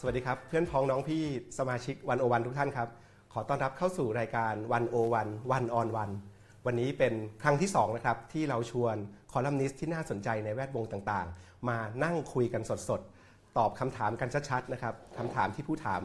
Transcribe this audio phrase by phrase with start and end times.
[0.00, 1.22] สวัสดีครับ เพื่อนพ้องน้องพี่
[1.58, 2.88] สมาชิก One-O-One ทุกท่านครับ
[3.32, 6.10] ขอต้อนรับเข้าสู่รายการ One-O-One One-on-One
[6.66, 8.96] วันนี้เป็นครั้งที่2นะครับที่เราชวน
[9.32, 16.02] คอลัมนิสต์ที่น่าสนใจในแวดวงต่างๆ มานั่งคุยกันสดๆ ตอบคำถามกันชัดๆนะครับคำถามที่ผู้ถาม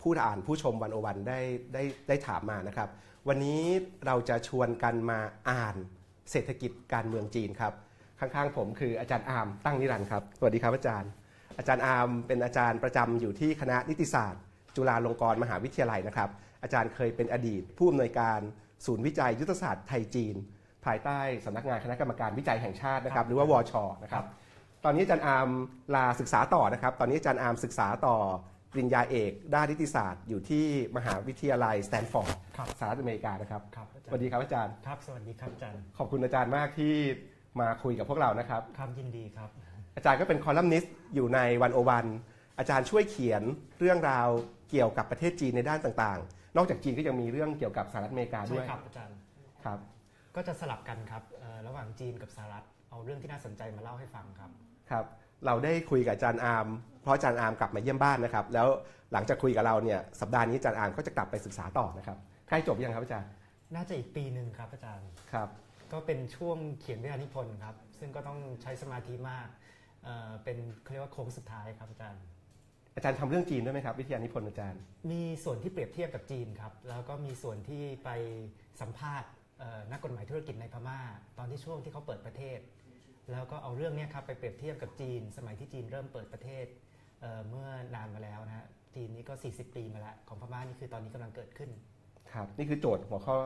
[0.00, 1.40] ผู้อ่านผู้ชม One-O-One ได้
[1.74, 2.88] ได้ได้ถามมานะครับ
[3.28, 3.62] วันนี้
[4.06, 5.18] เราจะชวนกันมา
[5.50, 5.76] อ่าน
[6.30, 7.72] เศรษฐกิจการเมืองจีนครับ
[8.20, 11.10] ข้างๆผมคืออาจารย์อาร์มตั้งนิรันดร์ครับสวัสดีครับอาจารย์
[11.58, 14.42] อาจารย์อาร์มเป็นอาจารย์ประจำอยู่ที่คณะนิติศาสตร์
[14.76, 16.30] จุฬาลงกรณ์มหาวิทยาลัยนะครับ
[16.62, 18.40] อาจารย์เคยเป็นอดีต ผู้อำนวยการ
[18.86, 20.36] ศูนย์วิจัยยุทธศาสตร์ไทยจีน
[20.84, 23.72] ภายใต้สำนักงานคณะกรรมการวิจัยแห่งชาตินะครับ หรือว่าวช.
[24.02, 24.24] นะครับ
[24.84, 25.48] ตอนนี้อาจารย์อาร์ม
[25.94, 28.16] ลาศึกษาต่อนะครับ ตอนนี้อาจารย์อาร์มศึกษาต่อ
[28.72, 30.64] ปริญญาเอกด้านนิติศาสตร์อยู่ที่
[30.96, 36.94] มหาวิทยาลัยสแตนฟอร์ดครับสหรัฐอเมริกานะครับครับอาจารย์สวัสดีครับอาจารย์ครับ สวัสดีครับอาจารย์ ขอบคุณอาจารย์มากที่
[37.60, 39.50] มาคุยกับพวกเรานะครับครับยินดีครับ
[39.96, 42.06] อาจารย์ก็เป็นคอลัมนิสต์อยู่ใน One-O-One
[42.58, 43.42] อาจารย์ช่วยเขียน
[43.78, 44.28] เรื่องราว
[44.70, 49.16] เกี่ยวกับประเทศจีนในด้านต่างๆ นอกจากจีนก็ยังมีเรื่องเกี่ยวกับสหรัฐอเมริกาด้วยใช่ครับอาจารย์
[49.64, 49.78] ครับ
[50.36, 54.50] ก็จะสลับกันครับเอ่อระหว่างจีนกับสหรัฐเอาเรื่องที่น่าสนใจมาเล่าให้ฟังครับ
[54.90, 55.04] ครับ
[55.46, 56.66] เราได้คุยกับอาจารย์อาร์ม
[57.02, 58.68] เพราะอาจารย์อาร์มกลับมาเยี่ยมบ้านนะครับ แล้ว
[59.12, 62.18] หลังจากคุยกับเราเนี่ยสัปดาห์นี้อาจารย์อาร์มก็จะกลับไปศึกษาต่อนะครับ
[62.48, 63.30] ใกล้จบยังครับอาจารย์
[63.74, 65.48] น่าจะอีกปีหนึ่งครับอาจารย์ ครับ
[65.92, 69.46] ก็เป็นช่วงเขียนวิทยานิพนธ์ครับ ซึ่งก็ต้องใช้สมาธิมาก
[70.04, 72.22] เอ่อเป็นเขาเรียกว่าโค้งสุดท้ายครับอาจารย์
[72.94, 78.10] อาจารย์ทำเรื่องจีนด้วยไหมครับ วิทยานิพนธ์อาจารย์ มีส่วนที่เปรียบเทียบกับจีนครับแล้วก็มีส่วนที่ไป
[78.80, 81.00] สัมภาษณ์เอ่อนักกฎหมายธุรกิจในพม่า
[81.38, 82.58] ตอนที่ช่วงที่เขาเปิดประเทศ
[83.30, 86.66] แล้วก็เอาเรื่องเนี้ยครับไปเปรียบเทียบกับจีน สมัยที่จีนเริ่มเปิดประเทศ
[87.20, 91.70] เอ่อเมื่อนานมาแล้วนะฮะจีนนี่ก็ 40 ปีมาแล้วของพม่านี่คือตอนนี้กำลังเกิดขึ้น
[92.32, 93.36] ครับนี่คือโจทย์หัวข้อ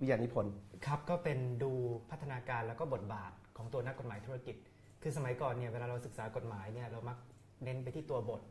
[0.00, 0.52] วิทยานิพนธ์
[0.86, 1.72] ครับก็เป็นดู
[2.10, 4.56] พัฒนาการแล้วก็บทบาทของตัวนักกฎหมายธุรกิจ
[5.02, 7.18] คือสมัยก่อนเนี่ยเวลาเราศึกษากฎหมายเนี่ยเรามัก
[7.64, 8.42] เน้นไปที่ตัวบท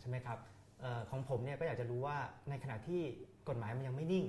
[0.00, 0.38] ใช่ไหมครับ
[0.80, 2.16] เออของผมเนี่ยก็อยากจะรู้ว่า
[2.50, 3.00] ในขณะที่
[3.48, 4.24] กฎหมายมันยังไม่นิ่ง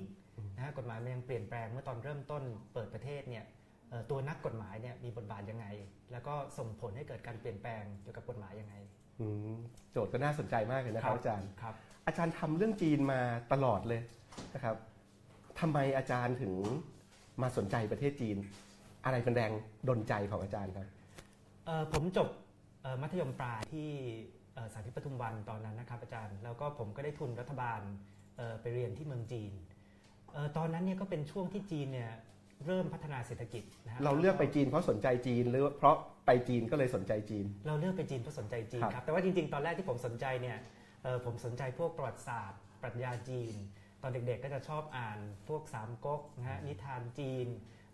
[0.56, 2.44] นะฮะกฎหมายมันยังเปลี่ยนแปลงเมื่อตอนเริ่มต้น
[2.74, 3.44] เปิดประเทศเนี่ย
[3.90, 5.66] เอ่อตัวนักกฎหมายเนี่ยมีบทบาทยังไง
[6.12, 8.76] แล้วก็ส่งผลให้เกิดการเปลี่ยนแปลงเกี่ยวกับกฎหมายยังไง
[9.20, 9.56] อืม
[9.92, 11.76] โจทย์ก็น่าสนใจมากเลยนะครับอาจารย์ครับ
[12.08, 13.20] อาจารย์ทำเรื่องจีนมา
[13.54, 14.02] ตลอดเลย
[14.56, 14.76] นะครับ
[15.60, 16.54] ทำไมอาจารย์ถึง
[17.42, 18.38] มาสนใจประเทศจีน
[19.06, 19.52] อะไรเป็นแรง
[19.88, 20.95] ดลใจของอาจารย์ครับเอ่อ
[21.94, 22.30] ผมจบ
[22.82, 23.90] เอ่อมัธยมปลายที่
[24.54, 27.82] เอ่อสาธิตปทุมวันตอนนั้นนะครับอาจารย์ แล้วก็ผมก็ได้ทุนรัฐบาล
[28.38, 29.54] เอ่อไปเรียนที่เมืองจีน
[30.34, 32.12] เอ่อตอนนั้นเนี่ยก็เป็นช่วงที่จีนเนี่ย
[32.66, 40.58] เริ่มพัฒนาเศรษฐกิจนะฮะเราเลือกไปจีนเพราะสนใจจีน หรือเพราะไปจีนก็เลยสนใจจีน เราเลือกไปจีนเพราะสนใจจีนครับครับแต่ว่าจริงๆ ตอนแรกที่ผมสนใจเนี่ย
[41.04, 43.54] เอ่อผมสนใจพวกประวัติศาสตร์ ปรัชญาจีน
[44.02, 47.48] ตอนเด็กๆ ก็จะชอบอ่านพวกสามก๊กนะฮะนิทานจีน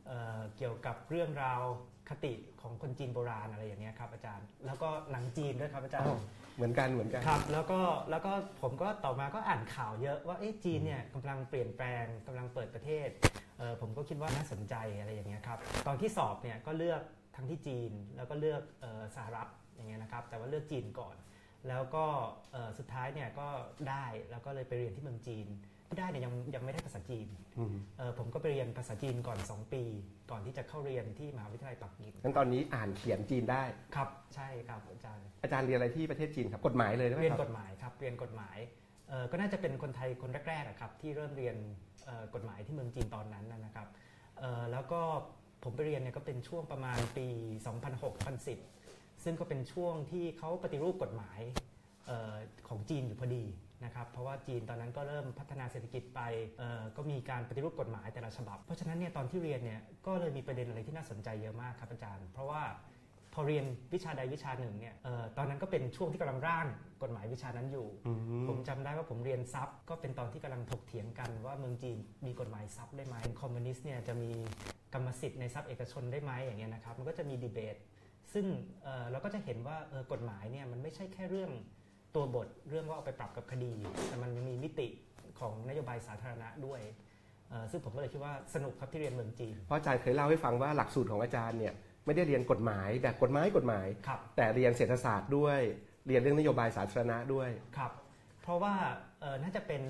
[0.07, 1.61] เอ่อเกี่ยวกับเรื่องราว
[2.09, 6.19] คติของคนจีนโบราณอะไรอย่างเงี้ยครับอาจารย์ แล้วก็หนังจีนด้วยครับอาจารย์อ้าว
[6.55, 7.79] เหมือนกันเหมือนกันครับ แล้วก็
[8.11, 13.09] แล้วก็ผมก็ต่อมาก็อ่านข่าวเยอะว่าเอ๊ะจีนเนี่ยกำลังเปลี่ยนแปลงกำลังเปิดประเทศ
[13.57, 17.01] เออผมก็คิดว่าน่าสนใจอะไรอย่างเงี้ยครับตอนที่สอบเนี่ยก็เลือก
[17.35, 21.15] ทั้งที่จีนแล้วก็เลือกเออสหรัฐอย่างเงี้ยนะครับ แต่ว่าเลือกจีนก่อน
[21.67, 22.05] แล้วก็
[22.51, 23.47] เอ่อสุดท้ายเนี่ยก็
[23.89, 27.27] ได้แล้วก็เลยไปเรียนที่เมืองจีนที่ ได้เนี่ยยังยังไม่ได้ภาษาจีน
[27.59, 29.83] อืมเออผมก็ไปเรียนภาษาจีนก่อน 2 ปี
[30.31, 33.63] ก่อนที่จะเข้าเรียนที่มหาวิทยาลัยปักกิ่งงั้นตอนนี้อ่านเขียนจีนได้
[33.95, 38.57] ครับ ใช่ครับอาจารย์ อาจารย์เรียนอะไรที่ประเทศจีนครับกฎหมายเลยได้ไหมเรียนคกรับฎหมายครับเรียนกฎหมาย
[39.09, 41.55] เอ่อก็น่าจะเป็นคนไทยคนแรกๆอะครับที่เริ่มเรียน
[42.05, 43.87] เอ่อกฎหมายที่เมืองจีนตอนนั้นนะนะครับ
[44.39, 45.01] เอ่อแล้วก็
[45.63, 47.27] ผมไปเรียนเนี่ยก็เป็นช่วงประมาณปี
[48.05, 51.39] 2006-2010 ซึ่งก็เป็นช่วงที่เขาปฏิรูปกฎหมาย
[52.05, 52.33] เออ
[52.67, 53.43] ของจีนอยู่พอดี
[53.83, 56.21] นะครับเพราะว่าจีนตอนนั้นก็เริ่มพัฒนาเศรษฐกิจไป
[56.59, 62.63] เอ่อก็มีการปฏิรูปกฎหมายแต่ละฉบับ เพราะฉะนั้นเนี่ยตอนที่เรียนเนี่ยก็เลยมีประเด็นอะไรที่น่าสนใจเยอะมากครับอาจารย์ เพราะว่า
[63.33, 66.65] พอเรียนวิชาใดวิชาหนึ่งเนี่ยเอ่อตอนนั้นก็เป็นช่วงที่กำลังร่าง
[67.03, 74.31] กฎหมายวิชานั้นอยู่อืมผมจำได้ว่าผมเรียนทรัพย์ก็เป็นตอนที่กำลังถกเถียงกันว่าเมืองจีนมีกฎหมายทรัพย์ได้ไหมคอมมิวนิสต์เนี่ยจะมี
[74.93, 77.75] กรรมสิทธิ์ในทรัพย์เอกชนได้ไหมอย่างเงี้ยนะครับมันก็จะมีดีเบต
[78.33, 78.45] ซึ่ง
[78.83, 81.51] เอ่อเราก็จะเห็นว่าเออกฎหมายเนี่ยมันไม่ใช่แค่เรื่อง
[82.15, 83.73] ตัวบทเรื่องว่าเอาไปปรับกับคดี
[84.07, 84.87] แต่มันยังมีมิติ
[85.39, 86.81] ของนโยบายสาธารณะด้วย
[87.49, 91.73] เอ่อซึ่งผมก็เลยคิดว่าสนุกครับที่เรียนเมืองจีนเพราะอาจารย์เคยเล่าให้ฟังว่าหลักสูตรของอาจารย์เนี่ย
[92.05, 95.59] ไม่ได้เรียนกฎหมายแบบกฎหมายกฎหมายครับแต่เรียนเศรษฐศาสตร์ด้วย
[96.07, 97.91] เรียนเรื่องนโยบายสาธารณะด้วยครับ
[98.41, 98.75] เพราะว่า
[99.21, 99.83] เอ่อน่าจะเป็น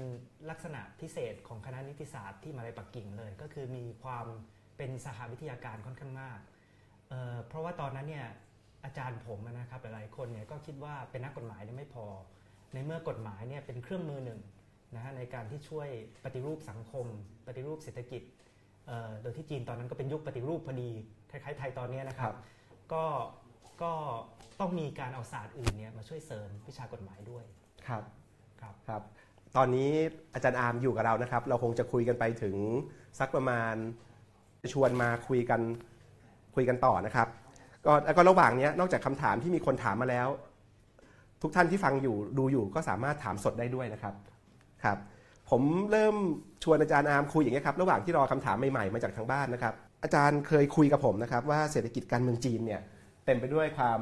[0.50, 4.26] ลักษณะพิเศษของคณะนิติศาสตร์ที่มหาลัยปักกิ่งเลย ก็คือมีความ
[4.78, 6.40] เป็นสหวิทยาการค่อนข้างมาก
[7.10, 8.28] เอ่อเพราะว่าตอนนั้นเนี่ย
[8.84, 12.06] อาจารย์ผมนะครับหลายๆคนเนี่ยก็คิดว่าเป็นนักกฎหมายเนี่ยไม่พอ
[12.74, 14.40] ในเมื่อกฎหมายเนี่ยเป็นเครื่องมือหนึ่ง
[14.96, 15.90] นะฮะในการที่ช่วย
[16.24, 17.06] ปฏิรูปสังคม
[17.48, 18.22] ปฏิรูปเศรษฐกิจ
[18.88, 20.90] เอ่อโดยที่จีนตอนนั้นก็เป็นยุคปฏิรูปพอดี
[21.32, 22.34] คล้ายๆไทยตอนเนี้ยนะครับ
[22.94, 23.06] ก็
[23.84, 23.94] ก็
[24.60, 27.46] ต้องมีการเอาศาสตร์อื่นเนี่ยมาช่วยเสริมวิชากฎหมายด้วย
[27.88, 28.04] ครับ
[28.62, 29.02] ครับครับ
[29.58, 29.90] ตอนนี้
[30.34, 32.56] อาจารย์อาร์มอยู่กับเรานะครับ เราคงจะคุยกันไปถึง
[33.20, 33.76] สักประมาณ
[34.74, 35.62] ชวนมาคุยกัน
[36.56, 37.28] คุยกันต่อนะครับ
[37.86, 40.28] ก็แล้วก็ระหว่างนี้นอกจากคำถามที่มีคนถามมาแล้ว
[41.42, 44.14] ทุกท่านที่ฟังอยู่ดูอยู่ก็สามารถถามสดได้ด้วยนะครับ
[44.84, 44.98] ครับ
[45.50, 45.62] ผม
[45.92, 46.16] เริ่ม
[46.64, 49.74] ชวนอาจารย์อาร์มคุยอย่างนี้ครับระหว่างที่รอคำถามใหม่ๆมาจากทางบ้านนะครับ
[50.04, 52.82] อาจารย์เคยคุยกับผมนะครับ ว่าเศรษฐกิจการเมืองจีนเนี่ย
[53.26, 54.00] เต็มไปด้วยความ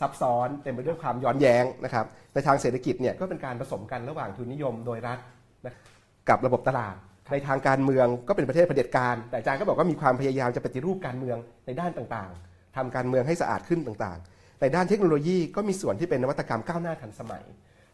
[0.00, 5.18] ซับซ้อน เต็มไปด้วยความย้อนแย้งนะครับ ในทางเศรษฐกิจเนี่ยก็เป็นการผสมกันระหว่างทุนนิยมโดยรัฐ
[6.28, 6.96] กับระบบตลาด
[7.32, 11.36] ในทางการเมืองก็เป็นประเทศเผด็จการ แต่อาจารย์ก็บอกว่ามีความพยายามจะปฏิรูปการเมือง
[11.66, 17.44] ในด้านต่างๆ ทำการเมืองให้สะอาดขึ้นต่างๆในด้านเทคโนโลยีก็มีส่วนที่เป็นนวัตกรรมก้าวหน้าทันสมัย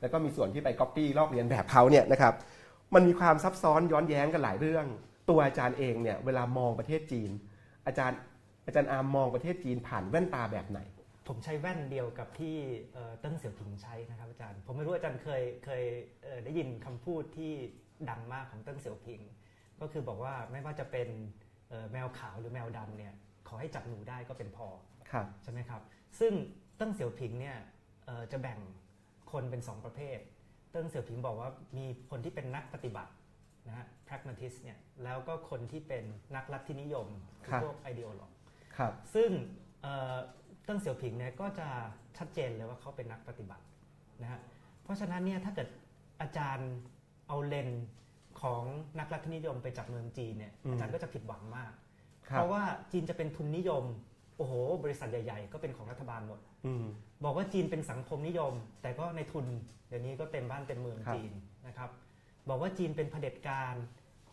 [0.00, 2.34] แล้วก็มีส่วนที่ไปก๊อปปี้ลอกเลียนแบบเขาเนี่ยนะครับ
[2.94, 4.86] มันมีความซับซ้อนย้อนแย้งกันหลายเรื่อง
[5.30, 7.30] ตัวอาจารย์เองเนี่ยเวลามองประเทศจีน
[7.86, 8.18] อาจารย์
[8.66, 10.80] อาจารย์อาร์มมองประเทศจีนผ่านแว่นตาแบบไหน
[11.28, 12.56] ผมใช้แว่นเดียวกับที่
[13.20, 17.52] เติ้งเสี่ยวผิงใช้นะครับอาจารย์ ผมไม่รู้อาจารย์เคยเคยได้ยินคำพูดที่
[18.10, 19.20] ดังมากของเติ้งเสี่ยวผิง
[19.80, 21.08] ก็คือบอกว่าไม่ว่าจะเป็น
[21.92, 23.14] แมวขาวหรือแมวดำเนี่ย
[23.48, 24.68] ขอให้จับหนูได้ก็เป็นพอ
[25.10, 25.82] ครับใช่ไหมครับ
[26.20, 26.32] ซึ่ง
[26.76, 27.56] เติ้งเสี่ยวผิงเนี่ย
[28.06, 28.58] เอ่อจะแบ่ง
[29.32, 30.18] คนเป็น 2 ประเภท
[30.70, 33.12] เติ้งเสี่ยวผิงบอกว่ามีคนที่เป็นนักปฏิบัติ
[33.66, 36.04] นะฮะ pragmatist เนี่ยแล้วก็คนที่เป็น
[36.36, 37.08] นักลัทธินิยม
[37.44, 38.30] คือครับพวก ideologue
[38.76, 39.30] ครับซึ่ง
[39.82, 40.16] เอ่อ
[40.64, 41.68] เติ้งเสี่ยวผิงเนี่ยก็จะ
[42.18, 43.64] ชัดเจนเลยว่าเขาเป็นนักปฏิบัติ
[44.22, 44.40] นะฮะ
[44.82, 45.68] เพราะฉะนั้นเนี่ยถ้าเกิด
[46.20, 46.70] อาจารย์
[47.28, 47.86] เอาเลนส์
[48.42, 48.62] ของ
[48.98, 51.87] นักลัทธินิยมไปจับเมืองจีนเนี่ยอืมอาจารย์ก็จะผิดหวังมากครั
[52.28, 53.84] เพบราะว่าจีนจะเป็นทุนนิยม
[54.36, 54.52] โอ้โห
[54.84, 56.84] บริษัทใหญ่ ๆ ก็เป็นของรัฐบาลหมดอืม
[57.24, 58.52] บอกว่าจีนเป็นสังคมนิยม
[58.82, 59.46] แต่ก็ในทุน
[59.88, 61.32] เดี๋ยวนี้ก็เต็มบ้านเต็มเมืองครับจีน
[61.66, 61.90] นะครับ
[62.48, 63.74] บอกว่าจีนเป็นเผด็จการ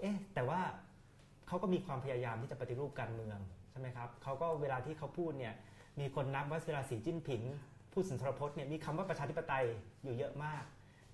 [0.01, 0.59] เอ๊ะ แต่ว่า
[1.47, 3.37] เขาก็มีความพยายามที่จะปฏิรูปการเมือง
[3.71, 5.53] ใช่ไหมครับเขาก็เวลาที่เขาพูดเนี่ย
[5.99, 7.41] มีคนนับว่าเวลาสีจิ้นผิง
[7.93, 9.65] พูดสุนทรพจน์เนี่ยมีคำว่าประชาธิปไตย
[10.03, 10.63] อยู่เยอะมาก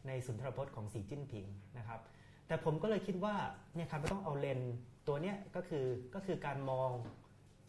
[0.07, 1.45] ในสุนทรพจน์ของสีจิ้นผิง
[1.77, 1.99] นะครับ
[2.47, 3.35] แต่ผมก็เลยคิดว่า
[3.75, 4.75] เนี่ยครับต้องเอาเลนส์
[5.07, 6.91] ตัวเนี้ยก็คือก็คือการมอง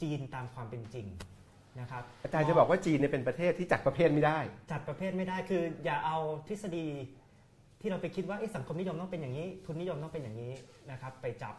[0.03, 1.07] จีนตามความเป็นจริง
[1.81, 4.39] นะครับอาจารย์จะบอกว่าจีนเนี่ยเป็นประเทศที่จัดประเภทไม่ได้
[4.73, 6.19] จัดประเภทไม่ได้คืออย่าเอา
[6.49, 6.87] ทฤษฎี
[7.81, 10.53] ที่เราไปคิดว่าเอ๊ะสังคมนิยมต้องเป็นอย่างนี้ ทุนนิยมต้องเป็นอย่างนี้
[10.91, 11.55] นะครับไปจับ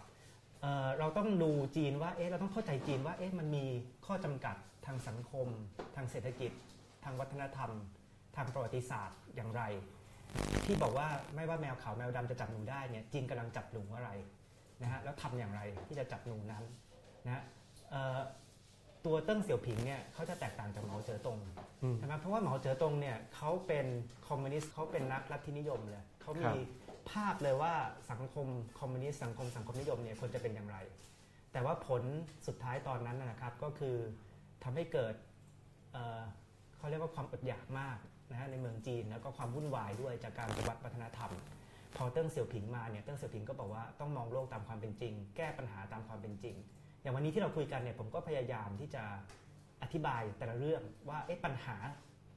[0.61, 3.65] เอ่อเราต้องดูจีนว่าเอ๊ะเราต้องเข้าใจจีนว่าเอ๊ะมันมี
[4.05, 4.55] ข้อจำกัด
[4.85, 5.47] ทางสังคม
[5.95, 6.51] ทางเศรษฐกิจ
[7.03, 7.71] ทางวัฒนธรรม
[8.35, 9.61] ทางประวัติศาสตร์อย่างไร
[10.65, 14.09] ที่บอกว่าไม่ว่าแมวขาวแมวดำจะจับหนูได้เนี่ยจีนกำลังจับหนูอะไร
[14.83, 16.63] นะฮะแล้วทำอย่างไรที่จะจับหนูนั้น
[17.25, 17.43] นะฮะ
[17.89, 18.19] เอ่อ
[19.05, 21.37] ตัวเติ้งเสี่ยวผิงเนี่ยเขาจะแตกต่างจากเหมาเจ๋อตง
[21.83, 23.87] อืมใช่ไหมเพราะว่าเหมาเจ๋อตงเนี่ยเขาเป็น
[24.27, 26.57] คอมมิวนิสต์เขาเป็นนักลัทธินิยมเลยเขาครัมีบ
[27.11, 27.73] ภาพเลยว่า
[28.11, 28.47] สังคม
[28.79, 30.77] คอมมิวนิสต์สังคมสังคมนิยมเนี่ยควรจะเป็นอย่างไร
[31.51, 32.03] แต่ว่าผล
[32.47, 33.95] สุดท้ายตอนนั้นนะนะครับก็คือ
[34.63, 35.15] ทำให้เกิด
[35.93, 36.21] เอ่อ
[36.77, 37.97] เขาเรียกว่าความอดอยากมาก
[38.31, 41.31] นะฮะในเมืองจีนแล้วก็ความวุ่นวายด้วยจากการปฏิวัติวัฒนธรรม
[41.97, 46.55] พอเติ้งเสี่ยวผิงมาเนี่ยเติ้งเสี่ยวผิงก็บอกว่าต้องมองโลกตามความเป็นจริง แก้ปัญหาตามความเป็นจริง
[47.01, 49.03] อย่างวันนี้ที่เราคุยกันเนี่ยผมก็พยายามที่จะ
[49.81, 51.77] อธิบายแต่ละเรื่องว่าเอ๊ะปัญหา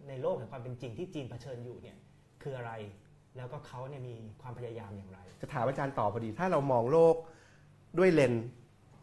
[0.08, 1.97] ในโลกแห่งความเป็นจริงที่จีนเผชิญอยู่เนี่ย
[2.43, 2.73] คืออะไร
[3.37, 7.17] แล้วก็เขาเนี่ยมีความพยายามอย่างไร จะถามอาจารย์ต่อพอดี ถ้าเรามองโลก
[7.98, 8.46] ด้วยเลนส์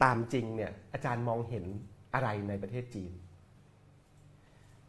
[0.04, 1.66] ตามจริงเนี่ยอาจารย์มองเห็น
[2.14, 3.12] อะไรในประเทศจีน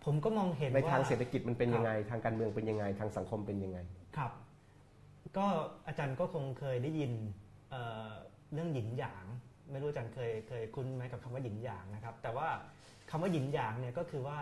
[0.04, 3.78] ผมก็มองเห็นในว่าทางเศรษฐกิจมันเป็นครับยังไง ทางการเมืองเป็นยังไง ทางสังคมเป็นยังไง
[4.16, 4.30] ครับ
[5.38, 5.46] ก็
[5.86, 7.12] อาจารย์ก็คงเคยได้ยิน
[7.70, 8.10] เอ่อ
[8.52, 9.26] เรื่องหยินหยาง
[9.70, 12.48] ไม่รู้อาจารย์เคยเคยคุ้นไหมกับคำว่าหยินหยางนะครับ แต่ว่า
[13.10, 14.38] คำว่าหยินหยางเนี่ยก็คือว่า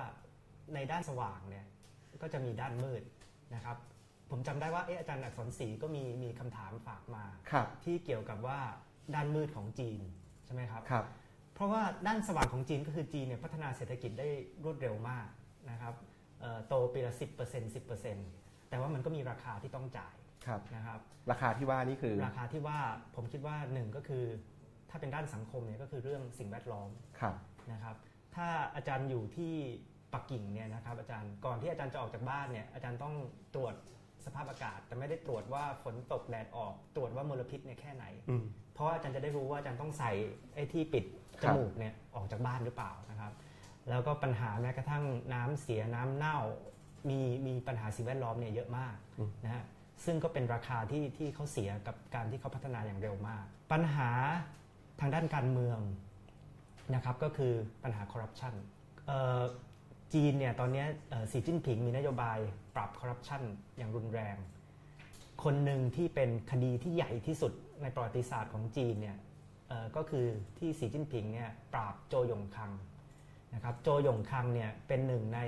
[0.74, 1.66] ในด้านสว่างเนี่ย
[2.22, 3.02] ก็จะมีด้านมืด
[3.54, 3.76] นะครับ
[4.30, 8.60] ผมจำได้ว่าเอออาจารย์อักษรศรีก็มีมีคำถามฝากมาครับที่เกี่ยวกับว่า
[9.14, 10.00] ด้านมืดของจีน
[10.44, 11.06] ใช่ไหมครับครับ
[11.54, 14.28] เพราะว่าด้านสว่างของจีนก็คือจีนเนี่ยพัฒนาเศรษฐกิจได้
[14.64, 15.28] รวดเร็วมาก
[15.70, 15.94] นะครับ
[16.40, 17.74] เอ่อโตปีละ10%
[18.06, 20.14] 10%แต่ว่ามันก็มีราคาที่ต้องจ่าย
[20.46, 22.78] ครับนะครับ ราคาที่ว่านี่คือ ราคาที่ว่า
[23.16, 24.24] ผมคิดว่าหนึ่งก็คือ
[24.90, 27.34] ถ้าเป็นด้านสังคมเนี่ยก็คือเรื่องสิ่งแวดล้อมครับ
[27.72, 27.96] นะครับ
[28.34, 29.54] ถ้าอาจารย์อยู่ที่
[30.12, 33.14] ปักกิ่งเนี่ยนะครับ อาจารย์ก่อนที่อาจารย์จะออกจากบ้านเนี่ยอาจารย์ต้อง
[33.54, 33.74] ตรวจ
[34.26, 38.44] สภาพอากาศ แต่ไม่ได้ตรวจว่าฝนตกแดดออกตรวจว่ามลพิษเนี่ยแค่ไหนอืม
[38.74, 40.12] เพราะว่าอาจารย์จะได้รู้ว่าอาจารย์ต้องใส่
[40.54, 41.04] ไอ้ที่ปิด
[41.40, 43.32] คจรับมูกเนี่ยออกจากบ้านหรือเปล่านะครับ
[43.88, 46.38] แล้วก็ปัญหาแม้กระทั่งน้ำเสียน้ำเน่า
[47.08, 48.94] มีมีปัญหาสิ่งแวดล้อมเนี่ยเยอะมาก
[49.44, 49.64] นะฮะ
[50.04, 54.10] ซึ่งก็เป็นราคาที่ที่เขาเสียกับการที่เขาพัฒนาอย่างเร็วมาก ปัญหา
[55.00, 55.78] ทางด้านการเมือง
[56.94, 57.52] นะครับก็คือ
[57.84, 58.54] ปัญหาคอร์รัปชัน
[60.14, 60.84] จีนเนี่ยตอนนี้
[61.32, 62.38] สีจิ้นผิงมีนโยบาย
[62.76, 63.42] ปรับคอร์รัปชัน
[63.78, 64.36] อย่างรุนแรง
[65.44, 69.16] คนหนึ่งที่เป็นคดีที่ใหญ่ที่สุดในประวัติศาสตร์ของจีนเนี่ย
[69.96, 70.26] ก็คือ
[70.58, 72.70] ที่สีจิ้นผิงเนี่ยปราบโจหยงคัง
[73.54, 75.40] นะครับโจหยงคังเนี่ยเป็นหนึ่งใน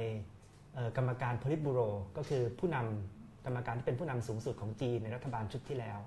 [0.96, 1.80] กรรมการพลิตบูโร
[2.16, 3.13] ก็คือผู้นำ
[3.44, 6.00] กรรมการที่เป็นผู้นำสูงสุดของจีนในรัฐบาลชุดที่แล้ว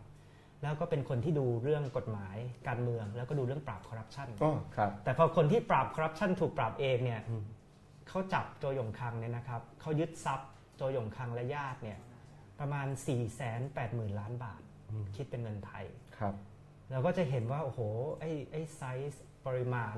[0.62, 7.44] แล้วก็เป็นคนที่ดูเรื่องกฎหมายการเมือง แล้วก็ดูเรื่องปราบคอร์รัปชันอ๋อครับแต่พอคนที่ปราบคอร์รัปชันถูกปราบเองเนี่ยอืม
[8.08, 12.00] เขาจับโจยงคังเนี่ยนะครับเขายึดทรัพย์โจยงคังและญาติเนี่ย
[12.60, 14.62] ประมาณ 4 8 0 0 0 0 ล้านบาท
[15.16, 15.86] คิดเป็นเงินไทย
[16.18, 16.34] ครับ
[16.92, 17.80] เราก็จะเห็นว่า โอ้โห
[18.20, 19.98] ไอ้ไอ้ไซส์ปริมาณ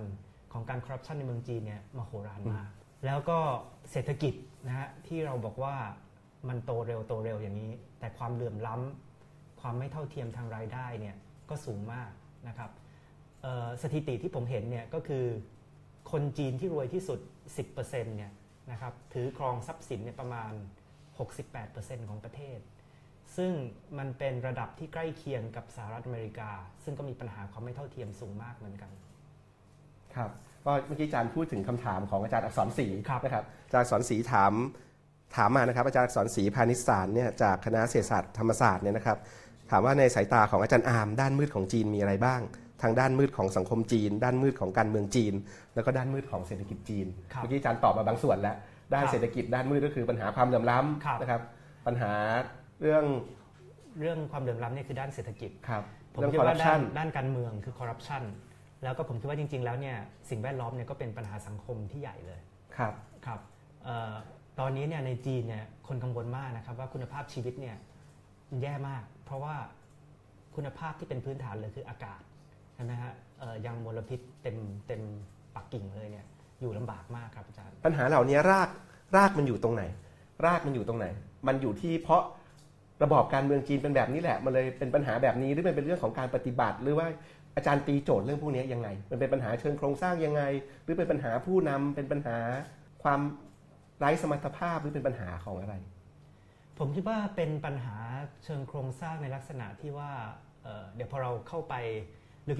[0.53, 2.69] ของการคอร์รัปชันในเมืองจีนเนี่ยมโหฬารมาก
[3.05, 3.39] แล้วก็
[3.91, 4.34] เศรษฐกิจ
[4.67, 5.75] นะฮะที่เราบอกว่า
[6.48, 11.15] มันโตเร็วโตเร็วอย่างนี้ แต่ความเหลื่อมล้ำความไม่เท่าเทียมทางรายได้เนี่ย
[11.50, 12.12] ก็สูงมาก
[12.48, 12.72] นะครับ
[13.41, 15.25] เอ่อสถิติที่ผมเห็นเนี่ยก็คือ
[16.12, 17.19] คนจีนที่รวยที่สุด
[17.67, 18.31] 10%เนี่ย
[18.72, 20.51] นะครับถือครองทรัพย์สินเนี่ยประมาณ
[21.31, 22.60] 68%ของประเทศ
[23.38, 23.51] ซึ่ง
[23.98, 26.51] มันเป็นระดับที่ใกล้เคียงกับสหรัฐอเมริกา
[26.84, 28.91] ซึ่งก็มีปัญหาความไม่เท่าเทียมสูงมากเหมือนกัน
[30.15, 30.31] ครับ
[30.65, 34.53] ก็เมื่อกี้อาจารย์พูดถึงคำถามของอาจารย์อักษรศรีครับนะครับอาจารย์อักษรศรีถาม
[35.36, 39.18] ถามมานะครับอาจารย์อักษรศรีพาณิชสารเนี่ยจากคณะเศรษฐศาสตร์ธรรมศาสตร์เนี่ยนะครับ
[39.72, 42.42] ถามว่าในสายตาของอาจารย์อาร์มด้านมืดของจีนมีอะไรบ้าง
[42.82, 45.34] ทางด้านมืดของสังคมจีน ด้านมืดของการเมืองจีน
[45.76, 48.56] แล้วก็ด้านมืดของเศรษฐกิจจีนครับเมื่อกี้อาจารย์ตอบมาบางส่วนแล้ว
[48.94, 51.42] ด้านครับเศรษฐกิจด้านมืดก็คือปัญหาความเหลื่อมล้ำครับนะครับ
[51.88, 52.12] ปัญหา
[52.82, 53.04] เรื่อง
[54.00, 55.84] เรื่องความเหลื่อมล้ำเนี่ยคือด้านเศรษฐกิจครับ
[56.14, 58.24] ผมเรื่องคอร์รัว่าด้านด้านการเมืองคือคอร์รัปชัน
[58.84, 59.98] แล้วก็ผมคิดว่าจริง ๆ แล้วเนี่ย
[60.30, 62.40] สิ่งแวดล้อมเนี่ยก็เป็นปัญหาสังคมที่ใหญ่เลย
[62.78, 62.94] ครับ
[63.26, 63.40] ครับ
[63.84, 64.14] เอ่อ
[64.60, 67.75] ตอนนี้เนี่ยในจีนเนี่ยคนกังวลมากนะครับว่าคุณภาพชีวิตเนี่ย
[68.62, 69.56] แย่มาก เพราะว่า
[70.56, 72.22] คุณภาพที่เป็นพื้นฐานเลยคืออากาศ
[72.75, 73.13] ใช่ไหมฮะ
[73.66, 75.01] ยังมลพิษเต็มเต็ม
[75.56, 76.25] ปักกิ่งเลยเนี่ย
[76.62, 78.70] อยู่ลำบากมากครับอาจารย์ ปัญหาเหล่านี้ราก
[79.16, 79.84] รากมันอยู่ตรงไหน
[80.46, 81.06] รากมันอยู่ตรงไหน
[81.48, 82.24] มันอยู่ที่เพราะ
[83.04, 87.08] ระบอบการเมืองจีนเป็นแบบนี้แหละ มันเลยเป็นปัญหาแบบนี้หรือมันเป็นเรื่องของการปฏิบัติ หรือว่า
[87.56, 90.42] อาจารย์ตีโจทย์เรื่องพวกนี้ยังไง มันเป็นปัญหาเชิงโครงสร้างยังไง
[90.84, 92.38] หรือเป็นปัญหาผู้นำเป็นปัญหา
[93.04, 93.20] ความ
[94.00, 95.75] ไร้สมรรถภาพหรือเป็นปัญหาของอะไร
[96.77, 97.96] ผมคิดว่าเป็นปัญหา
[98.44, 100.12] เชิงโครงสร้างในลักษณะที่ว่า
[100.63, 101.75] เเดี๋ยวพอเราเข้าไป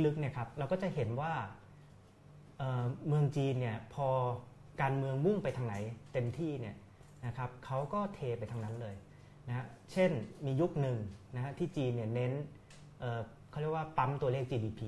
[0.06, 1.34] ลึกๆเนี่ยครับเราก็จะเห็นว่า
[2.58, 4.08] เเมืองจีนเนี่ยพอ
[4.82, 5.76] การเมืองมุ่งไปทางไหน
[6.14, 6.76] เต็มที่เนี่ย
[7.26, 8.96] นะครับเขาก็เทไปทางนั้นเลย
[9.48, 10.12] นะเช่น
[10.46, 10.98] มียุคหนึ่ง
[11.36, 12.32] นะฮะที่จีนเนี่ยเน้น
[13.00, 14.82] เเขาเรียกว่าปั๊มตัวเลข GDP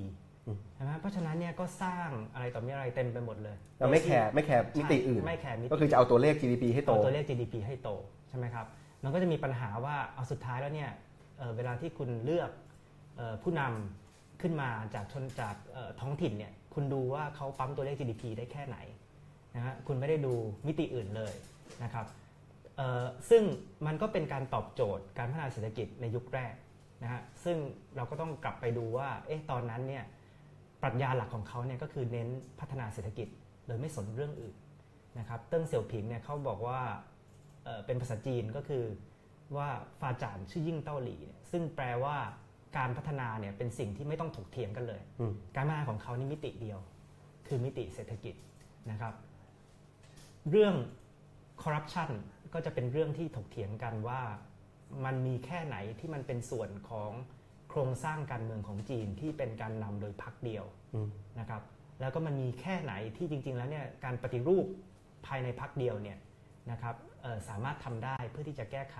[0.74, 7.90] ใช่ไหมเพราะฉะนั้นเนี่ยก็สร้างอะไรต่อมีอะไรเต็มไปหมดเลยเราไม่แคร์ไม่แคร์มิติอื่นไม่แคร์มิติก็คือจะเอาตัวเลข GDP ให้โตเอาตัวเลข GDP ให้โต
[8.28, 8.66] ใช่ไหมครับ
[9.04, 10.90] มันก็จะมีปัญหาว่าเอาสุดท้ายแล้วเนี่ย
[11.38, 12.50] เอ่อเวลาที่คุณเลือก
[13.16, 18.78] เอ่อผู้นำขึ้นมาจากชนจากเอ่อท้องถิ่นเนี่ยคุณดูว่าเขาปั๊มตัวเลข GDP ได้แค่ไหน
[19.56, 20.34] นะฮะคุณไม่ได้ดู
[20.66, 21.32] มิติอื่นเลย
[21.82, 22.06] นะครับ
[22.76, 23.42] เอ่อซึ่ง
[23.86, 26.54] มันก็เป็นการตอบโจทย์การพัฒนาเศรษฐกิจในยุคแรก
[27.02, 27.56] นะฮะซึ่ง
[27.96, 30.04] เราก็ต้องกลับไปดูว่าเอ๊ะตอนนั้นเนี่ย
[30.82, 32.28] ปรัชญาหลักของเขาเนี่ยก็คือเน้น
[32.60, 33.28] พัฒนาเศรษฐกิจ
[33.66, 34.56] โดยไม่สนเรื่องอื่น
[35.18, 36.80] นะครับ เติ้งเสี่ยวผิงเนี่ยเขาบอกว่า
[37.64, 38.84] เอ่อเป็นภาษาจีนก็คือ
[39.56, 39.68] ว่า
[40.00, 42.16] ฟาจานชื่อยิ่งเต้าหลี่เนี่ยซึ่งแปลว่า
[42.76, 46.78] การพัฒนาเนี่ยเป็นสิ่งที่ไม่ต้องถกเถียงกันเลยอืมการพัฒนาของเขานี่มิติเดียว
[47.46, 48.34] คือมิติเศรษฐกิจ
[48.90, 49.14] นะครับ
[50.50, 50.74] เรื่อง
[51.62, 52.10] คอร์รัปชัน
[52.54, 54.20] ก็จะเป็นเรื่องที่ถกเถียงกันว่า
[55.04, 57.10] มันมีแค่ไหนที่มันเป็นส่วนของ
[57.72, 60.64] โครงสร้างการเมืองของจีนที่เป็นการนำโดยพรรคเดียว
[60.94, 61.08] อืม
[61.40, 61.62] นะครับ
[62.00, 64.66] แล้วก็มันมีแค่ไหนที่จริง ๆ แล้วเนี่ยการปฏิรูป
[65.26, 66.18] ภายในพรรคเดียวเนี่ย
[66.70, 68.96] นะครับเอ่อสามารถทำได้เพื่อที่จะแก้ไข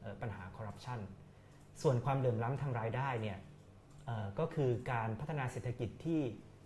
[0.00, 0.98] เอ่อปัญหาคอร์รัปชัน
[1.82, 3.38] ส่วนความเหลื่อมล้ำทางรายได้เนี่ย
[4.06, 6.20] เอ่อก็คือการพัฒนาเศรษฐกิจที่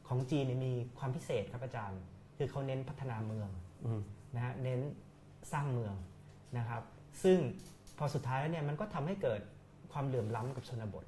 [0.08, 2.00] ของจีนเนี่ยมีความพิเศษครับอาจารย์
[2.36, 3.48] คือเขาเน้นพัฒนาเมือง
[3.84, 4.00] อืม
[4.34, 4.80] นะฮะเน้น
[5.52, 5.94] สร้างเมือง
[6.58, 6.82] นะครับ
[7.22, 7.38] ซึ่ง
[7.98, 9.40] พอสุดท้ายแล้วเนี่ยมันก็ทำให้เกิด
[9.92, 11.04] ความเหลื่อมล้ำกับชนบท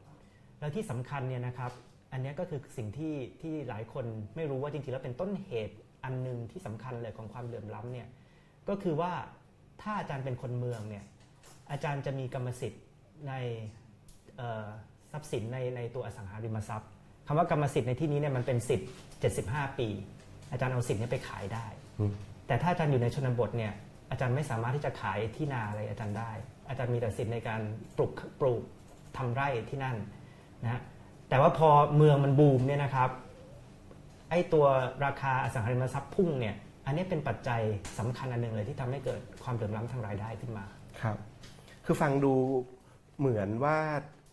[0.63, 1.73] แล้วที่สำคัญเนี่ยนะครับ
[2.13, 4.05] อันนี้ก็คือสิ่งที่ที่หลายคน
[4.37, 8.09] ไม่รู้ว่าจริงๆแล้วเป็นต้นเหตุอันหนึ่งที่สำคัญเลยของความเหลื่อมล้ำเนี่ย
[8.69, 9.13] ก็คือว่า
[9.83, 11.05] ถ้าอาจารย์เป็นคนเมืองเนี่ย
[11.71, 12.83] อาจารย์จะมีกรรมสิทธิ์
[13.29, 13.33] ใน
[15.13, 16.91] ทรัพย์สินในในตัวอสังหาริมทรัพย์
[17.27, 18.89] คำว่ากรรมสิทธิ์ในที่นี้เนี่ยมันเป็นสิทธิ์
[19.33, 19.89] 75 ปี
[20.51, 21.67] อาจารย์เอาสิทธิ์นี้ไปขายได้
[22.47, 23.73] แต่ถ้าอาจารย์อยู่ในชนบทเนี่ย
[24.11, 26.31] อาจารย์ไม่สามารถที่จะขายที่นาอะไรอาจารย์ได้
[26.69, 27.61] อาจารย์มีแต่สิทธิ์ในการ
[27.97, 28.63] ปลูกปลูก
[29.17, 29.97] ทำไร่ที่นั่น
[30.65, 30.81] นะ
[31.29, 33.11] แต่ว่าพอเมืองมันบูมเนี่ยนะครับ
[34.31, 34.67] ไอ้ตัว
[35.05, 36.55] ราคาอสังหาริมทรัพย์พุ่งเนี่ย
[36.87, 37.61] อันนี้เป็นปัจจัย
[37.99, 40.65] สำคัญอันหนึ่งเลยที่ทำให้เกิดความเหลื่อมล้ำทางรายได้ขึ้นมา
[41.03, 41.17] ครับ
[41.87, 42.35] คือฟังดู
[43.19, 43.77] เหมือนว่า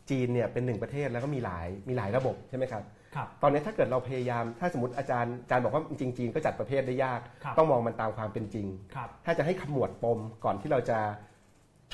[0.10, 2.84] จีนเนี่ยเป็นหนึ่งประเทศแล้วก็มีหลายมีหลายระบบใช่ไหมครับ
[3.16, 11.00] ครับ ตอนนี้ถ้าเกิดเราพยายามถ้าสมมติอาจารย์อาจารย์บอกว่าจริงๆจีนก็จัดประเภทได้ยากครับต้องมองมันตามความเป็นจริงครับถ้าจะให้ขมวดปมก่อนที่เราจะ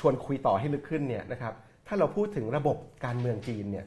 [0.00, 1.52] ชวนคุยต่อให้ลึกขึ้นเนี่ยนะครับ
[1.86, 3.86] ถ้าเราพูดถึงระบบการเมืองจีนเนี่ย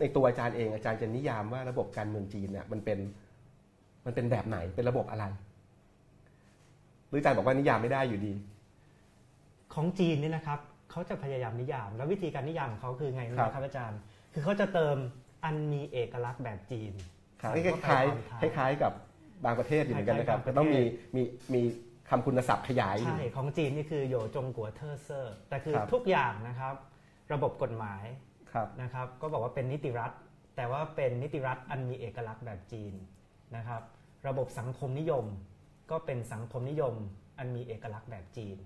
[0.00, 2.98] ในตัวอาจารย์เองอาจารย์จะนิยามว่าระบบการเมืองจีนเนี่ยมันเป็น
[4.06, 5.24] มันเป็นแบบไหนเป็นระบบอะไร
[7.08, 8.32] หรืออาจารย์บอกว่านิยามไม่ได้อยู่ดี
[9.74, 10.58] ของจีนเนี่ยนะครับ
[10.90, 13.98] เขาจะพยายามนิยาม แล้ววิธีการนิยามของเขาคือไงรู้ไหครัมบครับอาจารย์
[14.32, 14.96] คือเขาจะเติม
[15.44, 16.92] อันมีเอกลักษณ์แบบจีน
[17.42, 18.92] ครับใส่คเข้าไปล้ายตอนท้ายๆคล้ายๆกับ
[19.44, 20.82] บางประเทศอยู่เหมือนกันนะครับคล้ายๆบางประเทศก็ต้องมี
[21.16, 21.22] มี
[21.54, 21.62] มี
[22.10, 26.74] คำคุณศัพท์ขยายอยู่ใช่ของจีนนี่คือโยจงกัวเทอร์เซอร์แต่คือครับทุกอย่างนะครับ
[27.32, 28.33] ระบบกฎหมายครับ
[28.82, 30.12] นะครับก็บอกว่าเป็นนิติรัฐ
[30.56, 32.92] แต่ว่าเป็นนิติรัฐอันมีเอกลักษณ์แบบจีน
[33.56, 33.82] นะครับ
[34.28, 35.24] ระบบสังคมนิยม
[35.90, 36.94] ก็เป็นสังคมนิยม
[37.38, 38.56] อันมีเอกลักษณ์แบบจีน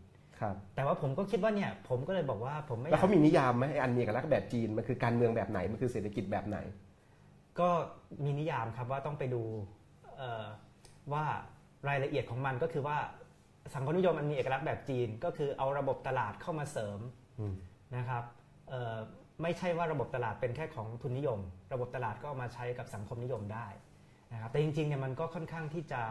[0.41, 6.59] ครับแต่ว่าผมก็คิดว่าเนี่ยผมก็เลยบอกว่าผมไม่อแล้วยากเขามีนิยามไหมไอ้อันมีเอกลักษณ์แบบจีนมันคือการเมืองแบบไหนมันคือเศรษฐกิจแบบไหน
[7.61, 7.69] ก็
[8.25, 9.43] มีนิยามครับว่าต้องไปดู
[10.17, 10.45] เอ่อ
[11.13, 11.25] ว่า
[11.89, 12.97] รายละเอียดของมันก็คือว่า
[13.75, 17.01] สังคมนิยมอันมีเอกลักษณ์แบบจีน ก็คือเอาระบบตลาดเข้ามาเสริม
[17.39, 17.55] อืม
[17.97, 18.25] นะครับ
[18.69, 18.97] เอ่อ
[19.43, 21.41] ไม่ใช่ว่าระบบตลาดเป็นแค่ของทุนนิยม
[21.73, 23.67] ระบบตลาดก็เอามาใช้กับสังคมนิยมได้
[24.33, 26.03] นะครับแต่จริงๆเนี่ยมันก็ค่อนข้างที่จะ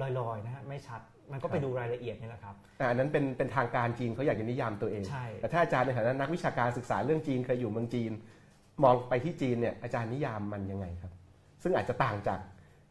[0.00, 1.00] ลอยๆนะฮะไม่ชัด
[1.32, 8.12] มันก็ไปดูรายละเอียดนี่แหละครับแต่อันนั้นเป็นเป็นทางการจีนเขาอยากจะนิยามตัวเองใช่แต่ถ้าอาจารย์ในฐานะนักวิชาการศึกษาเรื่องจีนเคยอยู่เมืองจีน
[8.82, 11.12] มองไปที่จีนเนี่ยอาจารย์นิยามมันยังไงครับ
[11.62, 12.38] ซึ่งอาจจะต่างจาก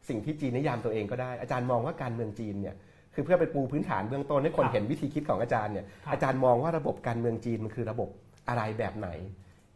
[0.09, 2.75] สิ่งที่จีนนิยามตัวเองก็ได้อาจารย์มองว่าการเมืองจีนเนี่ย
[3.13, 8.09] คือเพื่อไปปูพื้นฐานเบื้องต้นให้คนครับเห็นวิธีคิดของอาจารย์เนี่ยครับอาจารย์มองว่าระบบการเมืองจีนมันคือระบบ
[8.49, 9.09] อะไรแบบไหน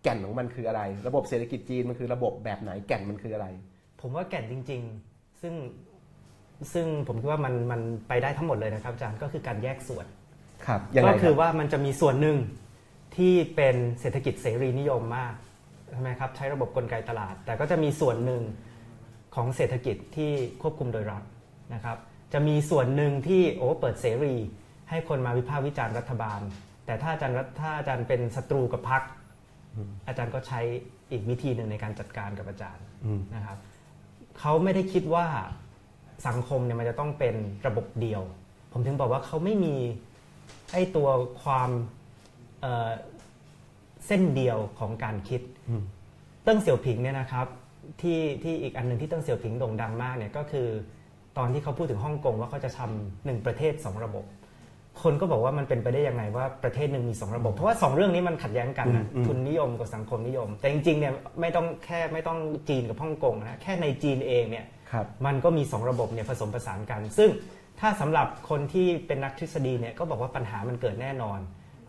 [0.04, 3.48] แก่นของมันคืออะไร ระบบเศรษฐกิจจีนมันคือระบบแบบไหนแก่นมันคืออะไร
[4.02, 4.82] ผมว่าแก่นจริง
[5.12, 5.54] ๆ ซึ่ง
[6.74, 10.06] ซึ่งผมคิดว่ามันมันไปได้ทั้งหมดเลยนะครับอาจารย์ก็คือการแยกส่วน
[10.66, 12.38] ครับยังไงก็คคืรัอบว่ามันจะมีส่วนหนึ่ง
[13.16, 15.34] ที่เป็นเศรษฐกิจเสรีนิยมมาก
[15.92, 18.42] ใช่ไหมครับใช้ระบบกลไกตลาด แต่ก็จะมีส่วนหนึ่ง
[19.36, 20.32] ของเศรษฐกิจที่
[20.62, 21.24] ควบคุมโดยรัฐ
[21.74, 21.98] นะครับ
[22.34, 24.36] จะมีส่วนหนึ่งที่โอ้เปิดเสรี
[24.90, 26.42] ให้คนมาวิพากษ์วิจารณ์รัฐบาล
[26.86, 29.02] แต่ถ้าอาจารย์รัฐถ้าอาจารย์เป็นศัตรูกับพรรค
[30.08, 30.60] อาจารย์ก็ใช้
[31.12, 33.58] อีกวิธีหนึ่งในการจัดการกับอาจารย์อืมนะครับ
[34.39, 35.26] เขาไม่ได้คิดว่า
[36.28, 37.36] สังคมเนี่ยมันจะต้องเป็น
[37.67, 38.21] ระบบเดียว
[38.71, 39.76] ผมถึงบอกว่าเขาไม่มี
[40.71, 41.10] ไอ้ตัว
[41.43, 41.69] ความ
[42.62, 42.91] เอ่อ
[44.08, 45.84] เส้นเดียวของการคิดอืม
[46.43, 47.48] เติ้งเสี่ยวผิงเนี่ยนะครับ
[48.02, 50.67] ที่ที่อีกอันหนึ่งที่เติ้งเสี่ยวผิงโด่งดังมากเนี่ยก็คือ
[51.38, 54.26] ตอนที่เขาพูดถึงฮ่องกงว่าเขาจะทำหนึ่งประเทศสองระบบ
[55.01, 62.38] คนก็บอกว่ามันเป็นไปได้ยังไงว่าประเทศหนึ่งมีสองระบบ เพราะว่าสองเรื่องนี้มันขัดแย้งกันนะอืมอืมทุนนิยมกับสังคมนิยม แต่จริงๆเนี่ยไม่ต้องแค่ไม่ต้อง
[62.69, 67.29] จีนกับฮ่องกงนะแค่ในจีนเองเนี่ยครับมันก็มี2ระบบเนี่ยผสมผสานกัน ซึ่ง
[67.79, 71.39] ถ้าสำหรับคนที่เป็นนักทฤษฎีเนี่ยก็บอกว่าปัญหามันเกิดแน่นอน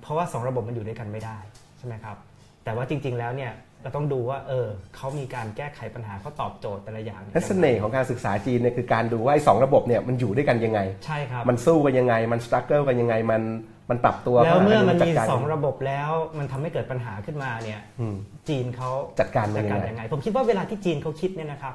[0.00, 1.38] เพราะว่า2ระบบมันอยู่ด้วยกันไม่ได้
[1.78, 2.16] ใช่ไหมครับ
[2.64, 3.52] แต่ว่าจริง ๆแล้วเนี่ย
[3.84, 4.66] เราต้องดูว่าเออ
[4.96, 13.42] เขามีการแก้ไขปัญหาเขาตอบโจทย์แต่ละอย่างและเสน่ห์ของการศึกษาจีนเนี่ยคือการดูว่าไอ้สองระบบเนี่ยมันอยู่ด้วยกันยังไง ใช่ครับ มันสู้กันยังไง มันสตรัคเกิลกันยังไงมัน
[13.90, 18.16] มันปรับตัวแล้วเมื่อมันจัดมีการสองระบบแล้วมันทำให้เกิดปัญหาขึ้นมาเนี่ยอืม
[18.48, 21.74] จีนเขาจัดการมันจัดยังการไงยังไง ผมคิดว่าเวลาที่จีนเขาคิดเนี่ยนะครับ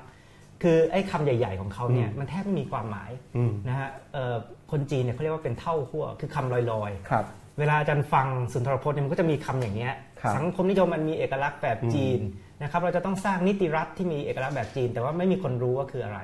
[0.64, 4.36] คือไอ้คำใหญ่ ๆของเขาเนี่ยมันแทบไม่มีความหมายอืมนะฮะเอ่อ
[4.72, 7.26] คนจีนเนี่ยเขาเรียกว่าเป็นเท่าขั้วคือคำลอยๆครับ
[7.60, 12.20] เวลาอาจารย์ฟังสุนทรพจน์เนี่ยมันก็จะมีคำอย่างเงี้ยครับ สังคมนิยมมันมีเอกลักษณ์แบบจีน
[12.62, 16.20] นะครับเราจะต้องสร้างนิติรัฐที่มีเอกลักษณ์แบบจีน แต่ว่าไม่มีคนรู้ว่าคืออะไร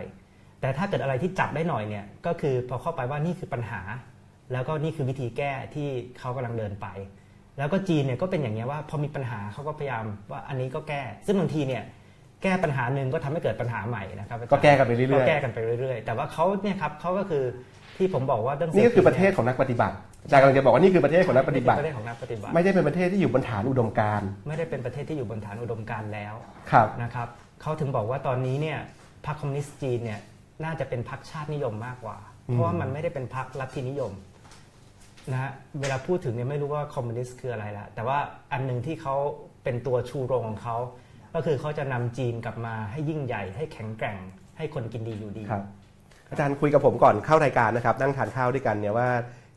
[0.62, 3.82] แต่ถ้าเกิดอะไรที่จับได้หน่อยเนี่ยก็คือพอเข้าไปว่านี่คือปัญหา
[4.52, 5.88] แล้วก็นี่คือวิธีแก้ที่
[6.20, 6.88] เขากำลังเดินไป
[7.58, 11.84] แล้วก็จีนเนี่ยก็เป็นอย่างเงี้ยว่าพอมีปัญหาเขาก็พยายามว่าอันนี้ก็แก้ ซึ่งบางทีเนี่ย
[12.44, 17.44] แก้ปัญหาหนึ่งก็ทำให้เกิดปัญหาใหม่นะครับอาจารย์ก็แก้กันไปเรื่อยๆก็แก้กันไปเรื่อยๆ แต่ว่าเขาเนี่ยครับเขาก็คือ
[17.98, 26.34] ที่ผมบอกว่าเรื่องนี่ก็คือประเทศของนักปฏิบัติ อาจารย์กำลังจะบอกว่านี่คือประเทศของนักปฏิบัติประเทศของนักปฏิบัติ ไม่ได้เป็นประเทศที่อยู่บนฐานอุดมการณ์ไม่ได้เป็นประเทศที่อยู่บนฐานอุดมการณ์แล้ว
[26.72, 27.28] ครับนะครับ
[27.62, 28.80] เขาถึงบอกว่าตอนนี้เนี่ย
[29.26, 30.20] พรรคคอมมิวนิสต์จีนเนี่ย
[30.64, 34.12] น่าจะเป็นพรรคชาตินิยมมากกว่า เพราะว่ามันไม่ได้เป็นพรรคลัทธินิยม
[35.32, 38.18] นะฮะเวลาพูดถึงเนี่ยไม่รู้ว่าคอมมิวนิสต์คืออะไรละแต่ว่า
[38.52, 39.16] อันหนึ่งที่เขา
[39.64, 40.78] เป็นตัวชูโรงของเขา
[41.36, 44.20] ก็คือเขาจะนำจีนกลับมาให้ยิ่งใหญ่ให้แข็งแกร่ง
[44.58, 45.64] ให้คนกินดีอยู่ดีครับ
[46.30, 49.10] อาจารย์คุยกับผมก่อนเข้ารายการนะครับนั่งทานข้าวด้วยกันเนี่ยว่า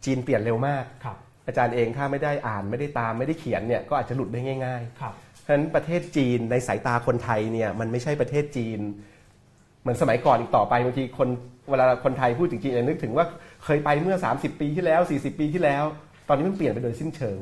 [0.05, 8.81] จีนเปลี่ยนเร็วมากครับอาจารย์เองถ้าไม่ได้อ่านไม่ได้ตามไม่ได้เขียนเนี่ยก็อาจจะหลุดได้ง่ายครับๆเพราะฉะนั้นประเทศจีนในสายตาคนไทยเนี่ยมันไม่ใช่ประเทศจีน
[9.81, 11.29] เหมือนสมัยก่อนอีกต่อไปบางทีคน
[11.71, 13.27] เวลาคนไทยพูดถึงจีนเนี่ยนึกถึงว่า
[13.65, 15.85] เคยไปเมื่อ 30 ปีที่แล้ว 40 ปีที่แล้ว
[16.29, 17.39] ตอนนี้มันเปลี่ยนไปโดยสิ้นเชิง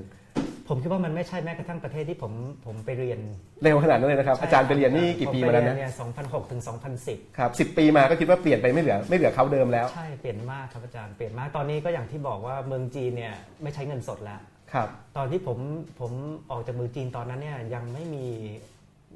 [0.69, 2.33] ผมคิดว่ามันไม่ใช่แม้กระทั่งประเทศที่ผม
[2.67, 3.21] ผมไปเรียน
[3.63, 6.63] เร็วขนาดนั้นเลยนะครับ อาจารย์ไปเรียนนี่กี่ปีมาแล้วผนะไปเรียนเนี่ย2006ถึง
[6.99, 14.41] 2010 ครับสิปีมาก็คิดว่าเปลี่ยนไปไม่เหลือไม่เหลือเขาเดิมแล้ว ใช่เปลี่ยนมากครับอาจารย์เปลี่ยนมากตอนนี้ก็อย่างที่บอกว่าเมืองจีนเนี่ยไม่ใช้เงินสดแล้ว
[14.73, 15.59] ครับตอนที่ผม
[16.01, 16.13] ผม
[16.51, 18.27] ออกจากเมืองจีนตอนนั้นเนี่ยยังไม่มี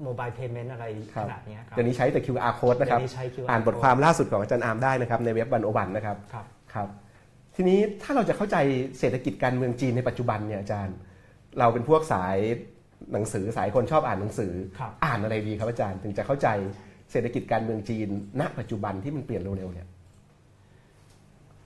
[0.03, 0.85] โมบายเพย์เมนต์อะไร
[1.15, 6.89] ครัขบนาดเนี้ยครับเดี๋ยวนี้ใช้แต่ QR code นะครับเดี๋ยวนี้ใช้ QR อ่านบทความล่าสุดของอาจารย์อาร์มได้นะครับในเว็บวันโอวันนะครับครับครับ
[7.57, 8.57] ทีนี้ถ้าเราจะเข้าใจ
[8.99, 10.97] เศรษฐกิจการเมืองจีนในปัจจุบันเนี่ยอาจารย์
[11.59, 12.37] เราเป็นพวกสาย
[13.13, 16.49] หนังสือสายคนชอบอ่านหนังสือครับอ่านอะไรดีครับอาจารย์ ถึงจะเข้าใจ
[17.11, 18.09] เศรษฐกิจการเมืองจีน
[18.41, 19.89] ณ ปัจจุบันที่มันเปลี่ยนเร็วๆเนี่ย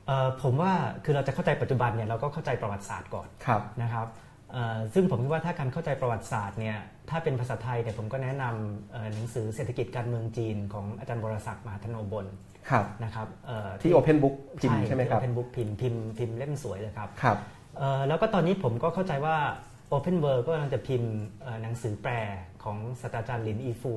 [0.07, 0.73] เอ่อผมว่า
[1.05, 4.07] คือเราจะเข้าใจปัจจุบันเนี่ยเราก็เข้าใจประวัติศาสตร์ก่อนครับนะครับ
[4.53, 6.79] เอ่อซึ่งผมคิดว่าถ้าการเข้าใจประวัติศาสตร์เนี่ย
[7.11, 12.27] ถ้าเป็นภาษาไทยเนี่ยผมก็แนะนำเอ่อหนังสือเศรษฐกิจการเมืองจีนของอาจารย์บรศักดิ์มหาธโนบล
[12.71, 17.39] ครับนะครับเอ่อที่ Open Book พิมพ์ใช่ไหมครับเป็นบุ๊กพิมพ์พิมพ์พิมพ์เล่มสวยเลยครับครับ
[17.79, 19.37] เอ่อแล้วก็ตอนนี้ผมก็เข้าใจว่า
[19.93, 21.15] Open World ก็กำลังจะพิมพ์
[21.63, 22.15] หนังสือแปล
[22.65, 23.95] ของศาสตราจารย์ลินอีฟู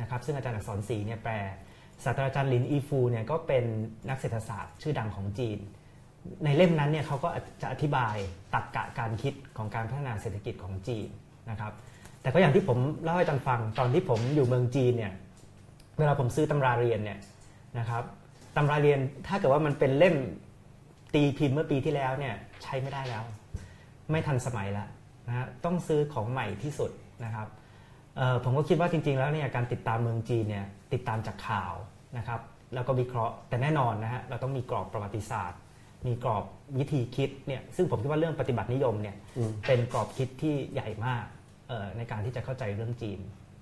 [0.00, 1.34] นะครับซึ่งอาจารย์อักษรศรีเนี่ยแปล
[2.04, 3.64] ศาสตราจารย์ลินอีฟูเนี่ยก็เป็น
[4.08, 5.58] นักเศรษฐศาสตร์ชื่อดังของจีน
[6.44, 7.28] ในเล่มนั้นเนี่ยเขาก็
[7.62, 8.16] จะอธิบาย
[8.54, 11.08] ตรรกะการคิดของการพัฒนาเศรษฐกิจของจีน
[11.50, 11.72] นะครับ
[12.22, 15.12] แต่ก็อย่างที่ผมเล่าให้อาจารย์ฟังตอนที่ผมอยู่เมืองจีนเนี่ย
[15.98, 17.18] เวลาผมซื้อตำราเรียนเนี่ย
[17.78, 18.02] นะครับ
[18.56, 20.16] ตำราเรียนถ้าเกิดว่ามันเป็นเล่ม
[21.14, 23.22] ตีพิมพ์เมื่อปีที่แล้วเนี่ยใช้ไม่ได้แล้ว
[24.10, 24.88] ไม่ทันสมัยแล้ว
[25.26, 26.90] นะฮะต้องซื้อของใหม่ที่สุด
[27.24, 27.48] นะครับ
[28.16, 31.74] เอ่อผมก็คิดว่าจริง ๆ แล้วเนี่ยการติดตามเมืองจีนเนี่ยติดตามจากข่าว
[32.18, 32.40] นะครับ
[32.74, 35.58] แล้วก็วิเคราะห์แต่แน่นอนนะฮะเราต้องมีกรอบประวัติศาสตร์
[36.06, 36.44] มีกรอบ
[36.78, 41.24] วิธีคิดเนี่ยซึ่งผมคิดว่าเรื่องปฏิบัตินิยมเนี่ยอืมเป็นกรอบคิดที่ใหญ่มาก
[41.68, 43.18] เอ่อในการที่จะเข้าใจเรื่องจีน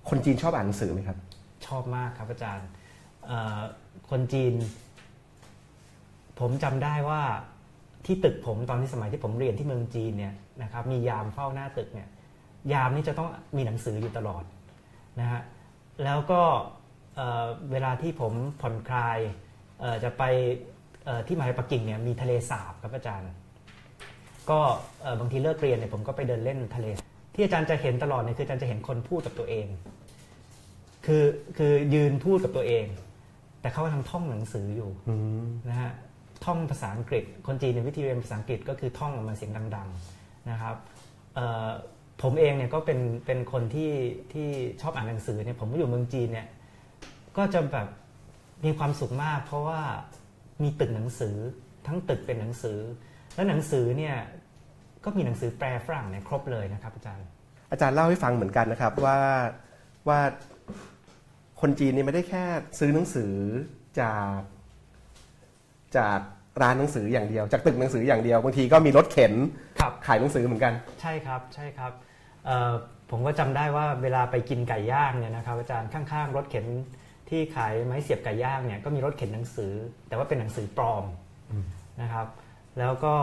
[0.08, 1.18] คนจีนชอบอ่านหนังสือไหมครับ
[1.66, 2.68] ชอบมากครับอาจารย์
[3.26, 3.60] เอ่อ
[4.10, 4.54] คนจีน
[6.40, 7.22] ผมจำได้ว่า
[8.06, 12.08] ที่ตึกผมตอนที่สมัยที่ผมเรียนที่เมืองจีนเนี่ย นะครับมียามเฝ้าหน้าตึกเนี่ย
[12.72, 14.44] ยามนี่จะต้องมีหนังสืออยู่ตลอด
[15.20, 15.40] นะฮะ
[16.04, 16.42] แล้วก็
[17.16, 19.18] เอ่อเวลาที่ผมผ่อนคลาย
[19.80, 20.22] เอ่อจะไป
[21.04, 23.30] เอ่อที่มหาลัยปักกิ่งเนี่ยมีทะเลสาบครับอาจารย์
[24.50, 24.60] ก็
[25.02, 26.86] เอ่อบางทีเลิกเรียนเนี่ยผมก็ไปเดินเล่นทะเล
[27.34, 29.66] ที่อาจารย์จะเห็นตลอดเนี่ยคืออาจารย์จะเห็นคนพูดกับตัวเอง
[31.06, 31.24] คือ
[31.56, 32.84] คือยืนพูดกับตัวเอง
[33.60, 35.92] แต่เขากำลังท่องหนังสืออยู่อืมนะฮะ
[36.44, 40.19] ท่องภาษาอังกฤษ คนจีนในยวิธีเรียนภาษาอังกฤษก็คือท่องออกมาเสียงดัง ๆ
[40.50, 40.76] นะครับ
[42.22, 43.92] ผมเองเนี่ยก็เป็นเป็นคนที่
[44.32, 44.48] ที่
[44.80, 46.46] ชอบอ่านหนังสือเนี่ยผมก็อยู่เมืองจีนเนี่ย
[47.36, 47.88] ก็จะแบบ
[48.64, 49.80] มีความสุขมาก เพราะว่า
[50.62, 51.36] มีตึกหนังสือ
[51.86, 52.78] ทั้งตึกเป็นหนังสือ
[53.34, 54.16] แล้วหนังสือเนี่ย
[55.04, 57.26] ก็มีหนังสือแปลฝรั่งเนี่ยครบเลยนะครับอาจารย์
[57.70, 59.18] อาจารย์เล่าให้ฟังเหมือนกันนะครับว่า
[60.08, 60.20] ว่า
[61.60, 62.44] คนจีนนี่ไม่ได้แค่
[62.78, 63.34] ซื้อหนังสือ
[64.00, 64.38] จาก
[65.96, 66.20] จาก
[66.62, 69.32] ร้านหนังสืออย่างเดียว จากตึกหนังสืออย่างเดียวบางทีก็มีรถเข็น
[69.80, 71.92] ครับขายหนังสือเหมือนกัน ใช่ครับใช่ครับ
[72.46, 72.72] เอ่อ
[73.10, 76.66] ผมก็จำได้ว่าเวลาไปกินไก่ย่างเนี่ยนะครับอาจารย์ข้างๆ รถเข็น
[77.28, 79.72] ที่ขายไม้เสียบไก่ย่างเนี่ยก็มีรถเข็นหนังสือ
[80.08, 81.04] แต่ว่าเป็นหนังสือปลอม
[82.02, 82.26] นะครับ
[82.78, 83.14] แล้วก็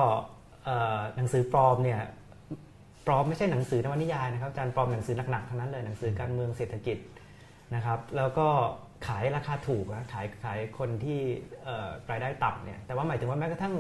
[0.66, 2.02] เอ่อหนังสือปลอมเนี่ย
[3.08, 6.98] ปลอมไม่ใช่หนังสือนวนิยายนะครับอาจารย์ปลอมหนังสือหนักๆทั้งนั้นเลยหนังสือการเมืองเศรษฐกิจ
[7.76, 8.48] นะครับ แล้วก็
[9.06, 11.20] ขายราคาถูกนะขายขายคนที่
[11.64, 13.76] เอ่อรายได้ต่ำเนี่ยแต่ว่าหมายถึงว่าแม้กระทั่ง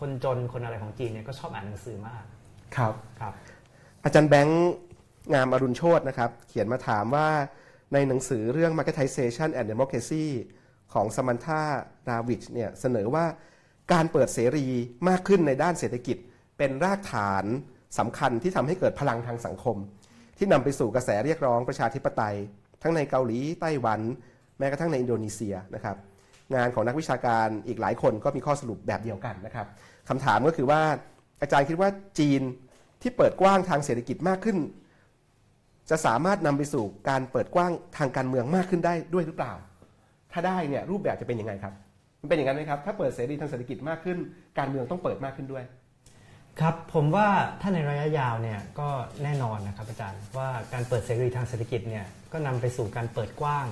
[0.00, 2.22] คนจนคนอะไรของจีนเนี่ยก็ชอบอ่านหนังสือมาก
[2.76, 3.32] ครับครับ
[4.04, 4.70] อาจารย์แบงค์
[5.34, 7.28] งามอรุณโชตนะครับ เขียนมาถามว่า
[7.92, 10.24] ในหนังสือเรื่อง Marketization and Democracy
[10.92, 11.62] ของสมันธา
[12.08, 13.24] ราวิชเนี่ยเสนอว่า
[13.92, 14.66] การเปิดเสรี
[15.08, 16.16] มากขึ้นในด้านเศรษฐกิจ
[16.58, 17.44] เป็นรากฐาน
[17.98, 19.76] สำคัญที่ทำให้เกิดพลังทางสังคม
[20.38, 22.36] ที่นำไปสู่กระแสเรียกร้องประชาธิปไตย
[22.82, 24.00] ทั้งในเกาหลีไต้หวัน
[24.60, 25.96] แม้กระทั่งในอินโดนีเซียนะครับ
[26.54, 29.66] งานของนักวิชาการอีกหลายคนก็มีข้อสรุปแบบเดียวกันนะครับ
[30.08, 30.80] คำถามก็คือว่า
[31.40, 32.42] อาจารย์คิดว่าจีน
[33.02, 34.58] ที่เปิดกว้างทางเศรษฐกิจมากขึ้น
[35.90, 39.52] จะสามารถนำไปสู่การเปิดกว้างทางการเมืองมากขึ้นได้ด้วยหรือเปล่า
[40.32, 41.72] ถ้าได้เนี่ยรูปแบบจะเป็นยังไงครับ
[42.20, 44.18] มันเป็นอย่างนั้นไหมครับ ถ้าเปิดเสรีทางเศรษฐกิจมากขึ้น
[44.58, 45.64] การเมืองต้องเปิดมากขึ้นด้วย
[46.60, 47.28] ครับผมว่า
[47.60, 48.88] ถ้าในระยะยาวเนี่ยก็
[49.22, 53.66] แน่นอนนะครับอาจารย์ว่าการเปิดเสรีทางเศรษฐกิจเนี่ยก็นำไปสู่การเปิดกว้าง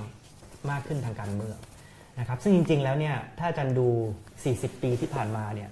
[0.71, 1.57] มากขึ้นทางการเมือง
[2.18, 3.88] นะครับซึ่งจริง ๆ แล้วเนี่ยถ้าอาจารย์ดู
[4.35, 5.71] 40 ปีที่ผ่านมาเนี่ย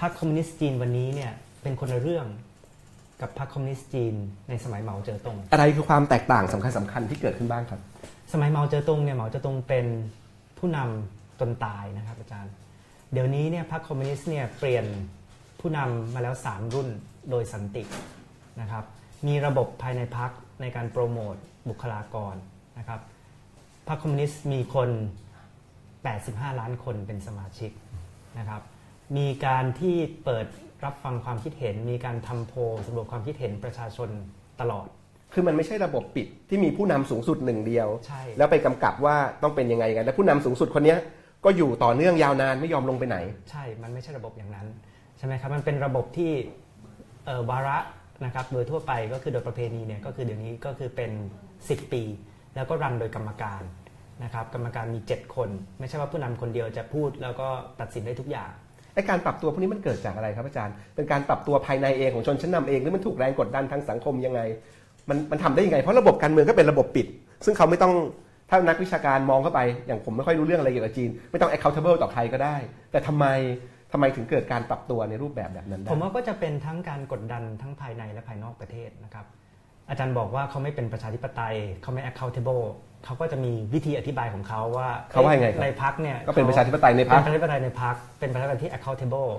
[0.00, 2.26] พรรคคอมมิวนิสต์จีนวันนี้เนี่ยเป็นคนละเรื่อง
[3.20, 4.14] กับพรรคคอมมิวนิสต์จีน
[4.48, 7.80] ในสมัยเหมาเจ๋อตง อะไรคือความแตกต่างสำคัญสำคัญที่เกิดขึ้นบ้างครับ
[8.32, 9.86] สมัยเหมาเจ๋อตงเนี่ยเหมาเจ๋อตงเป็น
[10.58, 12.52] ผู้นำจนตายนะครับอาจารย์
[13.12, 14.84] เดี๋ยวนี้เนี่ยพรรคคอมมิวนิสต์เนี่ยเปลี่ยน
[15.60, 16.88] ผู้นำมาแล้ว 3 รุ่น
[17.30, 17.82] โดยสันติ
[18.60, 18.84] นะครับ
[19.26, 21.34] มีระบบภายในพรรคในการโปรโมท
[21.68, 22.34] บุคลากร
[22.78, 23.00] นะครับ
[23.88, 24.90] พรรคคอมมิวนิสต์มีคน
[25.74, 27.70] 85 ล้านคนเป็นสมาชิก
[28.38, 28.62] นะครับ
[29.16, 30.46] มีการที่เปิด
[30.84, 34.08] รับฟังความคิดเห็น มีการทำโพลสำรวจความคิดเห็นประชาชน
[34.60, 34.86] ตลอด
[35.32, 40.98] คือมันไม่ใช่ระบบปิดที่มีผู้นำสูงสุดหนึ่งเดียว ใช่ แล้วไปกำกับว่าต้องเป็นยังไงกัน แล้วผู้นำสูงสุดคนเนี้ย
[41.44, 43.16] ก็อยู่ต่อเนื่องยาวนานไม่ยอมลงไปไหน
[43.50, 44.66] ใช่ มันไม่ใช่ระบบอย่างนั้น
[45.18, 46.32] ใช่ไหมครับ มันเป็นระบบที่
[47.26, 47.78] เอ่อวาระ
[48.24, 51.10] นะครับ โดยทั่วไปก็คือโดยประเพณีเนี่ยก็คือเดี๋ยวนี้ก็คือเป็น
[51.52, 52.02] 10 ปี
[52.60, 53.62] แล้วก็รันโดยกรรมการ
[54.24, 57.48] นะครับกรรมการมี 7 คน ไม่ใช่ว่าผู้นำคนเดียวจะพูดแล้วก็
[57.80, 58.50] ตัดสินได้ทุกอย่าง
[58.94, 64.40] ไอการปรับตัวพวกนี้มันเกิดจากอะไรครับอาจารย์ เป็นการปรับตัวภายในเองของชนชั้นนำเองหรือมันถูกแรงกดดันทางสังคมยังไง
[65.08, 67.06] มันมันทำได้ยังไง เพราะระบบการเมืองก็เป็นระบบปิด
[67.44, 67.92] ซึ่งเขาไม่ต้อง
[68.50, 72.56] ถ้านักวิชาการมองเข้าไปอย่างผมไม่ค่อยรู้เรื่องอะไรเกี่ยวกับจีน ไม่ต้อง accountable ต่อใครก็ได้
[72.90, 73.26] แต่ทำไม
[73.92, 79.26] ทำไมถึงเกิดการปรับตัวในรูปแบบแบบนั้นได้ผมว่าก็จะเป็นทั้งการกดดันทั้งภายในและภายนอกประเทศนะครับ
[79.90, 82.64] อาจารย์บอกว่าเขาไม่เป็นประชาธิปไตยเขาไม่ accountable
[83.04, 89.30] เขาก็จะมีวิธีอธิบายของเขาว่าเขาว่ายังไงครับในพักเนี่ยก็เป็นประชาธิปไตยในพรรคเป็นประชาธิปไตยในพักเป็นประชาธิปไตยที่ accountable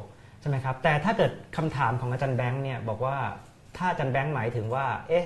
[0.41, 3.15] ใช่ไหมครับแต่ถ้าเกิดคำถามของอาจารย์แบงค์เนี่ยบอกว่า
[3.77, 5.25] ถ้าอาจารย์แบงค์หมายถึงว่าเอ๊ะ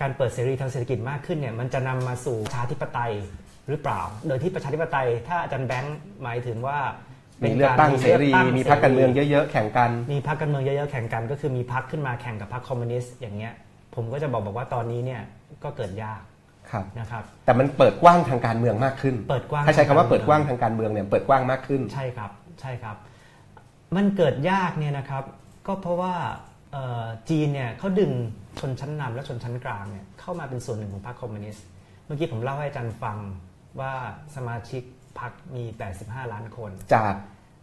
[0.00, 3.12] การเปิดเสรีทางเศรษฐกิจมากขึ้นเนี่ยมันจะนำมาสู่ประชาธิปไตย
[3.68, 6.78] หรือเปล่า โดยที่ประชาธิปไตย ถ้าอาจารย์แบงค์หมายถึงว่า
[7.42, 13.52] มีมีเลือกตั้งเสรี มีพรรคการเมืองเยอะๆแข่งกัน มีพรรคการเมืองเยอะๆแข่งกัน ก็คือมีพรรคขึ้นมาแข่งกับพรรคคอมมิวนิสต์อย่างเงี้ย
[13.98, 15.22] ผมก็จะบอกบอกว่าตอนนี้เนี่ย
[15.64, 16.22] ก็เกิดยาก
[16.70, 22.30] ครับนะครับ แต่มันเปิดกว้างทางการเมืองมากขึ้น เปิดกว้างถ้าใช้คำว่าทางการเมืองเปิดกว้างทางการเมืองเนี่ยเปิดกว้างมากขึ้น ใช่ครับ
[22.60, 22.96] ใช่ครับ
[23.96, 25.24] มันเกิดยากเนี่ยนะครับ
[25.66, 26.14] ก็เพราะว่า
[26.72, 28.12] เอ่อจีนเนี่ยเขาดึง
[28.60, 31.64] ชนชั้นนำและชนชั้นกลางเนี่ยเข้ามาเป็นส่วนหนึ่งของพรรคคอมมิวนิสต์
[32.04, 33.18] เมื่อกี้ผมเล่าให้อาจารย์ฟัง
[33.80, 33.92] ว่า
[34.36, 34.82] สมาชิก
[35.20, 35.64] พรรคมี
[35.98, 37.14] 85 ล้านคน จาก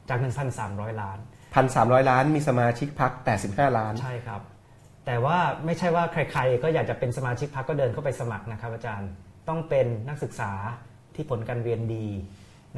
[0.09, 0.19] จาก
[0.59, 1.17] 1,300 ล้าน
[1.59, 3.11] 1,300 ล้านมีสมาชิกพรรค
[3.45, 4.41] 85 ล้าน ใช่ครับ
[5.05, 9.09] แต่ว่าไม่ใช่ว่าใครๆ ก็อยากจะเป็นสมาชิกพรรคก็เดินเข้าไปสมัครนะครับอาจารย์
[9.47, 10.51] ต้องเป็นนักศึกษา
[11.15, 12.07] ที่ผลการเรียนดี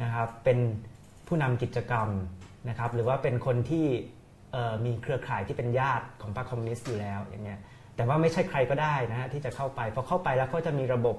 [0.02, 0.58] นะครับเป็น
[1.26, 2.08] ผู้นำกิจกรรม
[2.68, 3.86] นะครับหรือว่าเป็นคนที่
[4.84, 7.60] มีเครือข่ายที่เป็นญาติของพรรคคอมมิวนิสต์อยู่แล้วอย่างเงี้ย
[7.96, 11.16] แต่ว่าไม่ใช่ใครก็ได้นะฮะที่จะเข้าไปพอเข้าไปแล้วก็จะมีระบบ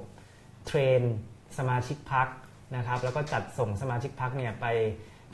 [0.68, 1.02] เทรน
[1.58, 2.28] สมาชิกพรรค
[2.76, 4.66] นะครับแล้วก็จัดส่งสมาชิกพรรคเนี่ยไป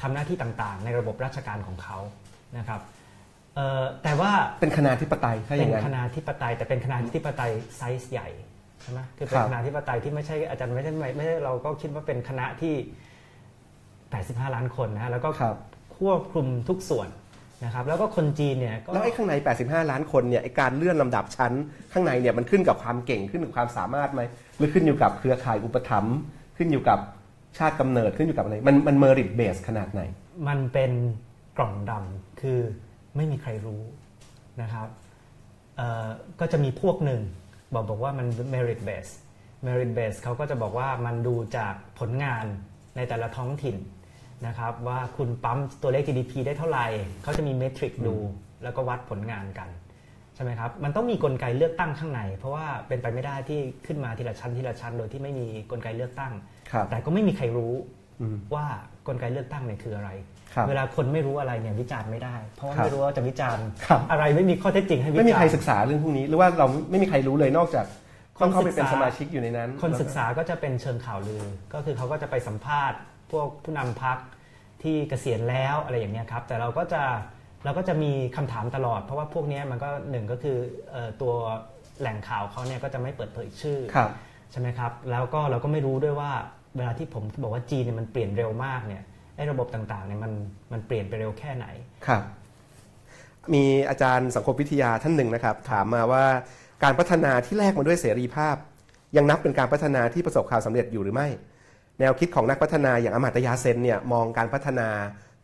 [0.01, 1.97] ทำหน้าที่ต่างๆ ในระบบราชการของเขา
[2.57, 2.81] นะครับ
[4.03, 8.27] แต่ว่าเป็นคณะธิปไตยถ้าอเป็ย่านงนั้นคณะธิปไตย แต่เป็นคณะธิปไตยไซส์ใหญ่
[8.81, 12.73] ใช่ไหมคือเป็นครับคณะธิปไตยที่ไม่ใช่อาจารย์ไม่ใช่ไม่ไม่ใช่เราก็คิดว่าเป็นคณะที่
[13.69, 15.55] 85 ล้านคนนะฮะแล้วก็ครับ
[15.97, 17.09] ควบคลุมทุกส่วน
[17.65, 21.53] นะครับแล้วก็คนจีนเนี่ยก็แล้วไอ้ข้างใน 85 ล้านคนเนี่ยไอ้การเลื่อนลำดับชั้น
[21.91, 24.21] ข้างในเนี่ยมันขึ้นกับความเก่งขึ้นกับความสามารถไหม
[24.57, 26.17] หรือขึ้นอยู่กับเครือข่ายอุปถัมภ์
[26.57, 26.99] ขึ้นอยู่กับ
[27.57, 30.01] ชาติกำเนิดขึ้นอยู่กับอะไรมันมันเมริตเบสขนาดไหน
[30.47, 30.91] มันเป็น
[31.57, 32.59] กล่องดำคือ
[33.15, 33.82] ไม่มีใครรู้
[34.62, 34.88] นะครับ
[35.78, 36.08] เอ่อ
[36.39, 37.21] ก็จะมีพวกหนึ่ง
[37.73, 39.12] บอกบอกว่ามัน merit base
[39.67, 42.45] merit base เขาก็จะบอกว่ามันดูจากผลงาน
[42.95, 43.78] ในแต่ละท้องถิ่น
[44.47, 46.88] นะครับ ว่าคุณปั๊มตัวเลข GDP ได้เท่าไหร่
[47.23, 48.15] เขาจะมีเมทริกดู
[48.63, 49.69] แล้วก็วัดผลงานกัน
[50.36, 56.34] ใช่ไหมครับ มันต้องมีกลไกเลือกตั้งข้างใน เพราะว่าเป็นไปไม่ได้ที่ขึ้นมาทีละชั้นทีละชั้น โดยที่ไม่มีกลไกเลือกตั้ง
[56.71, 57.73] ครับแต่ก็ไม่มีใครรู้
[58.21, 58.65] อืมว่า
[59.08, 60.34] กลไกเลือกตั้งเนี่ยคืออะไรครับ
[60.69, 67.85] เวลาคนไม่รู้อะไรเนี่ยวิจารณ์ไม่ได้ เพราะว่าครับไม่รู้ว่าจะวิจารณ์ครับอะไรไม่มีข้อเท็จจริงให้วิจารณ์ไม่มีใครศึกษาเรื่องพวกนี้ หรือว่าเราไม่มีใครรู้เลยนอกจาก
[68.41, 72.99] ต้องเข้าไปเป็นคนศึกษาสมาชิกอยู่ในนั้น คนศึกษาก็จะเป็นเชิงข่าวลือ ก็คือเขาก็จะไปสัมภาษณ์
[73.31, 74.17] พวกผู้นำพัก
[74.83, 77.03] ที่เกษียณแล้วอะไรอย่างเงี้ยครับ แต่เราก็จะ
[77.65, 80.57] เราก็จะมีคำถามตลอด เพราะว่าพวกเนี้ยมันก็หนึ่งก็คือ
[80.91, 81.33] เอ่อตัว
[81.99, 84.09] แหล่งข่าวเขาเนี่ยก็จะไม่เปิดเผยชื่อครับ
[84.51, 86.31] ใช่ไหมครับ แล้วก็เราก็ไม่รู้ด้วยว่า
[86.77, 89.03] เวลาที่ผมบอกว่าจีนเนี่ยมันเปลี่ยนเร็วมากเนี่ย
[89.35, 90.31] ไอ้ระบบต่างๆเนี่ยมัน
[90.71, 91.65] มันเปลี่ยนไปเร็วแค่ไหน
[92.07, 92.23] ครับ
[93.53, 96.25] มีอาจารย์สังคมวิทยาท่านหนึ่งนะครับ ถามมาว่า
[96.83, 98.55] การพัฒนาที่แลกมาด้วยเสรีภาพ
[99.17, 101.27] ยังนับเป็นการพัฒนาที่ประสบความสำเร็จอยู่หรือไม่
[101.99, 104.87] แนวคิดของนักพัฒนาอย่างอมาตยาเซนเนี่ยมองการพัฒนา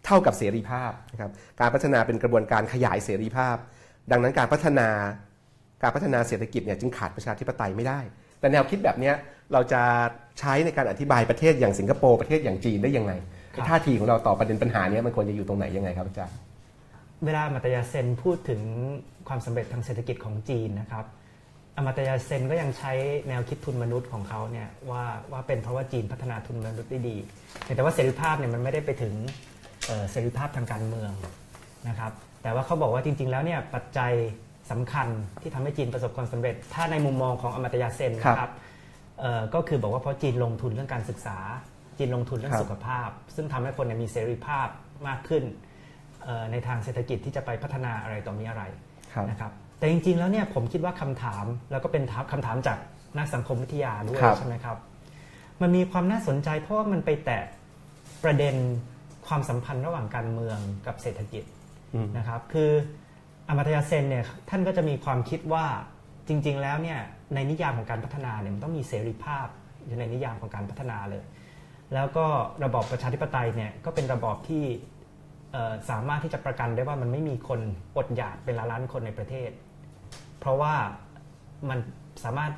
[0.06, 3.58] เท่ากับเสรีภาพนะครับการพัฒนาเป็นกระบวนการขยายเสรีภาพ
[4.12, 4.89] ดังนั้นการพัฒนา
[5.82, 7.99] การพัฒนาเศรษฐกิจเนี่ยจึงขาดประชาธิปไตยไม่ได้
[8.39, 9.12] แต่แนวคิดแบบนี้
[9.54, 9.82] เราจะ
[10.39, 16.38] ใช้ในการอธิบายประเทศอย่างสิงคโปร์ประเทศอย่างจีนได้ยังไงครับ ท่าทีของเราต่อประเด็นปัญหาเนี้ยมันควรจะอยู่ตรงไหนยังไงครับอาจารย์
[17.26, 18.62] เวลาอมาตยาเซนพูดถึง
[19.28, 21.06] ความสำเร็จทางเศรษฐกิจของจีนนะครับ
[21.78, 22.92] อมาตยาเซนก็ยังใช้
[23.28, 27.18] แนวคิดทุนมนุษย์ของเขาเนี่ยว่าว่าเป็นเพราะว่าจีนพัฒนาทุนมนุษย์ได้ดี
[27.76, 29.14] แต่ว่าเสรีภาพเนี่ยมันไม่ได้ไปถึง
[29.88, 31.12] เอ่อเสรีภาพทางการเมือง
[31.88, 32.12] นะครับ
[32.44, 34.14] แต่ว่าเขาบอกว่าจริง ๆ แล้วเนี่ยปัจจัย
[34.72, 35.08] สำคัญ
[35.42, 38.52] ที่ทำให้จีนประสบความสำเร็จ ถ้าในมุมมองของอมาตยาเซนนะครับ
[39.20, 41.38] เอ่อก็คือบอกว่าเพราะจีนลงทุนเรื่องการศึกษา
[41.97, 44.67] จีนลงทุนเรื่องครับสุขภาพ ซึ่งทำให้คนเนี่ยมีเสรีภาพ
[45.08, 45.43] มากขึ้น
[46.23, 48.63] เอ่อในทางเศรษฐกิจที่จะไปพัฒนาอะไรต่อมีอะไร
[49.13, 52.77] ครับนะครับแต่จริง ๆ แล้วเนี่ยผมคิดว่าคำถามแล้วก็เป็นถามคำถามจาก
[53.17, 54.77] นักสังคมวิทยาด้วยครับใช่ไหมครับ
[55.62, 57.43] มันมีความน่าสนใจเพราะว่ามันไปแตะ
[58.23, 58.56] ประเด็น
[59.27, 61.43] ความสัมพันธ์ระหว่างการเมืองกับเศรษฐกิจ
[61.93, 62.71] อืมนะครับ คือ
[63.49, 65.65] อมาตยาเซนเนี่ยท่านก็จะมีความคิดว่า
[66.27, 66.99] จริง ๆ แล้วเนี่ย
[67.36, 69.47] ในนิยามของการพัฒนาเนี่ยมันต้องมีเสรีภาพ
[69.86, 71.23] อยู่ในนิยามของการพัฒนาเลย
[71.93, 72.25] แล้วก็
[72.63, 74.63] ระบอบประชาธิปไตยเนี่ยก็เป็นระบอบที่
[75.51, 77.60] เอ่อสามารถที่จะประกันได้ว่ามันไม่มีคน
[77.97, 79.51] อดอยากเป็นล้านล้านๆคนในประเทศ
[80.39, 80.73] เพราะว่า
[81.69, 81.80] มัน
[82.23, 82.51] สามารถ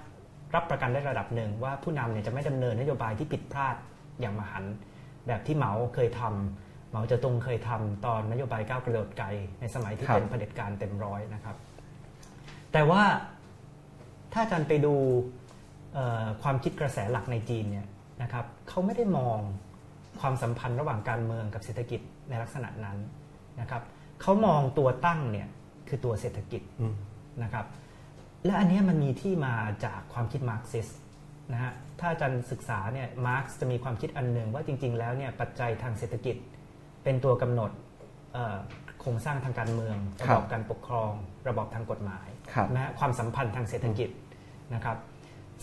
[0.56, 3.76] รับประกันได้ระดับหนึ่งว่าผู้นำเนี่ยจะไม่ดำเนินนโยบายที่ผิดพลาด
[4.20, 4.74] อย่างมหันต์
[5.28, 9.28] แบบที่เหมาเคยทำเหมาเจ๋อตงเคยทำตอนนโยบายก้าวกระโดดไกล
[9.60, 11.56] ในสมัยที่ครับเป็นเผด็จการเต็มร้อยนะครับ
[12.72, 13.04] แต่ว่า
[14.34, 14.96] ถ้าอาจารย์ไปดู
[15.94, 17.88] เอ่อความคิดกระแสหลักในจีนเนี่ย
[18.24, 19.40] นะครับเขาไม่ได้มอง
[20.22, 22.98] ความสัมพันธ์ระหว่างการเมืองกับเศรษฐกิจในลักษณะนั้น
[23.62, 23.84] นะครับ
[24.22, 25.48] เขามองตัวตั้งเนี่ย
[25.88, 26.96] คือตัวเศรษฐกิจอืม
[27.44, 27.66] นะครับ
[28.46, 29.56] และอันเนี้ยมันมีที่มา
[29.86, 30.88] จากความคิดมาร์กซิส
[31.52, 36.36] นะฮะถ้าอาจารย์ศึกษาเนี่ยมาร์กจะมีความคิดอันหนึ่งว่าจริง ๆ แล้วเนี่ยปัจจัยทางเศรษฐกิจ
[37.04, 37.72] เป็นตัวกำหนด
[38.34, 38.58] เอ่อ
[39.00, 41.12] โครงสร้างทางการเมืองครัระบบอบการปกครอง
[41.48, 44.10] ระบอบทางกฎหมายครับนะฮะความสัมพันธ์ทางเศรษฐกิจ
[44.74, 44.98] นะครับ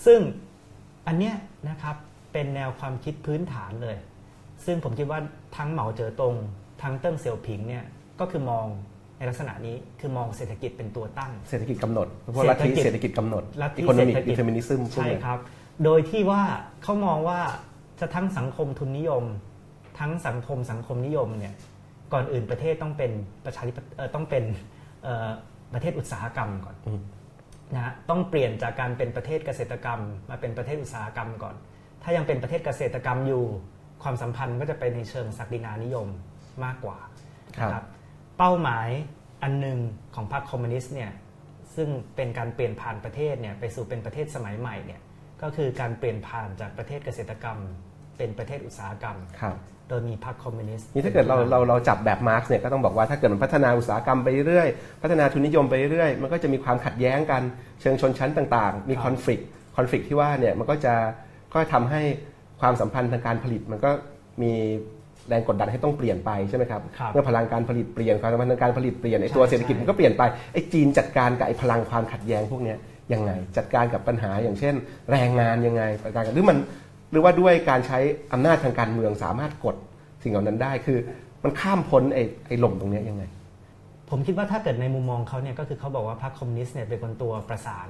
[0.06, 0.20] ซึ่ง
[1.06, 1.34] อันเนี้ย
[1.68, 1.96] นะครับ
[2.32, 3.96] เป็นแนวความคิดพื้นฐานเลย
[4.64, 5.20] ซึ่งผมคิดว่า
[5.56, 6.34] ทั้งเหมาเจ๋อตง
[6.82, 7.84] ทั้งเติ้งเสี่ยวผิงเนี่ย
[8.20, 8.66] ก็คือมอง
[9.18, 15.38] ในลักษณะนี้คือมองเศรษฐกิจเป็นตัวตั้ง เศรษฐกิจกำหนดเพราะลัทธิเศรษฐกิจกำหนดลัทธิอีโคโนมิกเศรษฐกิจดิเทอร์มินิซึมใช่ครับ
[15.84, 16.42] โดยที่ว่า
[16.82, 17.40] เขามองว่า
[18.00, 19.24] จะทั้งสังคมทุนนิยม
[20.00, 21.54] ทั้งสังคมสังคมนิยมเนี่ย
[22.12, 23.12] ก่อนอื่นประเทศต้องเป็น
[23.44, 24.44] ประชาธิปไตยเอ่อต้องเป็น
[25.02, 25.28] เอ่อ
[25.74, 27.00] ประเทศอุตสาหกรรมก่อนอืม
[27.74, 31.54] นะฮะต้องเปลี่ยนจากการเป็นประเทศเกษตรกรรม มาเป็นประเทศอุตสาหกรรมก่อน
[32.02, 33.44] ถ้ายังเป็นประเทศเกษตรกรรมอยู่
[34.02, 36.08] ความสัมพันธ์ก็จะไปในเชิงศักดินานิยม
[36.64, 36.98] มากกว่า
[37.56, 37.84] ครับนะครับ
[38.38, 38.88] เป้าหมาย
[39.42, 39.78] อันหนึ่ง
[40.14, 41.10] ของพรรคคอมมิวนิสต์เนี่ย
[41.76, 45.00] ซึ่งเป็นการเปลี่ยนผ่านประเทศเนี่ยไปสู่เป็นประเทศสมัยใหม่เนี่ย
[45.42, 47.58] ก็คือการเปลี่ยนผ่านจากประเทศเกษตรกรรม
[48.18, 49.56] เป็นประเทศอุตสาหกรรมครับ
[49.88, 54.68] โดยมีพรรคคอมมิวนิสต์นี่ถ้าเกิดเราเราเราจับแบบมาร์กซ์เนี่ยก็ต้องบอกว่าถ้าเกิดมันพัฒนาอุตสาหกรรมไปเรื่อย
[55.02, 57.42] พัฒนาทุนนิยมไปเรื่อยมันก็จะมีความขัดแย้งกัน
[57.80, 59.42] เชิงชนชั้นต่าง ๆ มีคอนฟ lict
[59.76, 60.94] คอนฟ lict ที่ว่าเนี่ยมันก็จะ
[61.54, 62.00] ก็ทำให้
[62.60, 63.90] ความสัมพันธ์ทางการผลิตมันก็
[64.42, 64.52] มี
[65.28, 72.78] แรงกดดันให้ต้องเปลี่ยนไปใช่ไหมครับครับเมื่อพลังการผลิตเปลี่ยนความสัมพันธ์ทางการผลิตเปลี่ยนไอ้ตัวใช่เศรษฐกิจใช่มันก็เปลี่ยนไปไอ้จีนจัดการกับไอ้พลังความขัดแย้งพวกเนี้ย
[73.12, 74.74] ยังไง จัดการกับปัญหาอย่างเช่น
[75.10, 76.58] แรงงานยังไงจัดการกับหรือมัน
[77.10, 77.98] หรือว่าด้วยการใช้
[78.32, 79.76] อำนาจทางการเมืองสามารถกด
[80.22, 80.98] สิ่งเหล่านั้นได้คือ
[81.42, 83.22] มันข้ามพ้นไอ้ไอ้หล่มตรงเนี้ยยังไง
[84.10, 87.88] ผมคิดว่าถ้าเกิดในมุมมองเขาเนี่ยก็คือเขาบอกว่าพรรคคอมมิวนิสต์เนี่ยเป็นคนตัวประสาน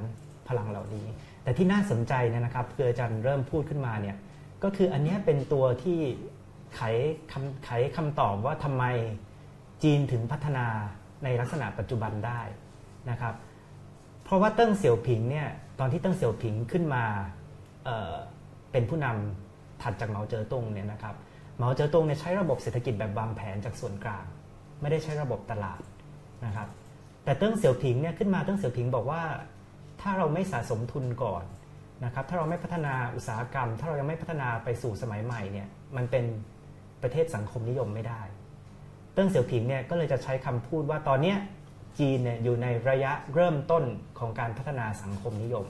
[0.49, 1.05] พลังเหล่านี้
[1.42, 4.16] แต่ที่น่าสนใจนะครับคืออาจารย์เริ่มพูดขึ้นมาเนี่ย
[4.62, 5.98] ก็คืออันนี้เป็นตัวที่
[6.74, 6.81] ไข
[7.33, 8.85] คำไขคำตอบว่าทำไม
[9.83, 10.66] จีนถึงพัฒนา
[11.24, 12.40] ในลักษณะปัจจุบันได้
[13.11, 13.35] นะครับ
[14.24, 15.48] เพราะว่าเติ้งเสี่ยวผิงเนี่ย
[15.79, 17.88] ตอนที่เติ้งเสี่ยวผิงขึ้นมา
[18.72, 21.14] เป็นผู้นำถัดจากเหมาเจ๋อตงเนี่ยนะครับ
[21.57, 24.24] เหมาเจ๋อตงเนี่ยใช้ระบบเศรษฐกิจแบบวางแผนจากส่วนกลาง
[24.81, 25.81] ไม่ได้ใช้ระบบตลาด
[26.46, 26.68] นะครับ
[27.24, 29.22] แต่เติ้งเสี่ยวผิงเนี่ยขึ้นมาเติ้งเสี่ยวผิงบอกว่า
[30.00, 31.44] ถ้าเราไม่สะสมทุนก่อน
[32.04, 36.24] นะครับถ้าเราไม่พัฒนาอุตสาหกรรม ถ้าเรายังไม่พัฒนาไปสู่สมัยใหม่เนี่ยมันเป็น
[37.02, 38.22] ประเทศสังคมนิยมไม่ได้
[39.14, 41.34] เติ้งเสี่ยวผิงเนี่ยก็เลยจะใช้คำพูดว่าตอนเนี้
[41.98, 43.84] จีนเนี่ยอยู่ในระยะเริ่มต้น
[44.18, 45.66] ของการพัฒนาสังคมนิยม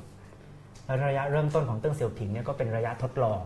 [0.86, 3.40] และระยะเริ่มต้นของเติ้งเสี่ยวผิงเนี่ยก็เป็นระยะทดลอง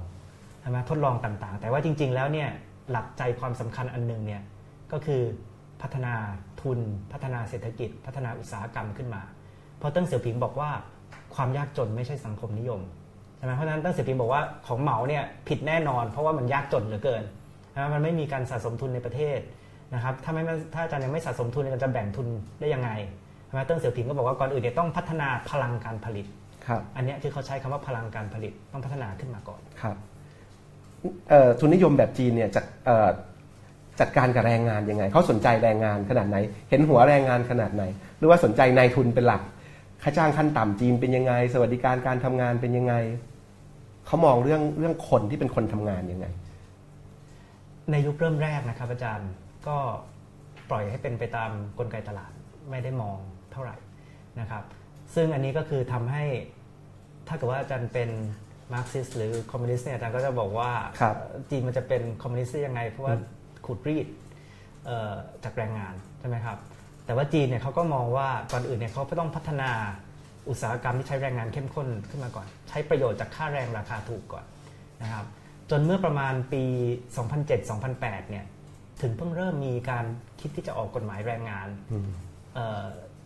[0.61, 2.49] ใช่ไหมทดลองต่างๆ แต่ว่าจริง ๆ แล้วเนี่ย
[2.91, 4.43] หลักใจความสำคัญอันหนึงเนี่ย
[4.93, 5.23] ก็คือ
[5.83, 6.15] พัฒนา
[6.61, 6.79] ทุน
[7.13, 9.23] พัฒนาเศรษฐกิจ พัฒนาอุตสาหกรรมขึ้นมา
[9.85, 10.71] ราะเติ้งเสี่ยวผิงบอกว่า
[11.35, 12.81] ความยากจนไม่ใช่สังคมนิยม
[13.37, 17.23] ใช่ไหมเพราะฉะนั้นเติ้งเสี่ยวผิงบอกว่าของเหมาเนี่ยผิดแน่นอน เพราะว่ามันยากจนเหลือเกิน
[17.75, 19.39] นะมันไม่มีการสะสมทุนในประเทศ
[19.95, 20.43] นะครับถ้าไม่
[20.75, 22.27] ถ้าอาจารย์ยังไม่สะสมทุนจะแบ่งทุน
[22.61, 22.91] ได้ยังไง
[23.47, 26.27] ใช่ไหมเติ้งเสี่ยวผิงก็บอกว่าก่อนอื่นเนี่ยต้องพัฒนาพลังการผลิต
[26.67, 29.97] ครับอันเนี้ยคือเขาใช้คำว่าพลังการผลิตต้องพัฒนาขึ้นมาก่อนครับ
[31.31, 33.09] เอ่อทุนนิยมแบบจีนเนี่ยจัดเอ่อ
[34.01, 36.37] จัดการกับแรงงานยังไงเขาสนใจแรงงานขนาดไหน
[36.71, 37.85] เห็นหัวแรงงานขนาดไหน
[38.19, 39.43] หรือว่าสนใจนายทุนเป็นหลัก
[40.05, 42.95] ค่าจ้างขั้นต่ำจีนเป็นยังไง สวัสดิการการทำงานเป็นยังไง
[44.07, 46.27] เขามองเรื่องเรื่องคนที่เป็นคนทำงานยังไง
[47.91, 49.31] ในยุคเริ่มแรกนะครับ อาจารย์
[49.67, 49.77] ก็
[50.71, 52.33] ปล่อยให้เป็นไปตามกลไกตลาด
[52.71, 53.19] ไม่ได้มอง
[53.53, 53.77] เท่าไหร่
[54.41, 54.63] นะครับ
[55.15, 56.25] ซึ่งอันนี้ก็คือทำให้
[57.29, 58.11] ถ้าเกิดว่าอาจารย์เป็น
[58.73, 63.15] มาร์กซิสหรือคอมมิวนิสต์เนี่ยอาจารย์ก็จะบอกว่าครับเอ่อจีนมันจะเป็นคอมมิวนิสต์ได้ยังไง เพราะว่า
[63.65, 64.07] ขูดรีด
[64.87, 65.13] เอ่อ
[65.45, 66.59] จากแรงงานใช่ไหมครับ
[67.07, 69.71] แต่ว่าจีนเนี่ยเขาก็มองว่าก่อนอื่นเนี่ยเขาก็ต้องพัฒนา
[70.49, 74.45] อุตสาหกรรมที่ใช้แรงงานเข้มข้นขึ้นมาก่อน ใช้ประโยชน์จากค่าแรงราคาถูกก่อน
[75.03, 75.25] นะครับ
[75.71, 76.65] จนเมื่อประมาณปี
[77.29, 78.45] 2007-2008 เนี่ย
[79.03, 80.05] ถึงเพิ่งเริ่มมีการ
[80.41, 82.09] คิดที่จะออกกฎหมายแรงงานอืม
[82.55, 82.85] เอ่อ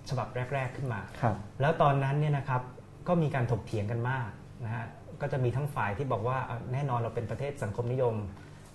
[0.09, 2.62] ฉบับแรก ๆขึ้นมาครับแล้วตอนนั้นเนี่ยนะครับ
[3.09, 4.31] ก็มีการถกเถียงกันมาก
[4.64, 4.85] นะฮะ
[5.20, 8.14] ก็จะมีทั้งฝ่ายที่บอกว่าอะแน่นอนเราเป็นประเทศสังคมนิยม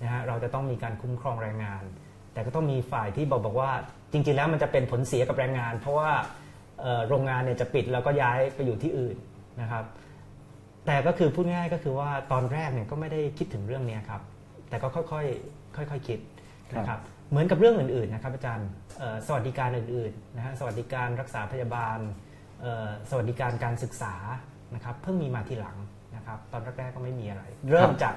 [0.02, 1.84] นะฮะเราจะต้องมีการคุ้มครองแรงงาน
[2.34, 3.72] แต่ก็ต้องมีฝ่ายที่บอกบอกว่า
[4.12, 6.12] จริง ๆ แล้วมันจะเป็นผลเสียกับแรงงาน เพราะว่า
[7.08, 9.18] โรงงานเนี่ยจะปิดแล้วก็ย้ายไปอยู่ที่อื่น
[9.62, 9.86] นะครับ
[10.86, 14.22] แต่ก็คือพูดง่ายก็คือว่าตอนแรกเนี่ยก็ไม่ได้คิดถึงเรื่องนี้ครับ
[14.70, 16.20] แต่ก็ค่อยๆค่อยๆคิด
[16.76, 18.70] นะครับเหมือนกับเรื่องอื่นๆนะครับอาจารย์
[19.28, 21.98] สวัสดิการอื่นๆนะฮะสวัสดิการรักษาพยาบาล
[23.10, 24.16] สวัสดิการการศึกษา
[24.76, 25.78] นะครับเพิ่งมีมาทีหลัง
[26.16, 28.16] นะครับตอนแรกๆก็ไม่มีอะไร เริ่มจาก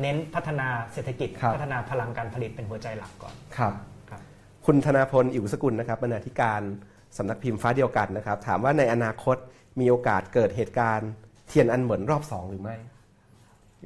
[0.00, 3.72] เน้นพัฒนาเศรษฐกิจครับพัฒนาพลังการผลิตเป็นหัวใจหลักก่อนครับ
[4.10, 4.20] ครับ
[4.66, 6.62] คุณธนาพลอิ๋วสกุลนะครับบรรณาธิการ
[7.16, 9.36] สำนักพิมพ์ฟ้าเดียวกันนะครับ ถามว่าในอนาคต
[9.80, 11.10] มีโอกาสเกิดเหตุการณ์
[11.48, 12.76] เทียนอันเหมือนรอบสองหรือไม่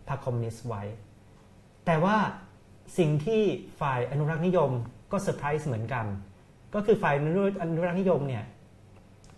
[0.08, 0.84] พรรคคอมมิวนิสต์ไว้
[1.86, 2.18] แต่ว่า
[2.98, 3.42] สิ่งที่
[3.82, 4.72] ฝ่ายอนุรักษ์นิยม
[5.12, 6.06] ก็เซอร์ไพรส์เหมือนกัน
[6.76, 7.16] ก็คือฝ่าย
[7.62, 8.44] อนุรักษ์นิยมเนี่ย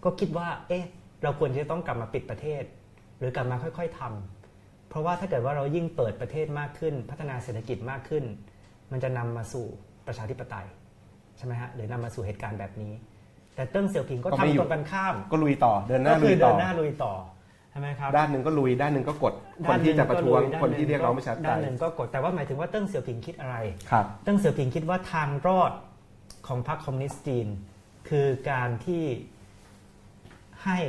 [0.03, 0.85] ก็คิดว่า เอ๊ะ
[1.23, 2.63] เราควรจะต้องกลับมาปิดประเทศ
[3.17, 8.23] หรือกลับมาค่อย ๆทำเพราะว่าถ้าเกิดว่าเรายิ่งเปิดประเทศมากขึ้น พัฒนาเศรษฐกิจมากขึ้น
[8.91, 9.65] มันจะนำมาสู่
[10.07, 10.67] ประชาธิปไตย
[11.37, 12.93] ใช่ไหมฮะหรือนำมาสู่เหตุการณ์แบบนี้
[13.55, 17.13] แต่เติ้งเสี่ยวผิงก็ก็ไม่อยู่ทำตรงกันข้ามก็ลุยต่อเดินหน้าก็ลุคือเดินหน้าลุยต่อลุยต่อ
[17.71, 19.33] ใช่ไหมครับด้านหนึ่งก็ลุยด้านหนึ่งก็กด
[19.67, 23.55] คนที่จะประท้วงด้าคนหที่เรียกร้องประชาธิปไตด้านยหนึ่งก็กดแต่ว่าหมายถึงว่าเติ้งเสี่ยวผิงคิดอะไร
[23.91, 25.71] ครับ เติ้งเสี่ยวผิงคิดว่าทางรอด
[26.47, 27.47] ของพรรคคอมมิวนิสต์จีน
[28.09, 29.03] คือการที่
[30.65, 30.79] ให้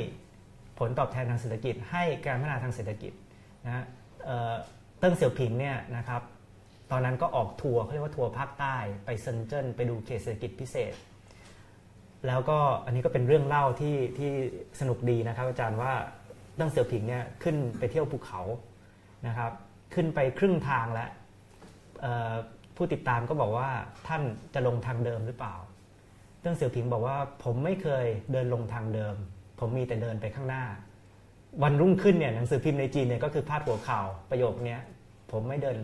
[0.79, 3.13] ผลตอบแทนทางเศรษฐกิจ ให้การพัฒนาทางเศรษฐกิจ
[3.67, 3.85] นะ
[4.25, 4.55] เอ่อ
[4.99, 6.23] เติ้งเสี่ยวผิงเนี่ยนะครับ
[6.91, 10.93] ตอนนั้นก็ออกทัวร์เขาเรียกว่าทัวร์ภาคใต้ ไปเซินเจิ้นไปดูเขตเศรษฐกิจพิเศษ
[12.27, 14.31] แล้วก็อันนี้ก็เป็นเรื่องเล่าที่ที่
[14.81, 15.93] สนุกดีนะครับ อาจารย์ว่า
[16.57, 18.41] เติ้งเสี่ยวผิงเนี่ยขึ้นไปเที่ยวภูเขา
[19.27, 19.53] นะครับ
[19.95, 21.11] ขึ้นไปครึ่งทางแล้ว
[22.01, 22.35] เอ่อ
[22.77, 23.69] ผู้ติดตามก็บอกว่า
[24.09, 24.23] ท่าน
[24.55, 25.55] จะลงทางเดิมหรือเปล่า
[26.41, 29.15] เติ้งเสี่ยวผิงบอกว่าผมไม่เคยเดินลงทางเดิม
[29.61, 30.65] ผมมีแต่เดินไปข้างหน้า
[31.63, 34.81] วันรุ่งขึ้นเนี่ยหนังสือพิมพ์ในจีนเนี่ยก็คือพาดหัวข่าวประโยคเนี้ย
[35.33, 35.79] ผมไม่เดิน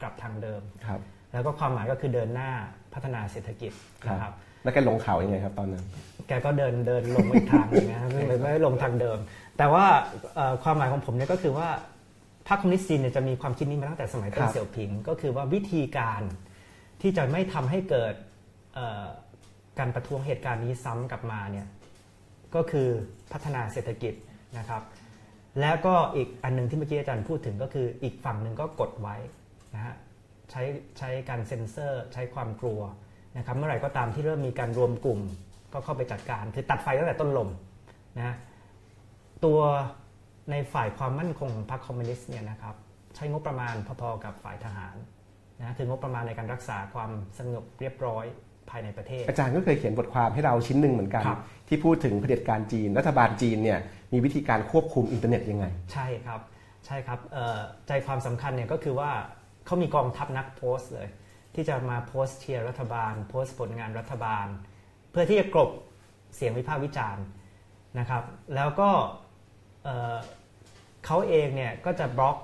[0.00, 1.00] กลับทางเดิมครับ
[1.32, 2.50] แล้วก็ความหมายก็คือเดินหน้า
[2.94, 3.72] พัฒนาเศรษฐกิจ
[4.08, 4.32] นะครับ
[4.64, 5.84] แล้วแกลงเขายังไงครับตอนนั้น
[6.28, 9.18] แกก็เดินเดินลงอีกทางหนึงนะไม่ไม่ไม่ได้ลงทางเดิม
[9.58, 9.84] แต่ว่า
[10.34, 11.68] เอ่อความหมายของผมเนี่ยก็คือว่า
[12.48, 16.22] พรรคคอมมิวนิสต์จีนเนี่ยจะมีความคิดนี้มาตั้งแต่สมัยคเติ้รังบเสี่ยวผิง ก็คือว่าวิธีการ
[17.02, 18.14] ที่จะไม่ทำให้เกิด
[18.74, 19.04] เอ่อ
[19.78, 21.66] การประท้วงเหตุการณ์นี้ซ้ำกลับมาเนี่ย
[22.54, 22.88] ก็คือ
[23.32, 24.14] พัฒนาเศรษฐกิจ
[24.58, 24.82] นะครับ
[25.60, 29.16] แล้วก็อีกอันหนึงที่เมื่อกี้อาจารย์พูดถึงก็คืออีกฝั่งหนึ่งก็กดไว้
[29.74, 29.94] นะฮะ
[30.50, 30.62] ใช้
[30.98, 32.80] ใช้การเซ็นเซอร์ ใช้ความกลัว
[33.36, 35.20] นะครับเมื่อไหร่ก็ตามที่เริ่มมีการรวมกลุ่ม
[35.72, 37.48] ก็เข้าไปจัดการ คือตัดไฟตั้งแต่ต้นลม
[38.18, 38.34] นะ
[39.44, 39.58] ตัว
[40.50, 42.74] ในฝ่ายความมั่นคงของพรรคคอมมิวนิสต์เนี่ยนะครับ
[43.14, 44.96] ใช้งบประมาณพอๆกับฝ่ายทหาร
[45.60, 48.24] นะคืองบประมาณในการรักษาความสงบเรียบร้อย
[48.70, 53.78] ภายในประเทศ อาจารย์ก็เคยเขียนบทความให้เราชิ้นหนึ่งเหมือนกันครับที่พูดถึงเผด็จการจีน รัฐบาลจีนเนี่ย
[54.12, 56.40] มีวิธีการควบคุมอินเทอร์เน็ตยังไง ใช่ครับ
[56.86, 57.58] ใช่ครับเอ่อ
[57.88, 59.10] ใจความสำคัญเนี่ยก็คือว่า
[59.66, 61.08] เขามีกองทัพนักโพสต์เลย
[61.54, 64.46] ที่จะมาโพสต์เชียร์รัฐบาล โพสต์ผลงานรัฐบาล
[65.10, 65.70] เพื่อที่จะกลบ
[66.36, 67.24] เสียงวิพากษ์วิจารณ์
[67.98, 68.22] นะครับ
[68.54, 68.90] แล้วก็
[69.84, 72.36] เเขาเองเนี่ยก็จะบล็อก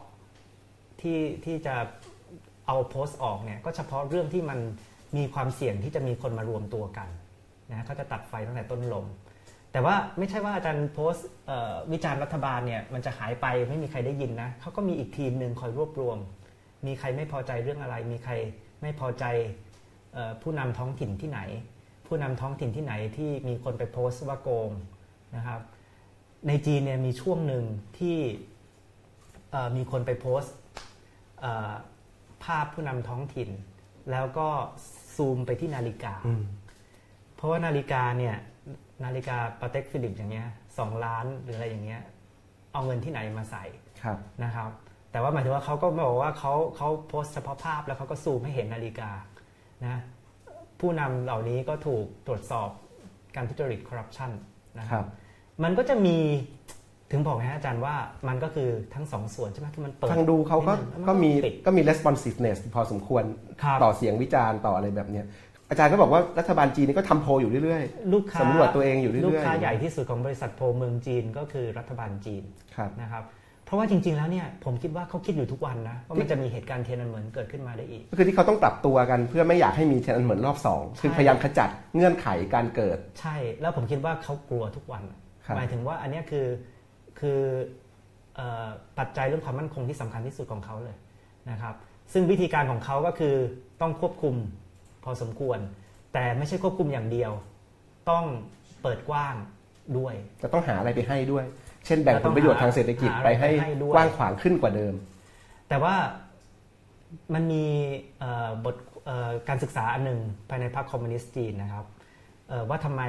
[1.01, 1.75] ที่ที่จะ
[2.67, 4.59] เอาโพสต์ออกเนี่ยก็เฉพาะเรื่องที่มัน
[5.17, 7.09] มีความเสี่ยงที่จะมีคนมารวมตัวกัน
[7.71, 9.07] นะเขาจะตัดไฟตั้งแต่ต้นลม
[9.73, 11.29] แต่ว่าไม่ใช่ว่าอาจารย์โพสต์
[11.93, 16.19] วิจารณ์รัฐบาลเนี่ยมันจะหายไปไม่มีใครได้ยินนะเขาก็มีอีกทีมหนึ่งคอยรวบรวม
[16.87, 18.33] มีใครไม่พอใจเรื่องอะไร มีใคร
[18.83, 19.25] ไม่พอใจ
[20.13, 21.41] เอ่อผู้นำท้องถิ่นที่ไหน
[22.07, 24.71] ผู้นำท้องถิ่นที่ไหนที่มีคนไปโพสต์ว่าโกง
[25.37, 25.61] นะครับ
[26.49, 27.65] ในจีนเนี่ยมีช่วงหนึ่ง
[27.99, 28.19] ที่
[29.51, 30.55] เอ่อมีคนไปโพสต์
[31.41, 31.73] เอ่อ
[32.45, 33.51] ภาพผู้นำท้องถิ่น
[34.11, 34.49] แล้วก็
[35.17, 36.43] ซูมไปที่นาฬิกาอืม
[37.35, 38.37] เพราะว่านาฬิกาเนี่ย
[39.05, 42.03] นาฬิกาปาเต็กฟิลิปอย่างเงี้ยสองล้านหรืออะไรอย่างเงี้ย
[42.73, 43.65] เอาเงินที่ไหนมาใส่
[44.03, 44.71] ครับนะครับ
[45.13, 49.11] แต่ว่าหมายถึงว่าเขาก็บอกว่าเขาเขาโพสต์เฉพาะภาพแล้วเขาก็ซูมให้เห็นนาฬิกา
[49.85, 50.01] นะ
[50.81, 52.69] ผู้นำเหล่านี้ก็ถูกตรวจสอบ
[53.37, 54.31] การทุจริตคอร์รัปชัน
[54.79, 55.07] นะคครัรับบ
[55.65, 56.17] มันก็จะมี
[57.11, 57.95] ถึงบอกนะฮะอาจารย์ว่า
[58.29, 63.25] มันก็คือทั้งสองส่วนใช่ไหมคือมันเปิดทางดูเขาก็นิดนึงแล้วนก็มีปิดก็มี responsiveness พอสมควร
[63.63, 65.27] ครับต่อเสียงวิจารณ์ต่ออะไรแบบเนี้ย
[65.71, 67.83] อาจารย์ก็บอกว่ารัฐบาลจีนนี่ก็ทำโพลอยู่เรื่อย
[68.15, 73.40] ลูกค้าสำรวจตัวเองอยู่เรื่อยๆ ลูกค้าใหญ่ที่สุดของบริษัทโพลเมืองจีนก็คือรัฐบาลจีนๆครับนะครับโพ
[73.71, 85.03] เพราะว่าจริง ๆ แล้วเนี่ยผมคิดว่าเขาคิดอยู่ทุกวันนะว่ามันจะมีเหตุการณ์เทียนอันเหมือนเกิดขึ้นมาได้อีก ก็คือที่เขาต้องปรับตัวกันเพื่อไม่อยากให้มีเทียนอันเหมือนรอบสองคือใช่พยายามขจัดเงื่อนไขการเกิด ใช่ แล้วผมคิดว่าเขากลัวทุกวัน
[85.47, 86.47] ครับหมายถึงว่าอันเนี้ยคือ
[87.21, 87.41] คือ
[88.37, 88.67] เอ่อ
[88.99, 90.97] ปัจจัยเรื่องความมั่นคงที่สำคัญที่สุดของเขาเลย
[91.51, 91.75] นะครับ
[92.13, 93.35] ซึ่งวิธีการของเขาก็คือ
[93.81, 94.35] ต้องควบคุม
[95.05, 95.59] พอสมควร
[96.15, 97.33] แต่ไม่ใช่ควบคุมอย่างเดียว
[98.11, 98.25] ต้อง
[98.83, 99.35] เปิดกว้าง
[99.99, 101.45] ด้วยจะต้องหาอะไรไปให้ด้วย
[101.87, 104.95] เช่นแบ่งผลประโยชน์ทางเศรษฐกิจหาอะไรไปให้ไปให้ด้วยกว้างขวางขึ้นกว่าเดิม
[105.69, 105.95] แต่ว่า
[107.35, 107.65] มันมี
[108.19, 108.77] เอ่อบท
[109.07, 111.87] เอ่อการศึกษาอันหนึ่งภายในพรรคคอมมิวนิสต์จีนนะครับ
[112.49, 113.03] เอ่อว่าทำไม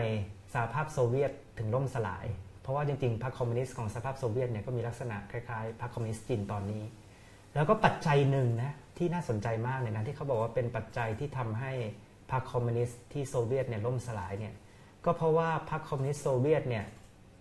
[0.53, 2.25] สหภาพโซเวียตถึงล่มสลาย
[2.61, 6.83] เพราะว่าจริงๆพรรคคอมมิวนิสต์ของสหภาพโซเวียตเนี่ยก็มีลักษณะคล้ายๆพรรคคอมมิวนิสต์จีนตอนนี้
[7.55, 11.71] แล้วก็ปัจจัยหนึ่งนะที่น่าสนใจมากเลยนะที่เขาบอกว่าเป็นปัจจัยที่ทำให้
[12.31, 14.53] พรรคคอมมิวนิสต์ที่โซเวียตเนี่ยล่มสลายเนี่ย
[15.05, 16.85] ก็เพราะว่าพรรคคอมมิวนิสต์โซเวียตเนี่ย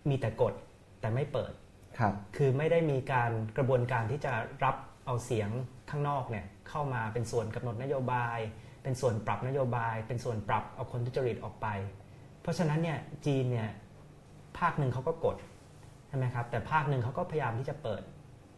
[0.09, 0.55] มีแต่กด
[1.01, 1.53] แต่ไม่เปิด
[1.99, 4.33] ครับคือไม่ได้มีการกระบวนการที่จะ
[4.65, 4.77] รับ
[5.07, 5.51] เอาเสียง
[5.91, 8.39] ข้างนอกเนี่ยเข้ามาเป็นส่วนกำหนดนโยบาย
[8.83, 11.67] เป็นส่วนปรับนโยบาย เป็นส่วนปรับเอาคนทุจริตออกไป
[12.43, 13.69] เพราะฉะนั้นเนี่ยจีนเนี่ย
[14.59, 15.37] ภาคหนึ่งเขาก็กด
[16.09, 18.03] ใช่ไหมครับแต่ภาคหนึ่งเขาก็พยายามที่จะเปิด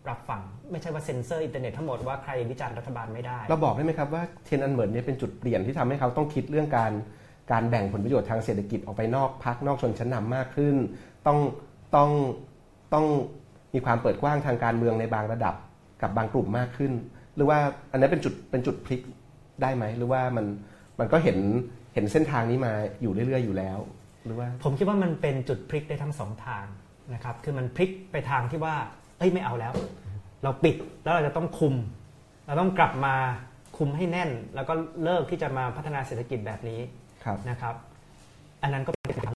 [0.08, 0.40] รับฟัง
[0.70, 6.92] ไม่ใช่ว่าเซ็นเซอร์อินเทอร์เน็ตทั้งหมดว่าใครวิจารณ์รัฐบาลไม่ได้ เราบอกได้ไหมครับว่าเทียนอันเหมินเนี่ยเป็นจุดเปลี่ยนที่ทำให้เขาต้องคิดเรื่องการ
[7.52, 10.76] การแบ่งผลประโยชน์ทางเศรษฐกิจออกไปนอกพักนอกชนชั้นนำมากขึ้น
[11.26, 11.38] ต้อง
[11.96, 12.10] ต้อง
[12.94, 13.06] ต้อง
[13.74, 15.54] มีความเปิดกว้างทางการเมืองในบางระดับ
[16.02, 16.92] กับบางกลุ่มมากขึ้น
[17.36, 17.58] หรือว่า
[17.92, 19.00] อันนั้นเป็นจุดเป็นจุดพลิก
[19.62, 20.46] ได้ไหม หรือว่ามัน
[21.00, 21.38] มันก็เห็น
[21.94, 22.72] เห็นเส้นทางนี้มา
[23.02, 23.78] อยู่เรื่อยๆอยู่แล้ว
[24.24, 26.66] หรือว่า ผมคิดว่ามันเป็นจุดพลิกได้ทั้งสองทาง
[27.14, 28.74] นะครับ คือมันพลิกไปทางที่ว่า
[29.18, 29.72] เอ้ยไม่เอาแล้ว
[30.42, 31.74] เราปิดแล้วเราจะต้องคุม
[32.46, 33.14] เราต้องกลับมา
[33.78, 34.74] คุมให้แน่น แล้วก็
[35.04, 36.80] เลิกที่จะมาพัฒนาเศรษฐกิจแบบนี้
[37.24, 37.74] ครับนะครับ
[38.62, 39.34] อันนั้นก็เป็นทาง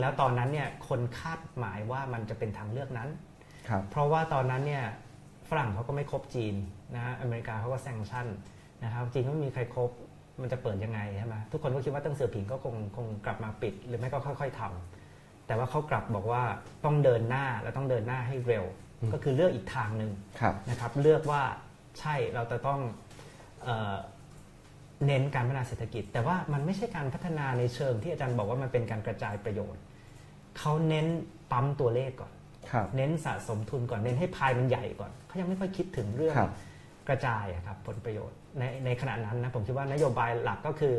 [0.00, 3.08] แล้วตอนนั้นเนี่ยคนคาดหมายว่ามันจะเป็นทางเลือกนั้น
[3.68, 4.84] ครับเพราะว่าตอนนั้นเนี่ย
[5.50, 6.54] ฝรั่งเขาก็ไม่คบจีน
[6.94, 8.26] นะฮะอเมริกาเขาก็แซงชั่น
[8.84, 9.90] นะครับจีนก็ไม่มีใครครบ
[10.40, 16.42] มันจะเปิดยังไงใช่ไหมทุกคนก็คิดว่าตั้งเสือผิงก็คงคงกลับมาปิด หรือไม่ก็ค่อย ๆทำแต่ว่าเขากลับบอกว่า
[16.84, 18.64] ต้องเดินหน้าและต้องเดินหน้าให้เร็ว
[19.12, 21.42] ก็คือเลือกอีกทางหนึ่งครับนะครับเลือกว่า
[22.00, 22.80] ใช่เราจะต้อง
[23.62, 23.94] เอ่อ
[25.06, 29.82] เน้นการพัฒนาเศรษฐกิจ แต่ว่ามันไม่ใช่การพัฒนาในเชิงที่อาจารย์บอกว่ามันเป็นการกระจายประโยชน์
[30.58, 31.06] เขาเน้น
[31.52, 32.32] ปั๊มตัวเลขก่อน
[32.70, 36.52] ครับเน้นสะสมทุนก่อนเน้นให้พายมันใหญ่ก่อนเขายังไม่ค่อยคิดถึงเรื่องครับ
[37.08, 40.94] กระจายอะครับผลประโยชน์ในในขณะนั้นนะผมคิดว่านโยบายหลักก็คือ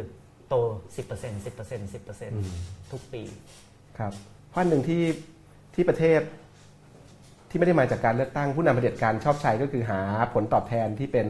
[0.49, 0.56] โต
[0.95, 3.24] 10% 10% 10%ทุกปี
[3.97, 4.14] ครับ
[4.49, 5.04] เพราะอันหนึ่งที่
[5.76, 6.22] ที่ประเทศ
[7.49, 9.99] ที่ไม่ได้มาจากการเลือกตั้งผู้นำเผด็จการชอบใช้ก็คือหา
[10.34, 11.28] ผลตอบแทนที่เป็น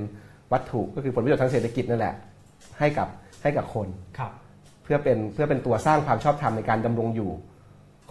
[0.54, 2.16] วัตถุก็คือผลประโยชน์ทางเศรษฐกิจนั่นแหละ
[2.80, 3.08] ให้กับ
[3.44, 3.88] ให้กับคน
[4.20, 4.32] ครับ
[4.84, 7.32] เพื่อเป็นเพื่อเป็นตัวสร้างความชอบธรรมในการดำรงอยู่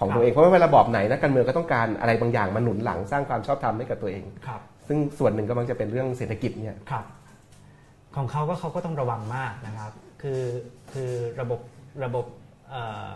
[0.00, 7.04] ของครับตัวเองเพราะว่าเวลาบอบไหนนักการเมืองก็ต้องการอะไรบางอย่างมาหนุนหลังสร้างความชอบธรรมให้กับตัวเองครับซึ่งส่วนหนึ่งก็มักจะเป็นเรื่องเศรษฐกิจเนี่ยครับ
[8.16, 9.92] ของเขาก็เขาก็ต้องระวังมากนะครับ
[10.22, 10.42] คือ
[10.92, 11.60] คือระบบ
[12.04, 12.26] ระบบ
[12.70, 13.06] เอ่อ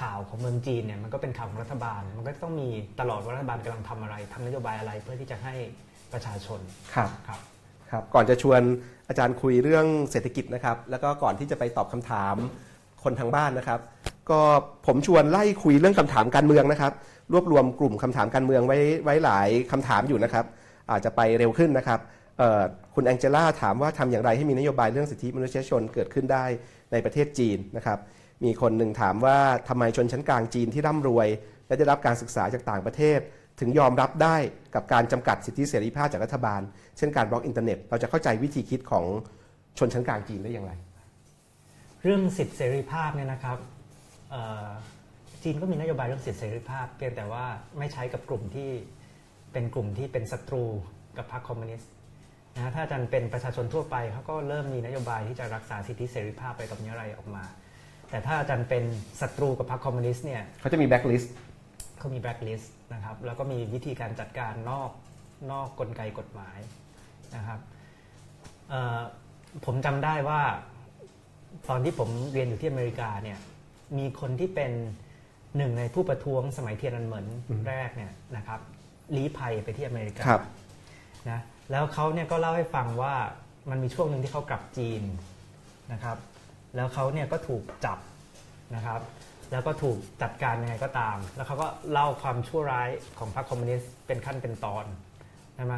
[0.00, 2.68] ข่าวของเมืองจีนเนี่ยมันก็เป็นข่าวของรัฐบาล มันก็ต้องมี
[3.00, 5.54] ตลอดว่ารัฐบาลกำลังทำอะไรทำนโยบายอะไรเพื่อที่จะให้
[6.12, 6.60] ประชาชน
[6.94, 7.40] ครับครับ
[7.90, 8.60] ครับก่อนจะชวน
[9.08, 12.34] อาจารย์คุยเรื่องเศรษฐกิจนะครับ แล้วก็ก่อนที่จะไปตอบคำถาม
[13.04, 13.80] คนทางบ้านนะครับ
[14.30, 14.40] ก็
[14.86, 16.92] ผมชวนไล่คุยเรื่องคำถามการเมืองนะครับ
[17.32, 20.44] รวบรวมกลุ่มคำถามการเมืองไว้ไว้หลายคำถามอยู่นะครับ
[20.90, 22.00] อาจจะไปเร็วขึ้นนะครับ
[22.94, 26.44] คุณแองเจล่าถามว่าทำอย่างไรให้มีนโยบายเรื่องสิทธิมนุษยชนเกิดขึ้นได้
[26.92, 27.98] ในประเทศจีนนะครับ
[28.44, 31.28] มีคนหนึ่งถามว่าทำไมชนชั้นกลางจีนที่ร่ำรวย
[31.66, 33.18] และได้รับการศึกษาจากต่างประเทศ
[33.60, 34.36] ถึงยอมรับได้
[34.74, 36.60] กับการจำกัดสิทธิเสรีภาพจากรัฐบาล
[36.96, 39.04] เช่นการบล็อกอินเทอร์เน็ตเราจะเข้าใจวิธีคิดของ
[39.78, 40.72] ชนชั้นกลางจีนได้อย่างไร
[42.02, 43.58] เรื่องสิทธิเสรีภาพเนี่ยนะครับ
[45.42, 47.44] จีนก็มีนโยบายเรื่องสิทธิเสรีภาพ เพียงแต่ว่า
[47.78, 48.70] ไม่ใช้กับกลุ่มที่
[49.52, 50.64] เป็นกลุ่มที่เป็นศัตรู
[51.16, 51.90] กับพรรคคอมมิวนิสต์
[52.54, 57.44] นะถ้าอาจารย์เป็นประชาชนทั่วไปเขาก็เริ่มมีนโยบายที่จะรักษาสิทธิเสรีภาพอะไรพวกนี้อะไรออกมา
[58.10, 58.84] แต่ถ้าอาจารย์เป็น
[59.20, 61.34] ศัตรูกับพรรคคอมมิวนิสต์เนี่ยเขาจะมีแบ็กลิสต์
[61.98, 64.90] เขามีแบล็คลิสต์นะครับแล้วก็มีวิธีการจัดการนอก
[65.52, 66.58] นอกกลไกกฎหมาย
[67.36, 67.60] นะครับ
[69.66, 70.40] ผมจำได้ว่า
[71.68, 73.38] ตอนที่ผมเรียนอยู่ที่อเมริกาเนี่ย
[73.98, 74.72] มีคนที่เป็น
[75.56, 77.20] หนึ่งในผู้ประท้วงสมัยเทียนอันเหมิ
[77.58, 78.60] นแรกเนี่ยนะครับ
[79.16, 80.42] ลี้ภัยไปที่อเมริกาครับ
[81.30, 81.40] นะ
[81.70, 83.14] แล้วเขาเนี่ยก็เล่าให้ฟังว่า
[83.70, 85.02] มันมีช่วงหนึ่งที่เขากลับจีน
[85.92, 86.16] นะครับ
[86.76, 87.98] แล้วเขาเนี่ยก็ถูกจับ
[88.74, 89.00] นะครับ
[89.50, 92.88] แล้วก็ถูกจัดการยังไงก็ตาม แล้วเขาก็เล่าความชั่วร้าย
[93.18, 94.84] ของพรรคคอมมิวนิสต์เป็นขั้นเป็นตอน
[95.54, 95.74] ใช่ไหม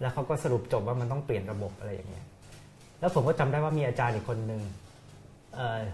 [0.00, 2.26] แล้วเขาก็สรุปจบว่ามันต้องเปลี่ยนระบบอะไรอย่างเงี้ย
[3.00, 4.89] แล้วผมก็จำได้ว่ามีอาจารย์อีกคนหนึ่งเอ่อ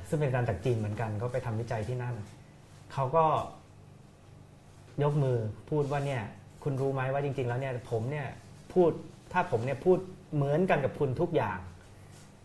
[0.08, 2.14] ซึ่งเป็นอาจารย์จากจีนเหมือนกันก็ไปทำวิจัยที่นั่น
[2.92, 3.24] เขาก็
[5.02, 5.38] ยกมือ
[5.70, 6.22] พูดว่าเนี่ย
[6.62, 8.26] คุณรู้ไหมว่าจริง ๆ แล้วเนี่ยผมเนี่ย
[8.72, 8.90] พูด
[9.32, 9.98] ถ้าผมเนี่ยพูด
[10.34, 11.58] เหมือนกันกับคุณทุกอย่าง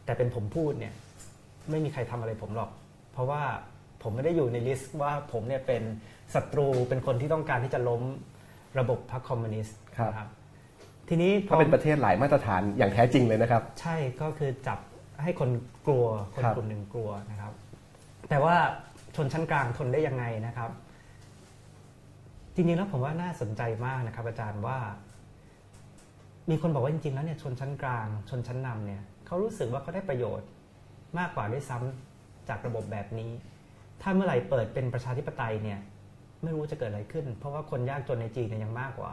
[0.06, 0.94] แต่เป็นผมพูดเนี่ย
[1.70, 2.70] ไม่มีใครทำอะไรผมหรอก
[3.14, 3.42] เพราะว่า
[4.04, 5.84] ผมไม่ได้อยู่ใน list ว่าผมเนี่ยเป็น
[6.34, 8.02] ศัตรูเป็นคนที่ต้องการที่จะล้ม
[8.80, 10.30] ระบบพรรคคอมมิวนิสต์ครับนะครับ
[11.10, 14.80] ทีนี้พก็อเป็นประเทศหลายมาตรฐานอย่างแท้จริงเลยนะครับ ใช่ก็คือจับ
[15.24, 15.50] ให้คน
[15.88, 16.06] กลัว
[16.36, 17.54] คนครับกลุ่มหนึ่งกลัวนะครับ
[18.30, 18.56] แต่ว่า
[19.16, 20.70] ชนชั้นกลางทนได้ยังไงนะครับ
[22.56, 24.78] จริงๆแล้วผมว่าน่าสนใจมากนะครับ อาจารย์ว่า
[26.50, 30.48] มีคนบอกว่าจริงๆแล้วเนี่ยชนชั้นกลาง ชนชั้นนำเนี่ยเขารู้สึกว่าเขาได้ประโยชน์
[31.20, 33.32] มากกว่าด้วยซ้ำจากระบบแบบนี้
[34.02, 35.80] ถ้าเมื่อไหร่เปิดเป็นประชาธิปไตยเนี่ย
[36.44, 39.12] ไม่รู้จะเกิดอะไรขึ้น เพราะว่าคนยากจนในจีนเนี่ยยังมากกว่า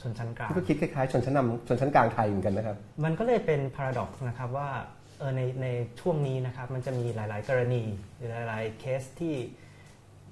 [0.00, 4.68] ชนชั้นกลางที่ก็คิดคล้ายๆชนชั้นนำชนชั้นกลางไทยเหมือนกันนะครับ มันก็เลยเป็นพาราดอกซ์นะครับว่า
[5.01, 5.66] เออในใน
[6.00, 7.82] ช่วงนี้นะครับมันจะมีหลาย ๆ กรณี
[8.16, 9.34] หรือหลาย ๆ เคสที่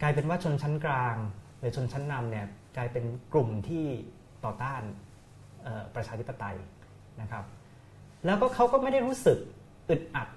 [0.02, 1.16] กลายเป็นว่าชนชั้นกลาง
[1.58, 3.84] หรือชนชั้นนำเนี่ยกลายเป็นกลุ่มที่
[4.44, 4.82] ต่อต้าน
[5.94, 6.56] ประชาธิปไตย
[7.20, 7.44] นะครับ
[8.24, 9.38] แล้วก็เขาก็ไม่ได้รู้สึก
[9.90, 10.28] อึดอัด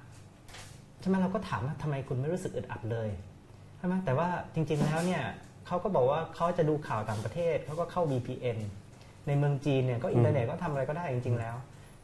[1.00, 3.10] ใช่ไหมเราก็ถามว่าทำไมคุณไม่รู้สึกอึดอัดเลย
[3.78, 5.24] ใช่ไหมแต่ว่าจริง ๆ แล้วเนี่ย
[5.68, 8.58] เขาก็บอกว่าเขาจะดูข่าวต่างประเทศเขาก็เข้า VPN
[9.28, 11.56] ในเมืองจีนเนี่ยก็อินเทอร์เน็ตก็ทำอะไรก็ได้จริง ๆ แล้ว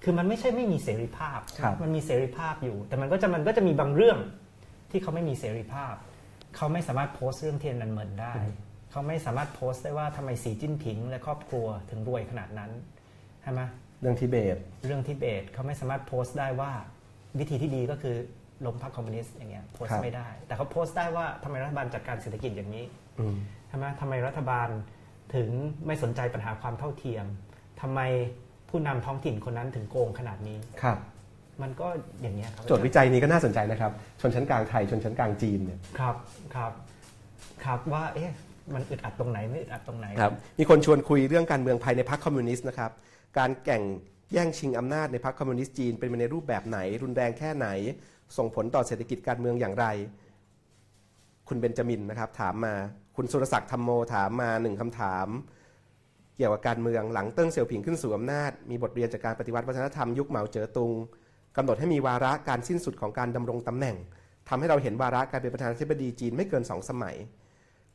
[0.03, 4.17] คือมันไม่ใช่ไม่มีเสรีภาพครับมันมีเสรีภาพอยู่ แต่มันก็จะมันก็จะมีบางเรื่อง
[4.91, 5.93] ที่เขาไม่มีเสรีภาพ
[6.55, 8.33] เขาไม่สามารถโพสต์เรื่องเทียนอันเหมินได้
[8.91, 12.71] เขาไม่สามารถโพสต์ได้ว่าทำไมสีจิ้นผิง และครอบครัวถึงรวยขนาดนั้น
[13.41, 13.61] ใช่ไหม
[14.01, 16.71] เรื่องทิเบต เรื่องทิเบตเขาไม่สามารถโพสต์ได้ว่า
[17.39, 18.15] วิธีที่ดีก็คือ
[18.65, 22.85] ล้มพรรคคอมมิวนิสต์อย่างเงี้ยโพสต์ครับไม่ได้ แต่เขาโพสต์ได้ว่าทำไมรัฐบาลจัดการเศรษฐกิจอย่างนี้
[23.19, 23.35] อืม
[23.67, 24.69] ใช่ไหมทำไมรัฐบาล
[25.35, 25.49] ถึง
[25.85, 27.25] ไม่สนใจปัญหาความเท่าเทียม
[27.81, 27.99] ทำไม
[28.69, 30.97] ผู้นำท้องถิ่นคนนั้นถึงโกงขนาดนี้ครับ
[31.61, 31.87] มันก็
[32.21, 33.91] อย่างเนี้ยครับโจทย์วิจัยนี้ก็น่าสนใจนะครับ
[34.21, 36.15] ชนชั้นกลางไทยชนชั้นกลางจีนเนี่ยครับ
[36.55, 36.71] ครับ
[37.65, 38.31] ครับว่าเอ๊ะ
[38.73, 42.91] มันอึดอัดตรงไหนไม่อึดอัดตรงไหนครับมีคนชวนคุยเรื่องการเมืองภายในพรรคคอมมิวนิสต์นะครับ
[43.37, 43.83] การแข่ง
[44.33, 47.67] แย่งชิงอำนาจในพรรคคอมมิวนิสต์จีนเป็นไปในรูปแบบไหน รุนแรงแค่ไหน
[48.37, 49.85] ส่งผลต่อเศรษฐกิจการเมืองอย่างไร
[51.47, 52.75] คุณเบนจามินนะครับถามมา
[53.15, 55.27] คุณสุรศักดิ์ธรรมโมถามมาหนึ่งคำถาม
[56.39, 60.93] เกี่ยวกับการเมืองหลังเติ้งเสี่ยวผิงขึ้นสู่อำนาจ มีบทเรียนจากการปฏิวัติวัฒนธรรมยุคเหมาเจ๋อตุง
[61.57, 63.95] กำหนดให้มีวาระการสิ้นสุดของการดำรงตำแหน่ง
[64.49, 67.15] ทำให้เราเห็นวาระการเป็นประธานาธิบดีจีนไม่เกินสองสมัย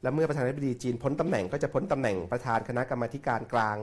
[0.03, 3.77] และเมื่อประธานาธิบดีจีนพ้นตำแหน่งก็จะพ้นตำแหน่งประธานคณะกรรมาการกลาง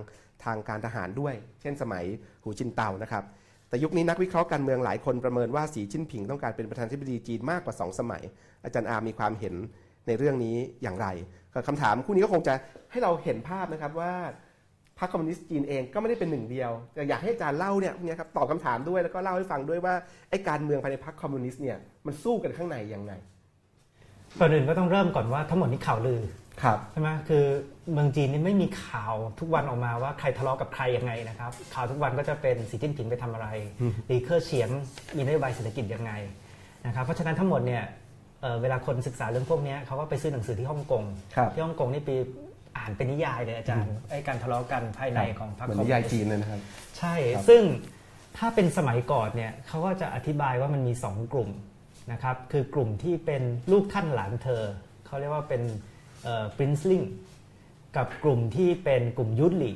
[0.43, 2.05] ทางการทหารด้วย เช่นสมัย
[2.43, 3.23] หูจินเตานะครับ
[3.69, 8.23] แต่ยุคนี้นักวิเคราะห์การเมืองหลายคนประเมินว่าสีจิ้นผิงต้องการเป็นประธานาธิบดีจีนมากกว่า 2 สมัย
[8.63, 9.55] อาจารย์อามีความเห็น
[10.07, 11.07] ในเรื่องนี้อย่างไร
[11.67, 12.53] คำถามคู่นี้ก็คงจะ
[12.91, 14.13] ให้เราเห็นภาพนะครับว่า
[15.03, 19.93] รรคคอมมิวนิสต์จีนเองก็ไม่ได้เป็นหนึ่งเดียวแต่อยากให้อาจารย์เล่าเนี่ยพวกเนี้ยครับตอบคำถามด้วยแล้วก็เล่าให้ฟังด้วยว่า
[20.29, 23.13] ไอ้การเมืองภายในพรรคคอมมิวนิสต์เนี่ยมันสู้กันข้างในยังไง
[24.39, 26.21] ก่อนอื่นก็ต้องเริ่มก่อนว่าทั้งหมดนี้ข่าวลือ
[26.63, 27.45] ครับใช่ไหมคือ
[27.93, 33.47] เมืองจีนนี่ไม่มีข่าวทุกวันออกมาว่าใครทะเลาะกับใครยังไงนะครับข่าวทุกวันก็จะเป็นสีจิ้นผิงไปทำอะไร
[34.09, 34.69] หลี่เค่อเฉียง
[35.17, 36.11] มีนโยบายเศรษฐกิจยังไง
[36.85, 37.83] นะครับเพราะฉะนั้นทั้งหมดเนี่ย
[38.41, 41.03] เอ่อเวลาคนศึกษาเรื่องพวกเนี้ยเขาก็ไปซื้อหนังสือที่ฮ่องกง
[41.35, 42.11] ครับที่ฮ่องกงนี่ไป
[42.77, 46.59] อ่านเป็นนิยายเลยอาจารย์ไอ้การทะเลาะกันภายในของพรรคคอมมิวนิสต์จีนเหมือนนิยายเลยนะครับ
[46.97, 47.61] ใช่ครับซึ่ง
[48.37, 51.49] ถ้าเป็นสมัยก่อนเนี่ยเขาก็จะอธิบายว่ามันมี 2 กลุ่ม
[52.11, 54.63] นะครับ คือกลุ่มที่เป็นลูกท่านหลานเธอ
[55.05, 55.61] เขาเรียกว่าเป็น
[56.57, 57.01] princeling
[57.97, 59.71] กับกลุ่มที่เป็นกลุ่ม youth league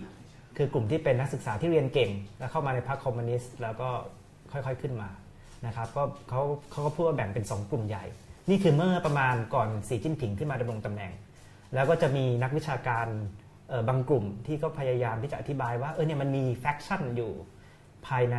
[0.57, 3.89] คือกลุ่มที่เป็นนักศึกษาที่เรียนเก่ง แล้วเข้ามาในพรรคคอมมิวนิสต์แล้วก็
[4.51, 5.09] ค่อยๆขึ้นมา
[5.65, 6.41] นะครับก็เขา
[6.71, 8.05] เขาก็พูดว่าแบ่งเป็น 2 กลุ่มใหญ่
[8.49, 11.11] นี่คือเมื่อประมาณก่อนสีจิ้นผิงขึ้นมาดำรงตำแหน่ง
[11.74, 13.07] แล้วก็จะมีนักวิชาการ
[13.88, 17.32] บางกลุ่มที่ก็พยายามที่จะอธิบายว่าเออเนี่ยมันมี faction อยู่
[18.07, 18.38] ภายใน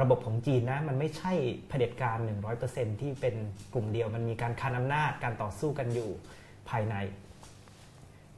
[0.00, 1.32] ระบบของจีนนะมันไม่ใช่
[1.68, 2.18] เผด็จการ
[2.60, 3.34] 100%ที่เป็น
[3.72, 6.10] กลุ่มเดียว มันมีการคานอำนาจการต่อสู้กันอยู่
[6.70, 6.96] ภายใน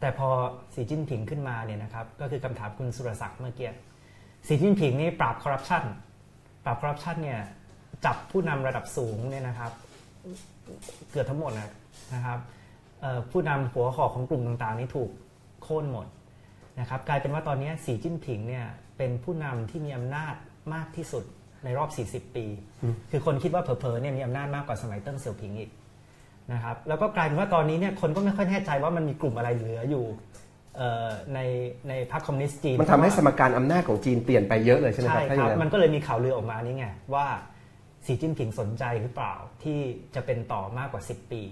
[0.01, 0.29] แต่พอ
[0.75, 3.71] สีจิ้นผิงขึ้นมาเนี่ยนะครับก็คือคำถามคุณสุรศักดิ์เมื่อกี้
[4.47, 5.85] สีจิ้นผิงนี่ปราบคอร์รัปชัน
[6.65, 7.41] ปราบคอร์รัปชันเนี่ย
[8.05, 9.73] จับผู้นำระดับสูงเนี่ยนะครับ
[11.11, 11.53] เกือบทั้งหมด
[12.15, 12.39] นะครับ
[13.31, 15.11] ผู้นำหัวหอกของกลุ่มต่างๆ นี้ถูก
[15.63, 16.07] โค่นหมด
[16.81, 18.67] นะครับกลายเป็นว่าตอนนี้สีจิ้นผิงเนี่ย
[18.97, 20.35] เป็นผู้นำที่มีอำนาจ
[20.75, 21.25] มากที่สุด
[21.65, 21.85] ในรอ
[22.19, 22.47] บ 40 ปี
[23.11, 25.71] คือคนคิดว่าเผลอๆเนี่ยมีอำนาจมากกว่าสมัยเติ้งเสี่ยวผิงอีก
[26.53, 30.05] นะครับแล้วก็กลายเป็นว่าตอนนี้เนี่ยคนก็ไม่ค่อยแน่ใจว่ามันมีกลุ่มอะไรเหลืออยู่
[30.77, 31.41] เอ่อใน
[31.89, 37.27] ในพรรคคอมมิวนิสต์จีน มันทำให้สมการอำนาจของจีนเปลี่ยนไปเยอะเลยใช่ไหมคใช่รับถ้าอคย่ารับงนั้นมันก็เลยมีข่าวลือออกมานี่ไงว่า
[38.07, 39.79] สีจิ้นผิงสนใจหรือเปล่าที่
[40.15, 41.43] จะเป็นต่อมากกว่า 10 ปี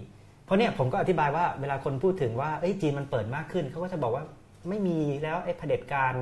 [0.44, 4.24] เพราะเนี่ยผมก็อธิบายว่าเวลาคนพูดถึงว่าเอ้ยจีนมันเปิดมากขึ้นเขาก็จะบอกว่า
[4.68, 6.14] ไม่มีแล้วไอ้เผด็จการ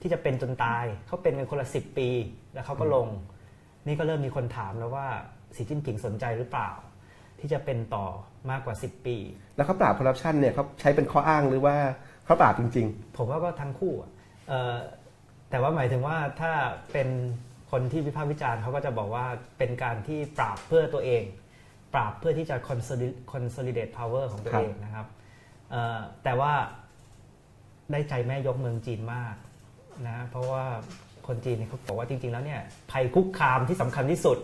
[0.00, 2.08] ที่จะเป็นจนตายเขาเป็นกันคนละสิปี
[2.54, 3.08] แล้วเขาก็ลง
[3.86, 5.06] นี่ก็เริ่มมีคนถามแล้วว่า
[5.56, 6.70] สีจิ้นผิงสนใจหรือเปล่า
[7.40, 8.06] ที่จะเป็นต่อ
[8.50, 9.16] มากกว่า 10 ปี
[9.56, 11.76] แล้วเขาปราบคอร์รัปชันเนี่ยเขาใช้เป็นข้ออ้างหรือว่า
[12.26, 14.10] พระบาทจริงผมว่าก็ทั้งคู่อะ
[14.48, 14.76] เอ่อ
[15.50, 16.52] แต่ว่าหมายถึงว่าถ้า
[16.92, 17.08] เป็น
[17.70, 19.26] คนที่วิพากษ์วิจารณ์เขาก็จะบอกว่า
[19.58, 21.22] เป็นการที่ปราบเพื่อตัวเอง
[21.94, 25.06] ปราบเพื่อที่จะ consolidate consolidate power ของตัวครับเองนะครับ
[25.70, 26.52] เอ่อแต่ว่า
[27.92, 29.34] ได้ใจแม่ยกเมืองจีนมาก
[30.08, 30.64] นะเพราะว่า
[31.26, 32.60] คนจีนเนี่ยเขาบอกว่าจริง ๆ แล้วเนี่ย
[32.90, 34.38] ภัยคุกคามที่สำคัญที่สุด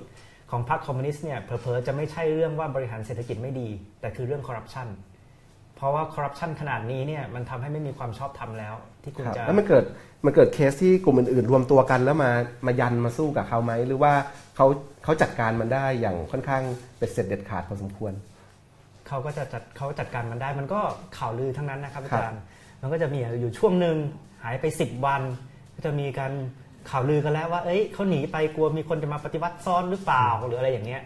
[0.51, 3.69] ของพรรคคอมมิวนิสต์เนี่ยเผลอๆจะไม่ใช่เรื่องว่าบริหารเศรษฐกิจไม่ดี
[4.01, 4.89] แต่คือเรื่องคอร์รัปชัน
[5.77, 9.85] เพราะว่าคอร์รัปชันขนาดนี้เนี่ยมันทำให้ไม่มีความชอบธรรมแล้ว ที่คุณครับจะแล้วมันเกิด
[10.25, 12.31] มันเกิดเคสที่กลุ่มอื่นๆ รวมตัวกันแล้วมา
[12.67, 14.13] มายันมาสู้กับเขาไหมหรือว่า
[14.57, 14.67] เขา
[15.07, 16.63] เขาจัดการมันได้อย่างค่อนข้าง
[16.99, 18.13] เป็นเสร็จเด็ดขาดพอสมควร
[19.09, 20.81] เขาก็จะจัดเขาจัดการมันได้ มันก็
[21.19, 22.41] ข่าวลือทั้งนั้นนะครับอาครับจารย์
[22.83, 23.97] มันก็จะมีอยู่ช่วงหนึ่ง
[24.45, 25.23] หายไป 10 วัน
[25.75, 26.33] ก็จะมีการ
[26.91, 31.03] ข่าวลือกันแล้วว่า เอ้ยเขาหนีไปกลัวมีคนจะมาปฏิวัติซ้อนหรือเปล่าหรืออะไรอย่างเงี้ย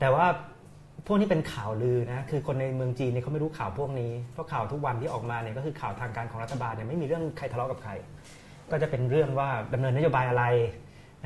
[0.00, 0.26] แต่ว่า
[1.06, 7.92] พวกนี้เป็นข่าวลือนะคือคนในเมืองจีนเนี่ยเขาไม่รู้ข่าวพวกนี้เพราะข่าวทุกวันที่ออกมาเนี่ยก็คือข่าวทางการของรัฐบาลเนี่ยไม่มีเรื่องใครทะเลาะกับใคร
[8.70, 10.44] ก็จะเป็นเรื่องว่าดำเนินนโยบายอะไร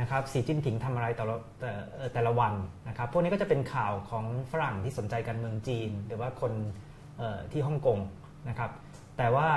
[0.01, 1.71] นะครับสีจิ้นผิงทำอะไรแต่ละแต่
[2.15, 2.55] แต่ละวัน
[2.89, 6.53] นะครับพวกนี้ก็จะเป็นข่าวของฝรั่งที่สนใจการเมืองจีน หรือว่าคน
[7.53, 7.99] ที่ฮ่องกง
[8.49, 8.71] นะครับ
[9.19, 9.49] แต่ว่า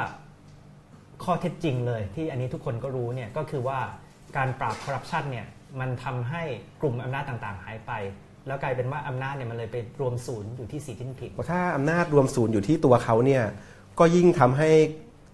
[1.23, 3.79] ข้อเท็จจริงเลยที่อันนี้ทุกคนก็รู้เนี่ยก็คือว่า
[4.37, 5.45] การปราบคอร์รัปชันเนี่ย
[5.79, 6.43] มันทำให้
[6.81, 7.91] กลุ่มอำนาจต่างๆ หายไป
[8.47, 13.43] แล้วกลายเป็นว่าอำนาจเนี่ยมันเลยไปรวมศูนย์อยู่ที่สีจิ้นผิงถ้าอำนาจรวมศูนย์อยู่ที่ตัวเขาเนี่ย
[13.99, 14.69] ก็ยิ่งทำให้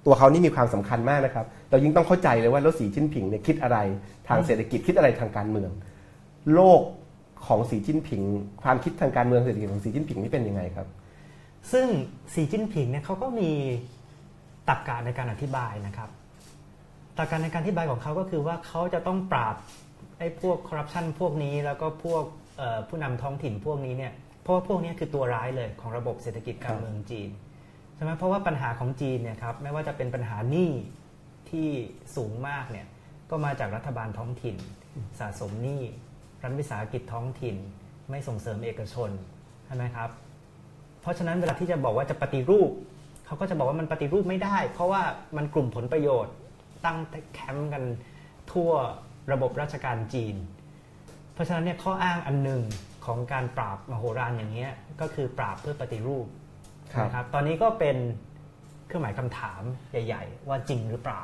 [0.05, 3.77] ตัวเขานี่มีความสำคัญมากนะครับ เรายิ่งต้องเข้าใจเลยว่าแล้วสีจิ้นผิงเนี่ยคิดอะไร
[4.27, 5.71] ทางเศรษฐกิจคิดอะไรทางการเมือง
[6.53, 6.81] โลก
[7.47, 8.21] ของสีจิ้นผิง
[8.63, 10.87] ความคิดทางการเมืองเศรษฐกิจของสีจิ้นผิงนี่เป็นยังไงครับ
[11.71, 11.87] ซึ่ง
[12.33, 13.51] สีจิ้นผิงเนี่ยเขาก็มี
[14.69, 16.09] ตรรกะในการอธิบายนะครับ
[17.17, 19.55] ตรรกะในการอธิบายของเขาก็คือว่าเขาจะต้องปราบ
[20.19, 22.23] ไอ้พวกคอร์รัปชันพวกนี้แล้วก็พวก
[22.57, 27.29] เอ่อผู้นำท้องถิ่นพวกนี้เนี่ยเพราะว่าพวกนี้คือตัวร้ายเลยของระบบเศรษฐกิจการเมืองจีน
[27.95, 30.71] ใช่ไหมเพราะว่าปัญหาของจีนเนี่ยครับไม่ว่าจะเป็นปัญหาหนี้
[31.51, 31.69] ที่
[32.15, 32.87] สูงมากเนี่ย
[33.29, 34.55] ก็มาจากรัฐบาลท้องถิ่น
[35.19, 35.81] สะสมหนี้
[36.43, 37.55] รัฐวิสาหกิจท้องถิ่น
[38.09, 39.09] ไม่ส่งเสริมเอกชน
[39.65, 40.09] ใช่ไหมครับ
[41.01, 42.71] เพราะฉะนั้นเวลาที่จะบอกว่าจะปฏิรูป
[43.25, 45.01] เขาก็จะบอกว่ามันปฏิรูปไม่ได้ เพราะว่า
[45.37, 46.33] มันกลุ่มผลประโยชน์
[46.85, 46.97] ตั้ง
[47.33, 47.83] แคมป์กัน
[48.51, 48.71] ทั่ว
[49.31, 50.35] ระบบราชการจีน
[51.33, 52.61] เพราะฉะนั้นเนี่ยข้ออ้างอันหนึ่ง
[53.05, 56.27] ของการปราบมโหฬารอย่างเงี้ยก็คือปราบเพื่อปฏิรูป
[57.03, 57.97] นะครับ ตอนนี้ก็เป็น
[58.85, 61.21] เครื่องหมายคำถามใหญ่ ๆ ว่าจริงหรือเปล่า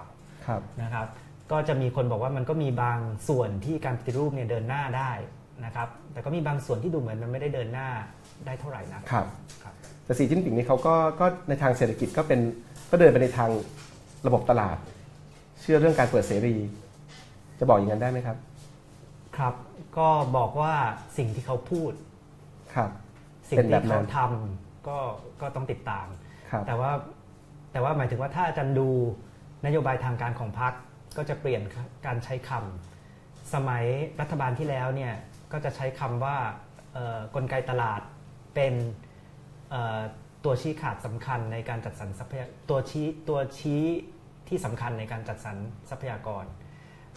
[0.83, 1.07] นะครับ
[1.51, 5.11] ก็จะมีคนบอกว่ามันก็มีบางส่วนที่การปฏิรูปเนี่ยเดินหน้าได้
[5.65, 7.89] นะครับ แต่ก็มีบางส่วนที่ดูเหมือนมันไม่ได้เดินหน้า
[8.45, 9.25] ได้เท่าไหร่นะครับ
[9.63, 9.73] ครับ
[10.05, 12.39] แต่สีจิ้นผิงนี่เขาก็ก็ในทางเศรษฐกิจก็เป็น
[12.91, 13.49] ก็เดินไปในทาง
[14.27, 14.77] ระบบตลาด
[15.61, 16.55] เชื่อเรื่องการเปิดเสรี
[17.59, 18.37] จะบอกอย่างนั้นได้ไหมครับ
[19.37, 19.53] ครับ
[19.97, 20.73] ก็บอกว่า
[21.17, 21.91] สิ่งที่เขาพูด
[22.75, 22.89] ครับ
[23.49, 24.97] สิ่งเป็นแบที่บนั้เขานทำก็
[25.41, 26.07] ก็ต้องติดตาม
[26.51, 26.91] ครับแต่ว่า
[27.71, 28.89] แต่ว่าหมายถึงว่าถ้าอาจารย์ดู
[29.65, 30.73] นโยบายทางการของพรรค
[31.17, 31.61] ก็จะเปลี่ยน
[32.05, 33.85] การใช้คำสมัย
[34.21, 35.13] รัฐบาลที่แล้วเนี่ย
[35.51, 36.37] ก็จะใช้คำว่า
[36.93, 38.01] เอ่อกลไกตลาด
[38.55, 38.73] เป็น
[39.69, 39.99] เอ่อ
[40.45, 43.83] ตัวชี้ขาดสำคัญในการจัดสรรทรัพยากตัวชี้ตัวชี้
[44.47, 45.57] ที่สำคัญในการจัดสรร
[45.89, 46.45] ทรัพยากร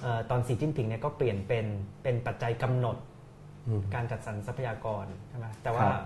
[0.02, 1.66] เออตอนสีจิ้นผิงเนี่ยก็เปลี่ยนเป็น
[2.02, 2.96] เป็นปัจจัยกำหนด
[3.66, 6.02] อืมการจัดสรรทรัพยากรใช่ไหมแต่ว่าครับ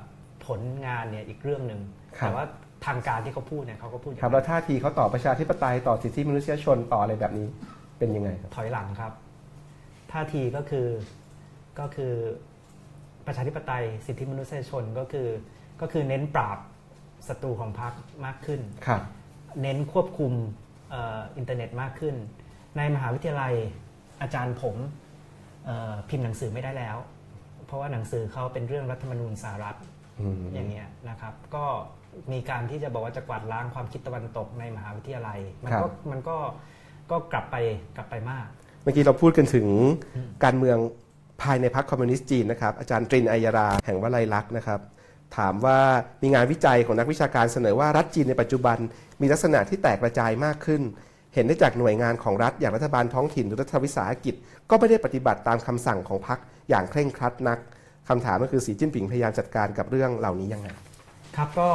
[0.47, 1.81] ผลงานเนี่ยอีกเรื่องหนึ่ง
[2.19, 2.45] ครับแต่ว่า
[2.87, 7.47] ทางการที่เขาพูดเนี่ยเขาก็พูดอย่างครับนั้นแล้วท่าทีเขาต่อประชาธิปไตยต่อสิทธิมนุษยชนต่ออะไรแบบนี้
[7.99, 9.13] เป็นยังไงครับ ถอยหลังครับ
[10.13, 10.89] ท่าทีก็คือ
[11.79, 12.13] ก็คือ
[13.27, 15.29] ประชาธิปไตย สิทธิมนุษยชนก็คือ
[15.81, 16.59] ก็คือเน้นปราบ
[17.29, 17.93] ศัตรูของพรรค
[18.25, 19.03] มากขึ้นครับ
[19.63, 20.33] เน้นควบคุม
[20.91, 22.17] เอ่ออินเทอร์เน็ตมากขึ้น
[22.77, 23.55] ในมหาวิทยาลัย
[24.23, 24.77] อาจารย์ผม
[25.65, 26.97] เอ่อพิมพ์หนังสือไม่ได้แล้ว
[27.67, 29.77] เพราะว่าหนังสือเขาเป็นเรื่องรัฐธรรมนูญสหรัฐ
[30.21, 31.65] อืมอย่างเงี้ยนะครับ ก็
[32.33, 36.37] มีการที่จะบอกว่าจะกวาดล้างความคิดตะวันตกในมหาวิทยาลัย มันก็มันก็
[37.11, 37.57] ก็กลับไป
[37.97, 38.47] กลับไปมาก
[38.83, 39.67] เมื่อกี้เราพูดกันถึง
[40.45, 40.79] การเมือง
[41.43, 44.81] ภายในพรรคคอมมิวนิสต์จีนนะครับ อาจารย์ตรินอัยยรา แห่งวลัยลักษณ์นะครับ
[45.37, 45.79] ถามว่า
[46.23, 48.79] มีงานวิจัยของนักวิชาการเสนอว่ารัฐจีนในปัจจุบัน
[49.21, 50.83] มีลักษณะที่แตกกระจายมากขึ้น
[51.35, 54.35] เห็นได้จากหน่วยงานของรัฐอย่างรัฐบาลท้องถิ่นหรือรัฐวิสาหกิจ
[54.71, 56.39] ก็ไม่ได้ปฏิบัติตามคำสั่งของพรรค
[56.71, 57.59] อย่างเคร่งครัดนัก
[58.09, 60.69] คำถามก็คือสีจิ้นผิงพยายามจัดการกับเรื่องเหล่านี้ยังไง
[61.39, 61.71] ครับก็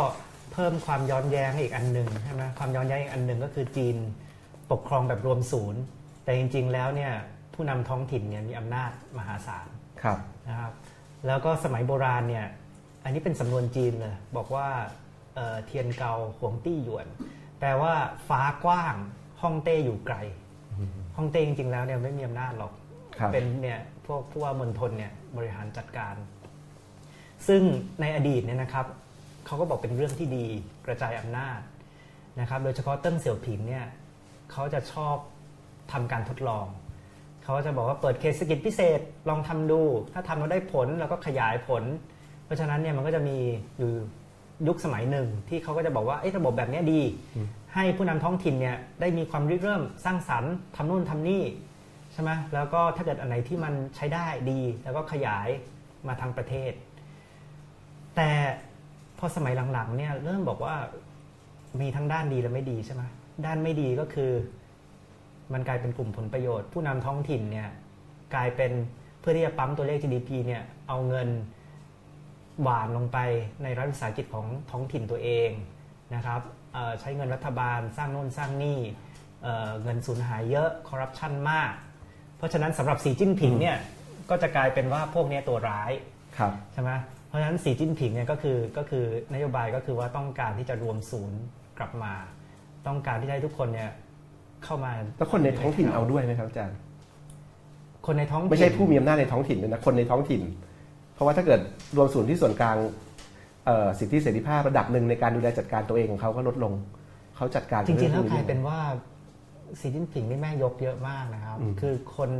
[0.54, 3.96] เพิ่มความย้อนแย้งอีกอันหนึ่งใช่ไหมความย้อนแย้งอีกอันหนึ่งก็คือจีน
[4.72, 5.82] ปกครองแบบรวมศูนย์
[6.24, 7.12] แต่จริง ๆ แล้วเนี่ย
[7.54, 9.68] ผู้นำท้องถิ่นเนี่ยมีอำนาจมหาศาล
[10.04, 10.74] ครับนะครับ
[11.28, 12.46] แล้วก็สมัยโบราณเนี่ย
[13.04, 14.68] อันนี้เป็นสำนวนจีนเลยบอกว่า
[15.36, 17.08] เอ่อเทียนเกาหวงตี้หยวน
[17.60, 17.94] แปลว่า
[18.30, 18.96] ฟ้ากว้าง
[19.42, 20.18] ฮ่องเต้อยู่ไกล
[21.18, 22.72] ฮ่องเต้จริงๆแล้วเนี่ยไม่มีอำนาจหรอก
[23.20, 26.16] ครับเป็นเนี่ยพวกผู้ว่ามณฑลเนี่ยบริหารจัดการ
[27.48, 27.62] ซึ่ง
[28.02, 28.86] ในอดีตเนี่ยนะครับ
[29.46, 30.46] เขาก็บอกเป็นเรื่องที่ดี
[30.86, 31.60] กระจายอำนาจ
[32.40, 33.86] นะครับ โดยเฉพาะเติ้งเสี่ยวผิงเนี่ย
[34.52, 35.16] เขาจะชอบ
[35.92, 36.66] ทำการทดลอง
[37.44, 39.82] เขาจะบอกว่าเปิดเคสกิจพิเศษลองทำดู
[40.14, 41.84] ถ้าทำแล้วได้ผลแล้วก็ขยายผล
[42.46, 43.38] เพราะฉะนั้นเนี่ยมันก็จะมี
[43.78, 43.92] อยู่
[44.68, 47.02] ยุคสมัยหนึ่งที่เขาก็จะบอกว่าระบบแบบนี้ดี
[47.74, 51.44] ให้ผู้นำท้องถิ่นเนี่ยได้มีความริเริ่มสร้างสรรค์ทำนู่นทำนี่
[52.14, 55.48] ใช่ไหมแล้วก็ถ้าเกิดอันไหนที่มันใช้ได้ดี แล้วก็ขยาย
[56.08, 56.72] มาทางประเทศ
[58.16, 58.30] แต่
[59.24, 60.76] อสมัยหลังๆ เนี่ย เริ่มบอกว่า
[61.82, 63.04] มีทั้งด้านดีและไม่ดีใช่ไหม
[63.46, 64.32] ด้านไม่ดีก็คือ
[65.54, 67.70] มันกลายเป็นกลุ่มผลประโยชน์ ผู้นำท้องถิ่นเนี่ย
[68.36, 68.72] กลายเป็น
[69.20, 71.30] เพื่อที่จะปั๊มตัวเลข GDP เนี่ยเอาเงิน
[72.62, 73.18] หวานลงไป
[73.64, 75.50] ในรัฐวิสาหกิจของท้องถิ่นตัวเอง
[76.16, 76.42] นะครับ
[77.00, 78.80] ใช้เงินรัฐบาลสร้างโน่นสร้างนี่
[79.44, 81.72] เเงินสูญหายเยอะคอร์รัปชันมาก
[82.38, 83.78] เพราะฉะนั้นสำหรับสีจิ้นผิงเนี่ย
[84.30, 85.92] ก็จะกลายเป็นว่าพวกนี้ตัวร้าย
[86.74, 86.92] ใช่ไหม
[87.23, 91.42] เพ ราะฉะนั้นสีจิ้นผิงเนี่ยก็คือก็คือนโยบายก็คือว่าต้องการที่จะรวมศูนย์
[91.78, 92.14] กลับมา
[92.88, 93.92] ต้องการที่ให้ทุกคนเนี่ย
[94.64, 96.78] เข้ามาแล้วคนในท้องถิ่นเอาด้วยไหมครับอาจารย์
[98.06, 100.42] คนในท้องไม่ใช่ผู้มีอำนาจในท้องถิ่นเลยนะคนในท้องถิ่น
[101.14, 101.60] เพราะว่าถ้าเกิด
[101.98, 102.78] รวมศูนย์ที่ส่วนกลาง
[104.00, 106.74] สิทธิเสรีภาพระดับหนึ่งในการดูแลจัดการตัวเองของเขาก็ลดลง
[107.36, 108.80] เขาจัดการจริงๆแล้วกลายเป็นว่า
[109.80, 112.32] สีจิ้นผิงนี่แม่ยกเยอะมากนะครับ คือคน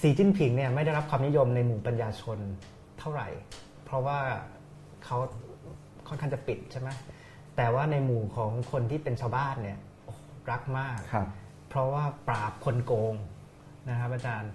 [0.00, 2.38] สีจิ้นผิงเนี่ยไม่ได้รับความนิยมในหมู่ปัญญาชน
[3.02, 3.28] เท่าไหร่
[3.84, 4.18] เพราะว่า
[5.04, 5.16] เขา
[6.08, 6.88] ค่อนข้างจะปิดใช่ไหม
[7.56, 9.78] แต่ว่าในหมู่ของคนที่เป็นชาวบ้านเนี่ย
[10.50, 10.98] รักมาก
[11.68, 13.14] เพราะว่าปราบคนโกง
[13.90, 14.52] นะครับอาจารย์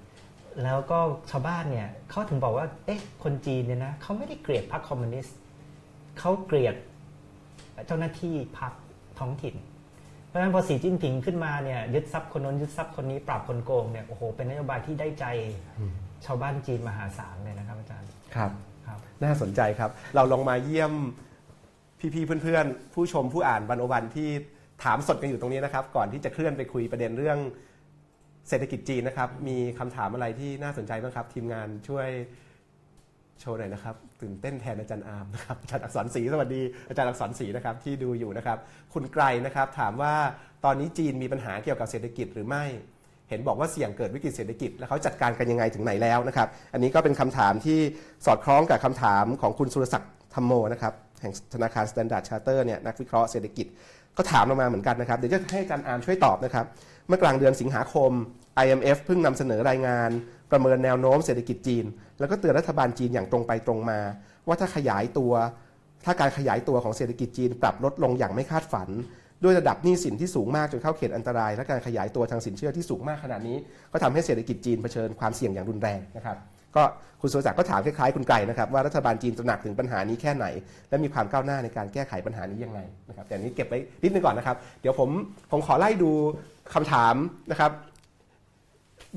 [0.63, 0.99] แล้วก็
[1.31, 5.37] ชาวบ้านเนี่ยเขาถึงบอกว่า เอ๊ะ คนจีนเนี่ยนะเขาไม่ได้เกลียดพรรคคอมมิวนิสต์
[6.19, 6.75] เขาเกลียด
[7.87, 8.73] เจ้าหน้าที่พรรค
[9.19, 9.55] ท้องถิ่น
[10.25, 15.25] เพราะฉะนั้นพอสีจิ้นผิงขึ้นมาเนี่ยยึดทรัพย์คนน้นยึดทรัพย์คนนี้ปราบคนโกงเนี่ยโอ้โหเป็นนโยบายที่ได้ใจ
[16.25, 18.06] ชาวบ้านจีนมหาศาลเลยนะครับอาจารย์
[18.37, 18.51] ครับ
[18.87, 20.93] ครับน่าสนใจครับ เราลองมาเยี่ยม
[21.99, 24.29] พี่ๆเพื่อนๆ ผู้ชมผู้อ่านวันโอวันที่
[24.83, 27.39] ถามสดกันอยู่ตรงนี้นะครับ ก่อนที่จะเคลื่อนไปคุยประเด็นเรื่อง
[28.49, 32.07] เศรษฐกิจจีนนะครับ มีคำถามอะไรที่น่าสนใจบ้างครับ ทีมงานช่วย
[33.39, 38.57] โชว์หน่อยนะครับ ตื่นเต้นแทนอาจารย์อาร์มนะครับอาจารย์อักษรศรีสวัสดีอาจารย์อักษรศรีนะครับที่ดูอยู่นะครับ
[38.93, 40.13] คุณไกรนะครับถามว่า
[40.65, 42.65] ตอนนี้จีนมีปัญหาเกี่ยวกับเศรษฐกิจหรือไม่
[43.29, 47.79] เห็นบอกว่าเสี่ยงเกิดวิกฤตเศรษฐกิจ แล้วเขาจัดการกันยังไงถึงไหนแล้วนะครับ อันนี้ก็เป็นคำถามที่
[48.25, 53.65] สอดคล้องกับคำถามของคุณสุรศักดิ์ธรรมโมนะครับแห่งธนาคาร Standard Charter เนี่ยนักวิเคราะห์เศรษฐกิจ
[54.17, 56.65] ก็ถามลงมาเหมือนกันนะครับ เดี๋ยวจะให้อาจารย์อามช่วยตอบนะครับ
[57.07, 58.11] เมื่อกลางเดือนสิงหาคม
[58.63, 60.09] IMF เพิ่งนำเสนอรายงาน
[60.51, 61.85] ประเมินแนวโน้มเศรษฐกิจจีน
[62.19, 63.99] แล้วก็เตือนรัฐบาลจีนอย่างตรงไปตรงมา
[64.47, 65.33] ว่าถ้าขยายตัว
[66.05, 68.89] ถ้าการขยายตัวของเศรษฐกิจจีนปรับลดลงอย่างไม่คาดฝัน
[69.43, 73.57] ด้วยระดับหนี้สินที่สูงมากจนเข้าเขตอันตราย และการขยายตัวทางสินเชื่อที่สูงมากขนาดนี้
[73.91, 76.37] ก็ทำให้เศรษฐกิจจีนเผชิญความเสี่ยงอย่างรุนแรงนะครับ
[76.75, 76.83] ก็
[77.21, 80.45] คุณสุรศักดิ์ก็ถามคล้ายๆคุณไก่นะครับว่ารัฐบาลจีนตระหนักถึงปัญหานี้แค่ไหน
[80.89, 82.79] และมีความก้าวหน้าในการแก้ไขปัญหานี้ยังไง
[83.09, 85.09] นะครับแต่นี้เก็บไว้นิดนึงก่อนนะครับ เดี๋ยวผม
[85.51, 86.11] ผมขอไล่ดู
[86.73, 87.15] คำถาม
[87.51, 87.71] นะครับ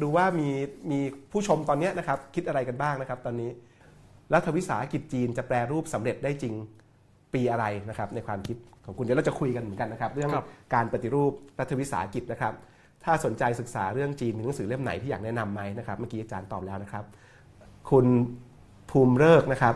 [0.02, 0.48] ดูว่ามี
[0.90, 0.98] มี
[1.32, 3.50] ผู้ชมตอนนี้นะครับคิดอะไรกันบ้างนะครับ ตอนนี้
[4.34, 6.54] รัฐวิสาหกิจจีนจะแปลรูปสำเร็จได้จริง
[7.34, 10.30] ปีอะไรนะครับในความคิดของคุณเดี๋ยวเราจะคุยกันเหมือนกันนะครับ เรื่อง
[10.74, 12.52] การปฏิรูปรัฐวิสาหกิจนะครับ
[13.04, 17.04] ถ้าสนใจศึกษาเรื่องจีนมีหนังสือเล่มไหนที่อยากแนะนำไหมนะครับเมื่อกี้อาจารย์ตอบแล้วนะครับ
[17.90, 18.06] คุณ
[18.90, 19.74] ภูมิเลิกนะครับ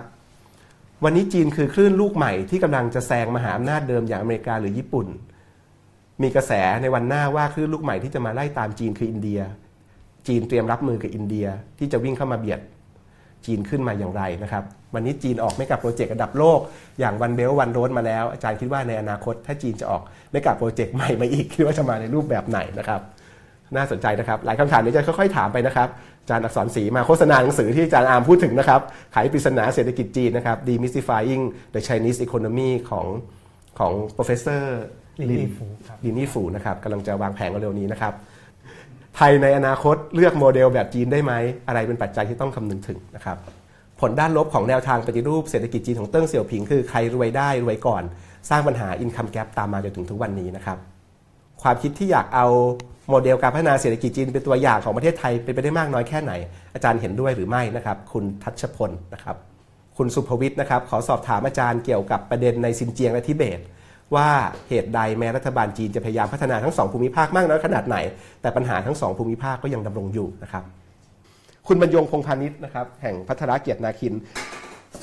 [1.05, 5.07] วันนี้จีนคือคลื่นลูกใหม่ที่กำลังจะแซงมหาอำนาจเดิมอย่างอเมริกาหรือญี่ปุ่น
[6.23, 6.53] มีกระแส
[6.83, 9.41] ในวันหน้าว่าคลื่นลูกใหม่ที่จะมาไล่ตามจีนคืออินเดีย
[10.27, 11.47] จีนเตรียมรับมือกับอินเดีย
[11.79, 12.61] ที่จะวิ่งเข้ามาเบียด
[13.47, 14.65] จีนขึ้นมาอย่างไรนะครับ
[14.95, 16.59] วันนี้จีนออก mega project ระดับโลก
[17.01, 23.01] อย่าง One Belt One Road มาแล้ว อาจารย์คิดว่าในอนาคต ถ้าจีนจะออก mega project ใหม่มาอีก คิดว่าจะมาในรูปแบบไหนนะครับ
[23.77, 25.89] น่าสนใจนะครับ หลายคำถามนี้จะค่อยๆถามไปนะครับ
[26.23, 28.81] อาจารย์อักษรศรีมาโฆษณาหนังสือที่อาจารย์อาร์มพูดถึงนะครับ
[29.13, 31.43] ไขปริศนาเศรษฐกิจจีนนะครับ Demystifying
[31.75, 33.07] the Chinese Economy ของ
[33.79, 34.65] ของ professor
[35.21, 35.65] หลินอี้ฟูห
[36.05, 38.15] ลินอี้ฟูนะครับกำลังจะวางแผงเร็วๆนี้นะครับ
[39.17, 41.33] ไทยในอนาคตเลือกโมเดลแบบจีนได้ไหม
[41.69, 43.37] อะไรเป็นปัจจัยที่ต้องคำนึงถึงนะครับ
[44.01, 48.03] ผลด้านลบของแนวทางปฏิรูปเศรษฐกิจจีนของเติ้งเสี่ยวผิงคือใครรวยได้รวยก่อน
[48.51, 50.79] สร้างปัญหา income gap ตามมาจนถึงทุกวันนี้นะครับ
[51.63, 52.47] ความคิดที่อยากเอา
[53.11, 56.33] โมเดลการพัฒนาเศรษฐกิจจีนเป็นตัวอย่างของประเทศไทยเป็นไปได้มากน้อยแค่ไหน
[56.75, 59.37] อาจารย์เห็นด้วยหรือไม่นะครับ คุณทัชพลนะครับ
[59.97, 63.61] คุณสุภวิทย์นะครับ ขอสอบถามอาจารย์เกี่ยวกับประเด็นในซินเจียงและทิเบต
[64.15, 64.29] ว่า
[64.69, 67.97] เหตุใดแม้รัฐบาลจีนจะพยายามพัฒนาทั้งสองภูมิภาคมากน้อยขนาดไหน
[68.43, 70.65] แต่ปัญหาทั้งสองภูมิภาคก็ยังดำรงอยู่นะครับ
[71.69, 74.15] คุณบรรยงพงพาณิชย์นะครับแห่งพัฒนาเกียรตินาคิน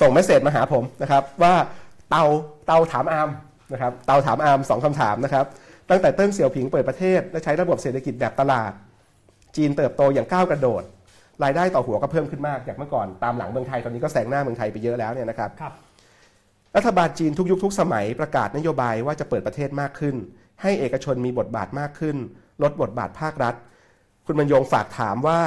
[0.00, 1.54] ส่งเมสเซจมาหาผมนะครับว่า
[2.10, 2.24] เตา
[2.66, 3.28] เตาถามอาม
[3.72, 5.46] นะครับเตาถามอามสองคำถามนะครับ
[5.90, 8.72] ตั้งแต่เติ้งเสี่ยวผิงเปิดประเทศ และใช้ระบบเศรษฐกิจแบบตลาด
[9.56, 10.82] จีนเติบโตอย่างก้าวกระโดด
[11.44, 15.72] รายได้ต่อหัวก็เพิ่มขึ้นมากจากเมื่อก่อนตามหลังเมืองไทยตอนนี้ก็แซงหน้าเมืองไทยไปเยอะแล้วเนี่ยนะครับครับ
[16.76, 20.16] รัฐบาลจีนทุกยุคทุกสมัยประกาศนโยบายว่าจะเปิดประเทศมากขึ้น
[20.62, 22.16] ให้เอกชนมีบทบาทมากขึ้น
[22.62, 23.54] ลดบทบาทภาครัฐ
[24.26, 25.40] คุณบรรยงฝากถามว่า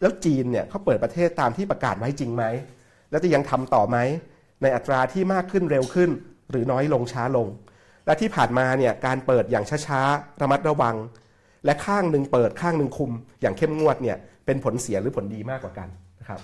[0.00, 2.44] แล้วจีนเนี่ยเขาเปิดประเทศตามที่ประกาศไว้จริงไหม
[3.10, 3.96] แล้วจะยังทำต่อไหม
[4.62, 6.10] ในอัตราที่มากขึ้นเร็วขึ้น
[6.50, 7.48] หรือน้อยลงช้าลง
[8.06, 10.96] และที่ผ่านมาเนี่ยการเปิดอย่างช้าๆระมัดระวัง
[11.64, 15.88] และข้างหนึ่งเปิดข้างหนึ่งคุม อย่างเข้มงวดเนี่ยเป็นผลเสียหรือผลดีมากกว่ากัน
[16.20, 16.40] นะครับ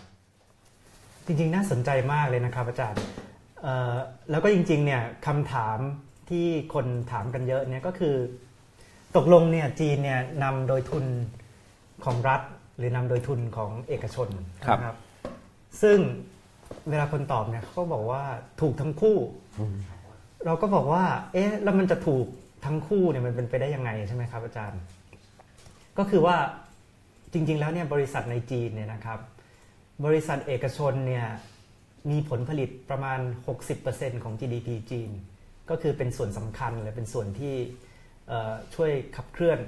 [1.27, 2.99] จริงๆน่าสนใจมากเลยนะครับอาจารย์
[4.31, 5.79] แล้วก็จริงๆเนี่ยคำถาม
[6.31, 8.15] ที่คนถามกันเยอะเนี่ยก็คือ
[9.17, 11.05] ตกลงเนี่ยจีนเนี่ยนำโดยทุน
[12.05, 12.43] ของรัฐ
[12.79, 14.29] หรือนำโดยทุนของเอกชน
[14.67, 14.97] ครับนะ
[15.83, 15.99] ซึ่ง
[16.89, 18.23] เวลาคนตอบเนี่ยเขาก็บอกว่า
[18.61, 19.19] ถูกทั้งคู่
[20.47, 22.27] เราก็บอกว่า เอ๊ะแล้วมันจะถูก
[22.67, 24.81] ทั้งคู่เนี่ยมันเป็นไปได้ยังไงใช่ไหมครับ อาจารย์
[25.99, 26.37] ก็คือว่า
[27.33, 29.19] จริง ๆ แล้วเนี่ยบริษัทในจีนเนี่ยนะครับ
[30.07, 31.27] บริษัทเอกชนเนี่ย
[32.11, 33.21] มีผลผลิตประมาณ
[33.73, 35.11] 60%ของ GDP จีน
[35.71, 37.55] ก็คือเป็นส่วนสำคัญและเป็นส่วนที่
[38.75, 39.59] ช่วยขับเคลื่อน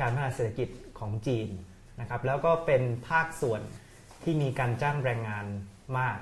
[0.00, 0.68] การพัฒนาเศรษฐกิจ
[0.98, 1.48] ของจีน
[2.00, 3.60] นะครับแล้วก็เป็นภาคส่วน
[4.22, 5.46] ที่มีการจ้างแรงงาน
[5.98, 6.18] มาก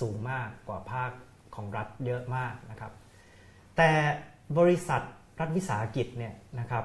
[0.00, 1.10] สูงมากกว่าภาค
[1.54, 2.92] ของรัฐเยอะมากนะครับ
[3.76, 3.90] แต่
[4.58, 5.02] บริษัท
[5.40, 6.84] รัฐวิสาหกิจเนี่ยนะครับ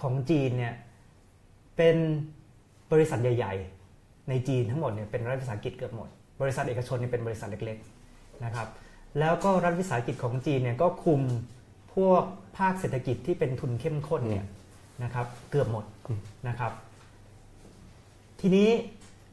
[0.00, 0.74] ของจีนเนี่ย
[1.76, 1.96] เป็น
[2.92, 3.54] บริษัทใหญ่
[3.90, 6.08] ๆ ในจีนทั้งหมดเนี่ยเป็นรัฐวิสาหกิจเกือบหมด
[6.40, 8.68] บริษัทเอกชนเนี่ยเป็นบริษัทเล็กๆนะครับ
[9.18, 11.20] แล้วก็รัฐวิสาหกิจของจีนเนี่ยก็คุม
[11.94, 12.22] พวก
[12.58, 14.46] ภาคเศรษฐกิจที่เป็นทุนเข้มข้นเนี่ย
[15.02, 15.84] นะครับเกือบหมด
[16.48, 16.72] นะครับ
[18.40, 18.68] ทีนี้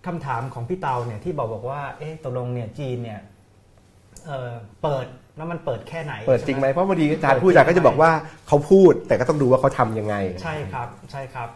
[0.08, 3.20] คำถามของพี่เตาเนี่ยที่บอกบอกว่าเอ๊ะตกลงเนี่ยจีนเนี่ย
[4.26, 5.06] เอ่อเปิด
[5.38, 8.12] แล้วมันเปิดแค่ไหน เปิดจริงไหมใช่เพราะบางทีอาจารย์พูดอาจารย์ก็จะบอกว่า
[8.48, 11.50] เขาพูดแต่ก็ต้องดูว่าเขาทำยังไง ใช่ครับใช่ครับ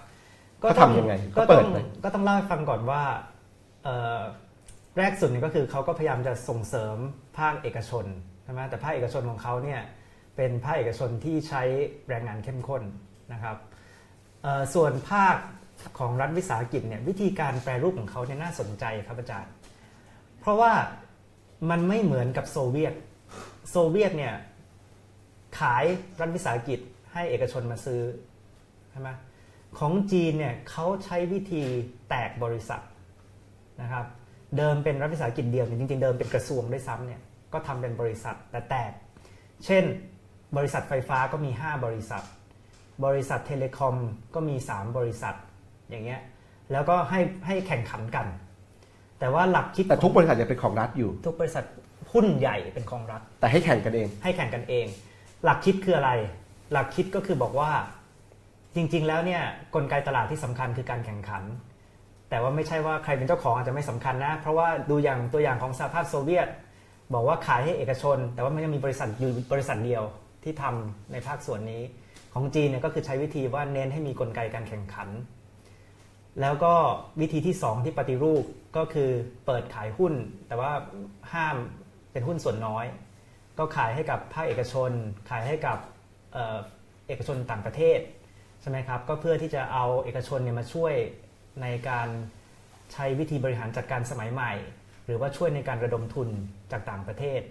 [0.60, 3.02] เขาทำยังไง ก็เขาเปิต้อดงไหมก็ต้องเล่าให้ฟังก่อนว่า
[3.84, 4.20] เอ่อ
[4.98, 6.98] แรกสุดเนี่ยก็คือเขาก็พยายามจะส่งเสริม
[7.38, 8.06] ภาคเอกชน
[8.44, 9.82] ใช่ไหมแต่ภาคเอกชนของเขาเนี่ย
[10.36, 11.64] เป็นภาคเอกชนที่ใช้
[12.10, 12.84] แรงงานเข้มข้น
[13.34, 13.58] นะครับ
[14.74, 15.36] ส่วนภาค
[16.00, 19.52] ของรัฐวิสาหกิจเนี่ยวิธีการแปรรูปของเขาเนี่ยน่าสนใจครับอาจารย์
[20.40, 20.74] เพราะว่า
[21.70, 22.94] มันไม่เหมือนกับโซเวียต
[23.72, 24.36] โซเวียตเนี่ย
[25.60, 25.86] ขาย
[26.20, 26.80] รัฐวิสาหกิจ
[27.14, 28.02] ให้เอกชนมาซื้อ
[28.92, 29.10] ใช่ไหม
[29.80, 31.64] ของจีนเนี่ยเขาใช้วิธี
[32.10, 32.82] แตกบริษัท
[33.82, 34.06] นะครับ
[34.58, 37.22] เดิมเป็นรัฐวิสาหกิจเดียวเนี่ยจริงๆเดิมเป็นกระทรวงด้วยซ้ำเนี่ย
[37.54, 38.92] ก็ทำเป็นบริษัทแต่แตก
[39.66, 39.84] เช่น
[40.58, 42.24] บริษัทไฟฟ้าก็มี 5 บริษัท
[43.06, 43.96] บริษัทเทเลคอม
[44.36, 45.36] ก็มี 3 บริษัท
[45.90, 46.22] อย่างเงี้ย
[46.72, 48.28] แล้วก็ให้ให้แข่งขันกัน
[49.20, 51.66] แต่ว่าหลักคิดแต่ทุกบริษัทยังเป็นของรัฐอยู่ ทุกบริษัท
[52.14, 54.86] หุ้นใหญ่เป็นของรัฐ แต่ให้แข่งกันเอง ให้แข่งกันเอง
[55.44, 56.12] หลักคิดคืออะไร
[56.72, 57.72] หลักคิดก็คือบอกว่า
[58.76, 59.42] จริง ๆ แล้วเนี่ย
[59.76, 61.44] กลไกตลาดที่สำคัญคือการแข่งขัน
[62.36, 66.48] แต่ว่าไม่ใช่ว่าใครเป็นเจ้าของอาจจะไม่สำคัญนะ เพราะว่าดูอย่างตัวอย่างของสหภาพโซเวียต
[67.14, 70.04] บอกว่าขายให้เอกชน แต่ว่ามันยังมีบริษัทอยู่บริษัทเดียว
[70.44, 71.82] ที่ทำในภาคส่วนนี้
[72.34, 75.10] ของจีนเนี่ยก็คือใช้วิธีว่าเน้นให้มีกลไกการแข่งขัน
[76.42, 76.74] แล้วก็
[77.22, 78.44] วิธีที่ 2 ที่ปฏิรูป
[78.78, 79.10] ก็คือ
[79.46, 80.14] เปิดขายหุ้น
[80.48, 80.72] แต่ว่า
[81.34, 81.56] ห้าม
[82.12, 82.86] เป็นหุ้นส่วนน้อย
[83.58, 84.92] ก็ขายให้กับภาคเอกชน
[85.30, 85.78] ขายให้กับ
[87.08, 88.00] เอกชนต่างประเทศ
[88.62, 90.96] ใช่ไหมครับก็เพื่อที่จะเอาเอกชนเนี่ยมาช่วย
[91.62, 92.08] ในการ
[92.94, 94.54] ใช้วิธีบริหารจัดการสมัยใหม่
[95.06, 96.30] หรือว่าช่วยในการระดมทุน
[96.72, 97.42] จากต่างประเทศ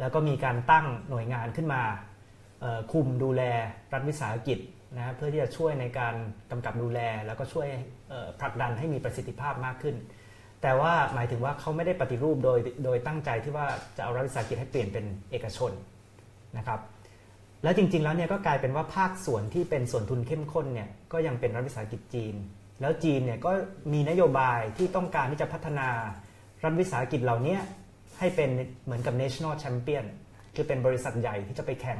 [0.00, 1.82] แล้วก็มีการตั้งหน่วยงานขึ้นมา
[2.92, 3.42] คุมดูแล
[3.92, 4.58] รัฐวิสาหกิจ
[4.96, 6.14] นะเพื่อที่จะช่วยในการ
[6.50, 7.68] กำกับดูแล แล้วก็ช่วย
[8.40, 9.96] ผลักดันให้มีประสิทธิภาพมากขึ้น
[10.62, 15.72] แต่ว่าหมายถึงว่าเขาไม่ได้ปฏิรูปโดยโดยตั้งใจที่ว่าจะเอารัฐวิสาหกิจให้เปลี่ยนเป็นเอกชน
[16.58, 16.80] นะครับ
[17.62, 22.34] แล้วจริงๆแล้วเนี่ยก็กลายเป็นว่าภาคส่วนที่เป็นส่วนทุนเข้มข้นเนี่ยก็ยังเป็นรัฐวิสาหกิจจีน
[22.80, 23.50] แล้วจีนเนี่ยก็
[23.92, 25.88] มีนโยบายที่ต้องการที่จะพัฒนา
[26.64, 27.58] รัฐวิสาหกิจเหล่านี้
[28.18, 28.50] ให้เป็น
[28.84, 30.04] เหมือนกับ national champion
[30.54, 31.98] คือเป็นบริษัทใหญ่ที่จะไปแข่ง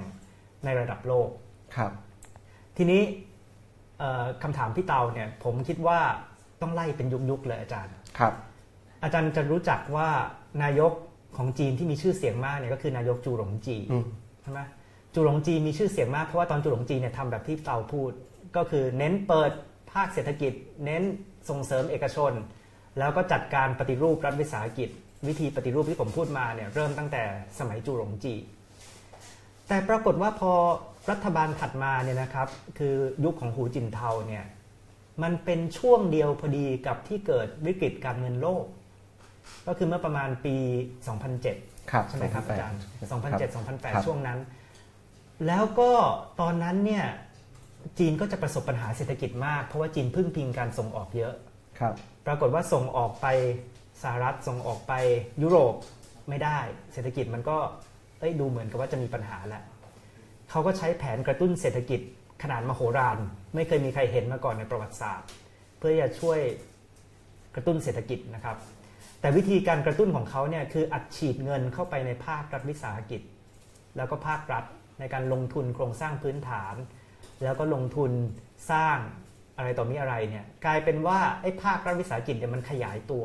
[0.65, 1.29] ในระดับโลก
[1.77, 1.93] ครับ
[2.77, 3.03] ทีนี้
[3.99, 5.99] เอ่อคำถามพี่เตาเนี่ย ผมคิดว่า
[6.61, 8.33] ต้องไล่เป็นยุคๆเลยอาจารย์ครับ
[9.03, 10.09] อาจารย์จะรู้จักว่า
[10.63, 10.93] นายก
[11.37, 14.05] ของจีนที่มีชื่อเสียงมากเนี่ยก็คือนายกจูหลงจีอืม
[14.43, 14.61] ใช่ไหม
[15.15, 18.13] จูหลงจีมีชื่อเสียงมากเพราะว่าตอนจูหลงจีเนี่ยทำแบบที่เตาพูด
[18.57, 19.53] ก็คือเน้นเปิด
[19.95, 20.53] ภาคเศรษฐกิจ
[20.85, 21.03] เน้น
[21.49, 22.33] ส่งเสริมเอกชน
[22.99, 24.89] แล้วก็จัดการปฏิรูปรัฐวิสาหกิจ
[25.29, 27.23] วิธีปฏิรูปที่ผมพูดมาเนี่ยเริ่มตั้งแต่
[27.59, 28.35] สมัยจูหลงจี
[29.69, 30.53] แต่ปรากฏว่าพอ
[31.11, 34.45] รัฐบาลถัดมาเนี่ยนะครับ คือยุคของหูจินเทาเนี่ย
[35.23, 38.65] มันเป็นช่วงเดียวพอดีกับที่เกิดวิกฤตการเงินโลก
[39.67, 40.57] ก็คือเมื่อประมาณปี
[41.23, 42.85] 2007ครับใช่ไหมครับอาจารย์ 2007
[43.53, 44.39] ครับ2008 ช่วงนั้น
[45.47, 45.91] แล้วก็
[46.41, 47.05] ตอนนั้นเนี่ย
[47.99, 51.35] จีนก็จะประสบปัญหาเศรษฐกิจมาก เพราะว่าจีนพึ่งพิงการส่งออกเยอะ
[51.79, 51.95] ครับ
[52.27, 53.27] ปรากฏว่าส่งออกไป
[54.03, 54.93] สหรัฐส่งออกไป
[55.43, 55.75] ยุโรป
[56.29, 56.59] ไม่ได้
[56.93, 57.57] เศรษฐกิจมันก็
[58.25, 59.63] อ้ยดูเหมือนกับว่าจะมีปัญหาแล้ว
[60.51, 62.01] เขาก็ใช้แผนกระตุ้นเศรษฐกิจ
[62.43, 63.19] ขนาดมโหฬาร
[63.55, 65.29] ไม่เคยมีใครเห็นมาก่อนในประวัติศาสตร์
[65.79, 66.41] เพื่อจะช่วย
[67.55, 68.57] กระตุ้นเศรษฐกิจนะครับ
[69.21, 73.21] แต่วิธีการกระตุ้นของเขาเนี่ยคืออัดฉีดเงินเข้าไปในภาครัฐวิสาหกิจ
[73.97, 74.65] แล้วก็ภาครัฐ
[75.01, 76.75] ในการลงทุนโครงสร้างพื้นฐาน
[77.43, 78.11] แล้วก็ลงทุน
[78.71, 78.99] สร้าง
[79.57, 83.25] อะไรต่อมีอะไรเนี่ยกลายเป็นว่าไอ้ภาครัฐวิสาหกิจเนี่ยมันขยายตัว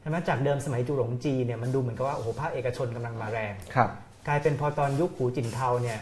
[0.00, 3.90] ใช่ไหมจากเดิมสมัยจุหลงจีเนี่ยมันดูเหมือนกับว่าโอ้โหภาคเอกชนกำลังมาแรงครับ
[4.28, 5.98] กลายเป็นพอตอนยุคหูจินเทาเนี่ย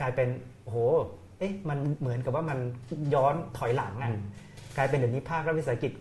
[0.00, 0.28] กลายเป็น
[0.62, 0.78] โอ้โห
[1.38, 2.58] เอ๊ะมันเหมือนกับว่ามัน
[3.14, 4.22] ย้อนถอยหลังอะอืม
[4.76, 5.92] กลายเป็นเดี๋ยวนี้ภาครัฐวิสาหกิจ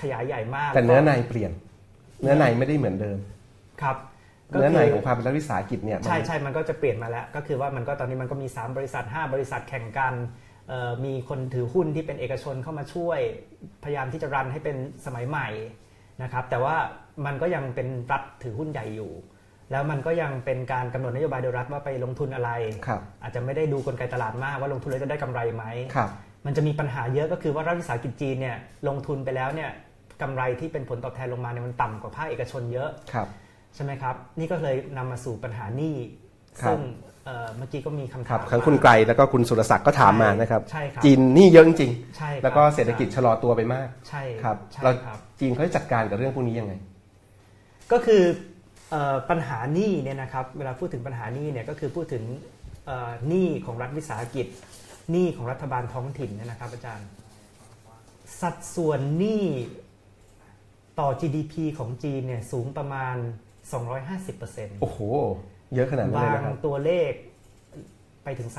[0.00, 1.52] ขยายใหญ่มาก แต่เนื้อในแล้วก็เปลี่ยน
[2.20, 3.18] เนื้อในไม่ได้เหมือนเดิม
[3.82, 4.13] ครับก็
[4.60, 10.14] เนื้อในคืของความเป็นรัฐวิสาหกิจเนี่ยมันใช่ใช่มันก็จะเปลี่ยนมาแล้ว ก็คือว่ามันก็ตอนนี้มันก็มี 3 บริษัท 5 บริษัทแข่งกัน
[10.68, 13.18] เอ่อมีคนถือหุ้นที่เป็นเอกชนเข้ามาช่วย
[13.84, 14.76] พยายามที่จะรันให้เป็น
[15.06, 15.48] สมัยใหม่
[16.22, 16.76] นะครับแต่ว่า
[17.26, 19.12] มันก็ยังเป็นรัฐถือหุ้นใหญ่อยู่
[19.70, 22.50] แล้วมันก็ยังเป็นการกำหนดนโยบายโดยรัฐว่าไปลงทุนอะไร
[22.86, 26.10] ครับอาจจะไม่ได้ดูกลไกตลาดมากว่าลงทุนแล้วจะได้กำไรไหมครับ
[26.46, 28.56] มันจะมีปัญหาเยอะก็คือว่ารัฐวิสาหกิจจีนเนี่ย
[28.88, 29.70] ลงทุนไปแล้วเนี่ย
[30.22, 33.28] กำไรที่เป็นผลตอบแทนลงมาเนี่ยมันต่ำกว่าภาคเอกชนเยอะครับ
[33.74, 35.96] ใช่ไหมครับ นี่ก็เลยนำมาสู่ปัญหาหนี้
[36.62, 36.80] ครับซึ่ง
[37.24, 46.74] เอ่อเมื่อกี้ก็มีคำครัถาบมทั้งคุณไกลแล้วก็คุณสุรศักดิ์ก็ถามมานะครับใช่ครับจีนหนี่เยอะจริงใช่ครับๆแล้วก็เศรษฐกิจชะลอตัวไปมาก ใช่ครับใช่เราครับจีนเขาจะจัดการกับเรื่องพวกนี้ยังไง
[47.92, 48.22] ก็คือ
[48.90, 52.24] เอ่อปัญหาหนี้เนี่ยนะครับเวลาพูดถึงปัญหาหนี้เนี่ยก็คือพูดถึง
[52.86, 54.46] เอ่อหนี้ของรัฐวิสาหกิจ
[55.10, 57.08] หนี้ของรัฐบาลท้องถิ่นเนี่ยนะครับ อาจารย์
[58.40, 59.44] สัดส่วนหนี้
[61.00, 63.16] ต่อ GDP ของจีนเนี่ยสูงประมาณ
[63.72, 64.98] 250%โอ้โห
[65.74, 67.12] เยอะขนาดนั้นบาเลยงนะครับตัวเลข
[68.24, 68.50] ไปถึง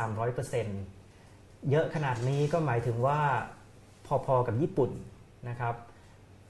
[0.79, 3.19] 300%เยอะขนาดนี้ก็หมายถึงว่า
[4.25, 4.91] พอๆกับญี่ปุ่น
[5.49, 5.75] นะครับ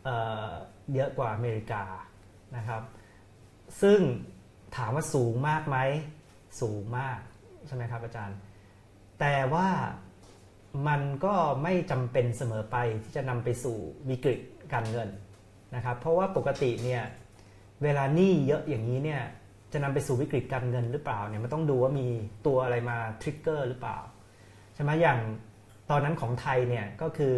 [0.03, 0.49] เอ่อ
[0.93, 1.83] เยอะกว่าอเมริกา
[2.55, 2.81] นะครับ
[3.81, 3.99] ซึ่ง
[4.75, 5.77] ถามว่าสูงมากไหม
[6.61, 7.19] สูงมาก
[7.67, 8.37] ใช่ไหมครับอาจารย์
[9.19, 9.67] แต่ว่า
[10.87, 13.77] มันก็ไม่จำเป็นเสมอไปที่จะนำไปสู่
[14.09, 14.39] วิกฤต
[14.73, 15.09] การเงิน
[15.75, 17.03] นะครับ เพราะว่าปกติเนี่ย
[17.83, 19.21] เวลาหนี้เยอะอย่างนี้เนี่ย
[19.73, 22.07] จะนำไปสู่วิกฤตการเงินหรือเปล่าเนี่ยมันต้องดูว่ามี
[22.45, 23.97] ตัวอะไรมาทริกเกอร์หรือเปล่า
[24.75, 25.19] ใช่ไหมอย่าง
[25.89, 27.35] ตอนนั้นของไทยเนี่ยก็คือ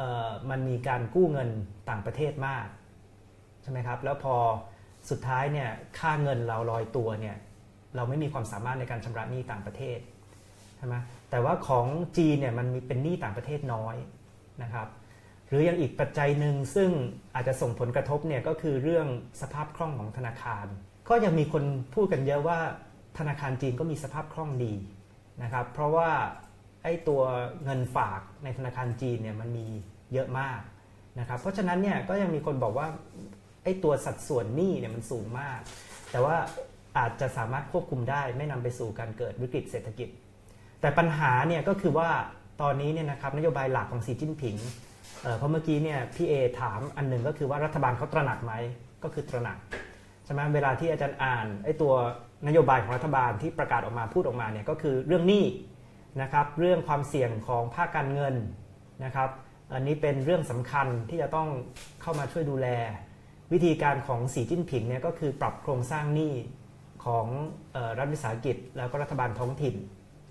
[0.00, 1.48] ออมันมีการกู้เงิน
[1.90, 2.66] ต่างประเทศมาก
[3.62, 4.36] ใช่ไหมครับแล้วพอ
[5.10, 5.68] สุดท้ายเนี่ย
[5.98, 7.36] ค่าเงินเราลอยตัวเนี่ย
[7.96, 9.98] เราไม่มีความสามารถในการชำระหนี้ต่างประเทศ
[10.76, 10.94] ใช่ไหม
[11.30, 11.86] แต่ว่าของ
[12.16, 13.96] จีนเนี่ยมันมีเป็นหนี้ต่างประเทศน้อย
[14.62, 14.88] นะครับ
[15.50, 16.90] หรือยังอีกปัจจัยหนึ่งซึ่ง
[17.34, 19.06] อาจจะส่งผลกระทบเนี่ยก็คือเรื่อง
[19.40, 20.66] สภาพคล่องของธนาคาร
[21.08, 22.58] ก็ยังมีคนพูดกันเยอะว่า
[23.18, 24.74] ธนาคารจีนก็มีสภาพคล่องดี
[25.42, 26.10] นะครับ เพราะว่า
[26.82, 27.22] ไอ้ตัว
[27.64, 29.66] เงินฝากในธนาคารจีนเนี่ยมันมี
[30.12, 30.60] เยอะมาก
[31.18, 32.86] นะครับ เพราะฉะนั้นเนี่ยก็ยังมีคนบอกว่า
[33.64, 35.60] ไอ้ตัวสัดส่วนหนี้เนี่ยมันสูงมาก
[36.10, 36.36] แต่ว่า
[36.98, 40.08] อาจจะสามารถควบคุมได้ไม่นำไปสู่การเกิดวิกฤตเศรษฐกิจ
[40.80, 42.08] แต่ปัญหาเนี่ยก็คือว่า
[42.62, 44.56] ตอนนี้เนี่ยนะครับนโยบายหลักของสีจิ้นผิง
[45.22, 48.52] เอ่อเพราะเมื่อกี้เนี่ยพี่เอถามอันหนึ่งก็คือว่ารัฐบาลเขาตระหนักไหม
[49.02, 49.58] ก็คือตระหนัก
[50.24, 51.94] ใช่ไหมเวลาที่อาจารย์อ่านไอ้ตัว
[52.46, 55.44] นโยบายของรัฐบาลที่ประกาศออกมาพูดออกมาเนี่ยก็คือเรื่องหนี้
[56.22, 58.34] นะครับเรื่องความเสี่ยงของภาคการเงิน
[59.04, 59.30] นะครับ
[59.74, 61.48] อันนี้เป็นเรื่องสำคัญที่จะต้อง
[62.02, 62.68] เข้ามาช่วยดูแล
[63.52, 66.34] วิธีการของสีจิ้นผิงเนี่ยก็คือปรับโครงสร้างหนี้
[67.04, 67.26] ของ
[67.74, 69.76] ออรัฐวิสาหกิจ แล้วก็รัฐบาลท้องถิ่น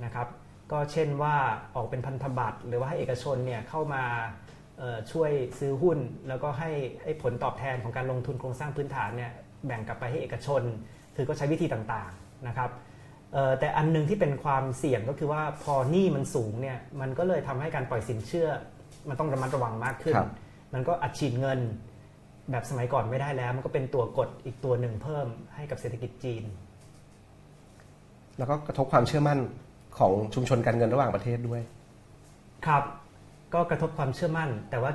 [0.04, 0.28] นะครับ
[0.72, 1.36] ก็เช่นว่า
[1.76, 4.04] ออกเป็นพันธบัตรหรือว่าให้เอกชนเนี่ยเข้ามา
[5.12, 6.72] ช่วยซื้อหุ้น แล้วก็ให้
[7.04, 9.32] ให้ผลตอบแทนของการลงทุนโครงสร้างพื้นฐานเนี่ย
[9.66, 10.62] แบ่งกลับไปให้เอกชน
[11.16, 12.70] คือก็ใช้วิธีต่างๆนะครับ
[13.34, 18.50] เอ่อแต่อันหนึงที่เป็นความเสี่ยงก็คือว่าพอหนี้มันสูงเนี่ยมันก็เลยทำให้การปล่อยสินเชื่อ
[19.10, 20.32] มันต้องระมัดระวังมากขึ้นครับ
[20.74, 21.60] มันก็อัดฉีดเงิน
[22.52, 26.44] แบบสมัยก่อนไม่ได้แล้ว มันก็เป็นตัวกดอีกตัวหนึ่งเพิ่มให้กับเศรษฐกิจจีน
[28.38, 29.40] แล้วก็กระทบความเชื่อมั่น
[29.98, 31.62] ของชุมชนการเงินระหว่างประเทศด้วย
[32.68, 32.84] ครับ
[33.54, 34.92] ก็กระทบความเชื่อมั่น แต่ว่า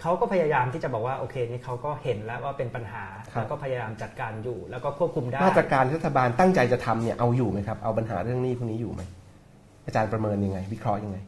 [0.00, 9.02] เขาก็พยายามที่จะบอกว่าโอเคนี่เขาก็เห็นแล้วว่าเป็นปัญหาครับแล้วก็พยายามจัดการอยู่ แล้วก็ควบคุมได้มาตรการที่รัฐบาลตั้งใจจะทำเนี่ยเอาอยู่ไหมครับเอาปัญหาเรื่องหนี้พวกนี้อยู่ไหม
[9.86, 11.18] อาจารย์ประเมินยังไง วิเคราะห์ยังไง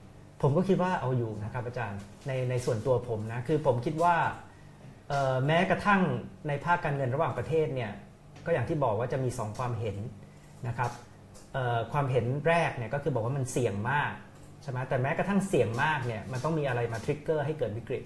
[0.42, 4.14] ผมก็คิดว่าเอาอยู่นะครับอาจารย์ในในส่วนตัวผมนะคือผมคิดว่า
[5.08, 6.00] เอ่อแม้กระทั่ง
[6.48, 7.90] ในภาคการเงินระหว่างประเทศเนี่ย
[8.46, 9.96] ก็อย่างที่บอกว่าจะมีสองความเห็น
[10.68, 10.90] นะครับ
[11.52, 14.12] เอ่อความเห็นแรกเนี่ยก็คือบอกว่ามันเสี่ยงมาก
[14.62, 18.02] ใช่ไหมแต่แม้กระทั่งเสี่ยงมากเนี่ยมันต้องมีอะไรมาทริกเกอร์ให้เกิดวิกฤต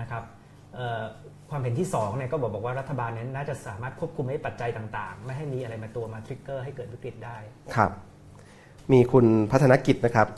[0.00, 0.22] นะครับ
[0.74, 1.02] เอ่อ
[1.50, 7.36] ความเห็นที่สองเนี่ยก็บอกบอกว่ารัฐบาลเนี่ยน่าจะสามารถควบคุมให้ปัจจัยต่างๆ ไม่ให้มีอะไรมาตัวมาทริกเกอร์ให้เกิดวิกฤตได้
[7.76, 7.90] ครับ
[8.92, 10.28] มีคุณพัฒนกิจนะครับ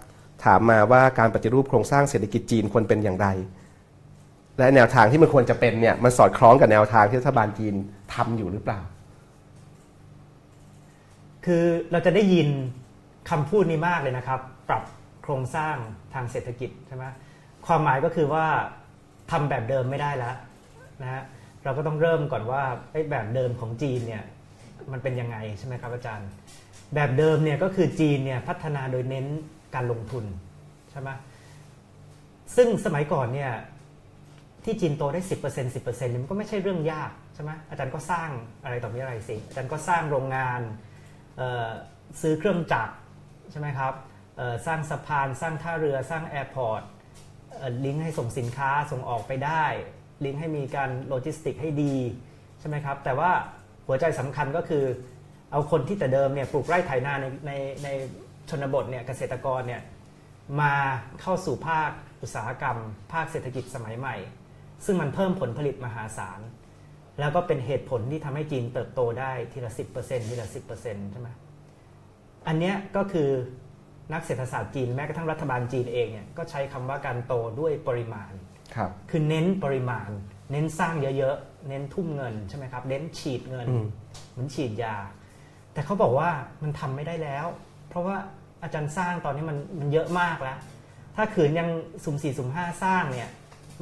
[0.45, 3.29] ถามมาว่าการปฏิรูปโครงสร้างเศรษฐกิจจีนควรเป็นอย่างไร
[4.59, 7.75] และแนวทางที่มันควรจะเป็นเนี่ยมันสอดคล้องกับแนวทางที่รัฐบาลจีน
[8.15, 8.81] ทำอยู่หรือเปล่า
[11.45, 12.49] คือเราจะได้ยิน
[13.31, 14.83] คำพูดนี้มากเลยนะครับ ปรับ
[15.25, 15.77] โครงสร้าง
[16.15, 17.05] ทางเศรษฐกิจใช่ไหม
[17.67, 18.47] ความหมายก็คือว่า
[19.31, 20.37] ทำแบบเดิมไม่ได้แล้ว
[21.03, 21.23] นะฮะ
[21.65, 24.25] เราก็ต้องเริ่มก่อนว่าไอ้แบบเดิมของจีนเนี่ย
[24.93, 26.29] มันเป็นยังไงใช่ไหมครับอาจารย์
[26.95, 29.27] แบบเดิมเนี่ยก็คือจีนเนี่ยพัฒนาโดยเน้น
[29.75, 30.25] การลงทุน
[30.91, 31.11] ใช่ไหม
[32.57, 33.53] ซึ่งสมัยก่อนเนี่ย
[34.65, 38.31] ที่จีนโตได้ 10% 10%เนี่ยมันก็ไม่ใช่เรื่องยากใช่ไหมอาจารย์ก็สร้าง
[38.65, 40.61] อะไรต่อมีอะไรสิอาจารย์ก็สร้างโรงงาน
[42.21, 42.95] ซื้อเครื่องจักร
[43.51, 43.95] ใช่ไหมครับ
[44.66, 46.83] สร้างสะพาน สร้างท่าเรือสร้าง airport
[47.85, 49.65] link ให้ส่งสินค้าส่งออกไปได้
[50.24, 51.94] ลิงก์ให้มีการโลจิสติกให้ดี
[52.61, 53.31] ใช่ไหมครับ แต่ว่า
[53.86, 54.85] หัวใจสำคัญก็คือ
[55.52, 57.52] เอาคนที่แต่เดิมเนี่ยปลูกไร่ไถนาในใน
[57.85, 57.89] ใน
[58.51, 59.82] ชนบทเนี่ยเกษตรกรเนี่ย
[60.61, 60.74] มา
[61.20, 61.90] เข้าสู่ภาค
[62.23, 62.78] อุตสาหกรรม
[63.12, 64.16] ภาคเศรษฐกิจสมัยใหม่
[64.85, 66.40] ซึ่งมันเพิ่มผลผลิตมหาศาล
[67.20, 70.48] แล้วก็เป็นเหตุผลที่ทำให้จีนเติบโตได้ทีละ 10%ทีละ
[70.81, 71.28] 10%ใช่ไหม
[72.47, 73.31] อันเนี้ยก็คือ
[74.13, 78.33] นักเศรษฐศาสตร์จีนแม้กระทั่งรัฐบาลจีนเองเนี่ยก็ใช้คำว่าการโตด้วยปริมาณ
[78.77, 80.11] ครับคือเน้นปริมาณ
[80.53, 83.87] เน้นสร้างเยอะๆ เน้นทุ่มเงินใช่ไหมครับ เน้นฉีดเงินอืม
[84.31, 84.97] เหมือนฉีดยา
[85.73, 86.31] แต่เขาบอกว่า
[86.63, 87.47] มันทำไม่ได้แล้ว
[87.89, 88.17] เพราะว่า
[88.63, 90.59] อาจารย์สร้างตอนนี้มันมันเยอะมากแล้ว
[91.17, 91.69] ถ้าขืนยัง
[92.05, 93.31] สุ่มสี่สุ่มห้าสร้างเนี่ย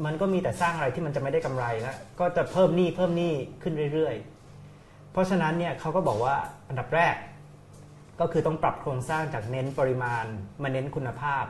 [0.05, 3.32] มันก็มีแต่สร้างอะไรที่มันจะไม่ได้กำไรแล้วก็จะเพิ่มหนี้เพิ่มหนี้
[3.62, 6.35] ขึ้นเรื่อยๆ เพราะฉะนั้นเนี่ยเขาก็บอกว่า
[6.69, 7.15] อันดับแรก
[8.23, 10.24] ก็คือต้องปรับโครงสร้างจากเน้นปริมาณ
[10.62, 11.44] มาเน้นคุณภาพ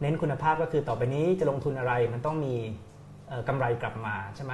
[0.00, 2.54] เน้นคุณภาพก็คือต่อไปนี้จะลงทุนอะไรมันต้องมี
[3.28, 4.52] เอ่อกำไรกลับมาใช่ไหม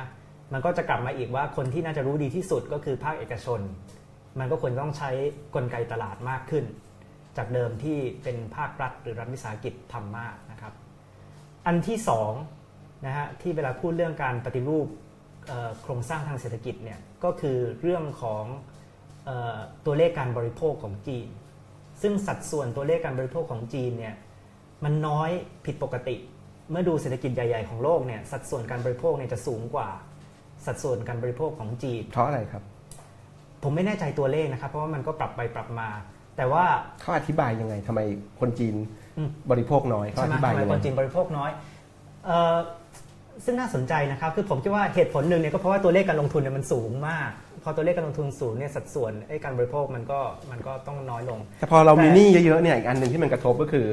[0.52, 3.60] มันก็จะกลับมาอีกว่าคนที่น่าจะรู้ดีที่สุดก็คือภาคเอกชน
[4.38, 5.10] มันก็ควรต้องใช้
[5.54, 6.64] กลไกตลาดมากขึ้น
[7.36, 10.72] จากเดิมที่เป็นภาครัฐหรือรัฐวิสาหกิจทำมากนะครับ
[11.66, 12.32] อันที่สอง
[13.06, 14.86] นะฮะที่เวลาพูดเรื่องการปฏิรูป
[15.82, 18.44] โครงสร้างทางเศรษฐกิจเนี่ยก็คือเรื่องของ
[19.28, 21.28] ออตัวเลขการบริโภคของจีน
[22.02, 24.14] ซึ่งสัดส่วนตัวเลขการบริโภคของจีนเนี่ย
[24.84, 25.30] มันน้อย
[25.66, 26.16] ผิดปกติ
[26.70, 29.88] เมื่อดูเศรษฐกิจใหญ่ๆของโลกเนี่ยสัดส่วนการบริโภคเนี่ยจะสูงกว่า
[30.66, 32.62] สัดส่วนการบริโภคของจีน เพราะอะไรครับ
[33.62, 35.88] ผมไม่แน่ใจตัวเลขนะครับ เพราะว่ามันก็ปรับไปปรับมา
[36.36, 36.64] แต่ว่า
[37.00, 38.00] เขาอธิบายยังไงทำไม
[38.40, 38.74] คนจีน
[39.18, 41.50] อืมบริโภคน้อยเขาใช่อไหมธิบายทำไมยังไงคนจีนบริโภคน้อย
[42.26, 42.56] เอ่อ
[43.44, 50.20] ซึ่งน่าสนใจนะครับ คือผมคิดว่าเหตุผลหนึ่งเนี่ยก็เพราะว่าตัวเลขการลงทุนเนี่ยมันสูงมากพ อตัวเลขการลงทุนสูงเนี่ยสัดส่วนไอ้การบริโภคมันก็
[50.50, 53.86] มันก็ต้องน้อยลง แต่พอเรามีแต่หนี้เยอะๆเนี่ยอีกอันหนึ่งที่มันกระทบก็คือ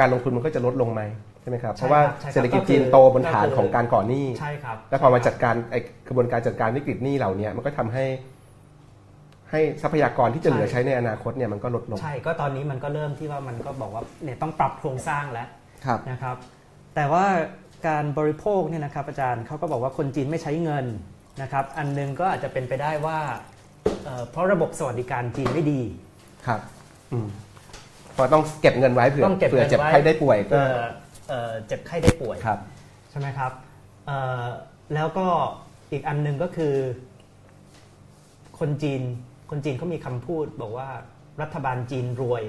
[0.00, 1.02] การลงทุนมันก็จะลดลงไหม
[1.42, 8.04] ใช่ไหมครับใช่เพราะว่าครับใช่ครับเศรษฐกิจก็คือจีนโตบนฐานก็คือของการก่อหนี้ใช่ครับแล้วพอมาจัดการไอ้กระบวนการจัดการวิกฤตหนี้เหล่านี้มันก็ทำให้
[9.50, 15.48] ให้ทรัพยากรที่จะเหลือใช่ใช้ในอนาคตเนี่ยมันก็ลดลง ใช่ ก็ตอนนี้มันก็เริ่มที่ว่ามันก็บอกว่าเนี่ยต้องปรับโครงสร้างแล้ว
[15.86, 16.36] ครับนะครับ
[16.94, 17.24] แต่ว่า
[17.88, 20.86] การบริโภคเนี่ยนะครับอาจารย์เขาก็บอกว่าคนจีนไม่ใช้เงิน
[21.42, 23.18] นะครับอันหนึงก็อาจจะเป็นไปได้ว่า
[24.04, 25.80] เอ่อเพราะระบบสวัสดิการจีนไม่ดี
[26.46, 26.60] ครับ
[27.12, 27.28] อืม
[28.14, 30.84] เพอต้องเก็บเงินไว้เผื่อต้องเก็บเผื่อเงินเจ็บไว้ไข้ได้ป่วยก็เอ่อ
[31.28, 32.58] เอ่อเจ็บไข้ได้ป่วยครับ
[33.10, 33.52] ใช่ไหมครับ
[34.06, 34.44] เอ่อ
[34.94, 35.26] แล้วก็
[35.92, 36.74] อีกอันหนึ่งก็คือ
[38.58, 39.02] คนจีน
[39.50, 40.88] คนจีนเขามีคำพูดบอกว่า
[41.42, 42.42] รัฐบาลจีนรวย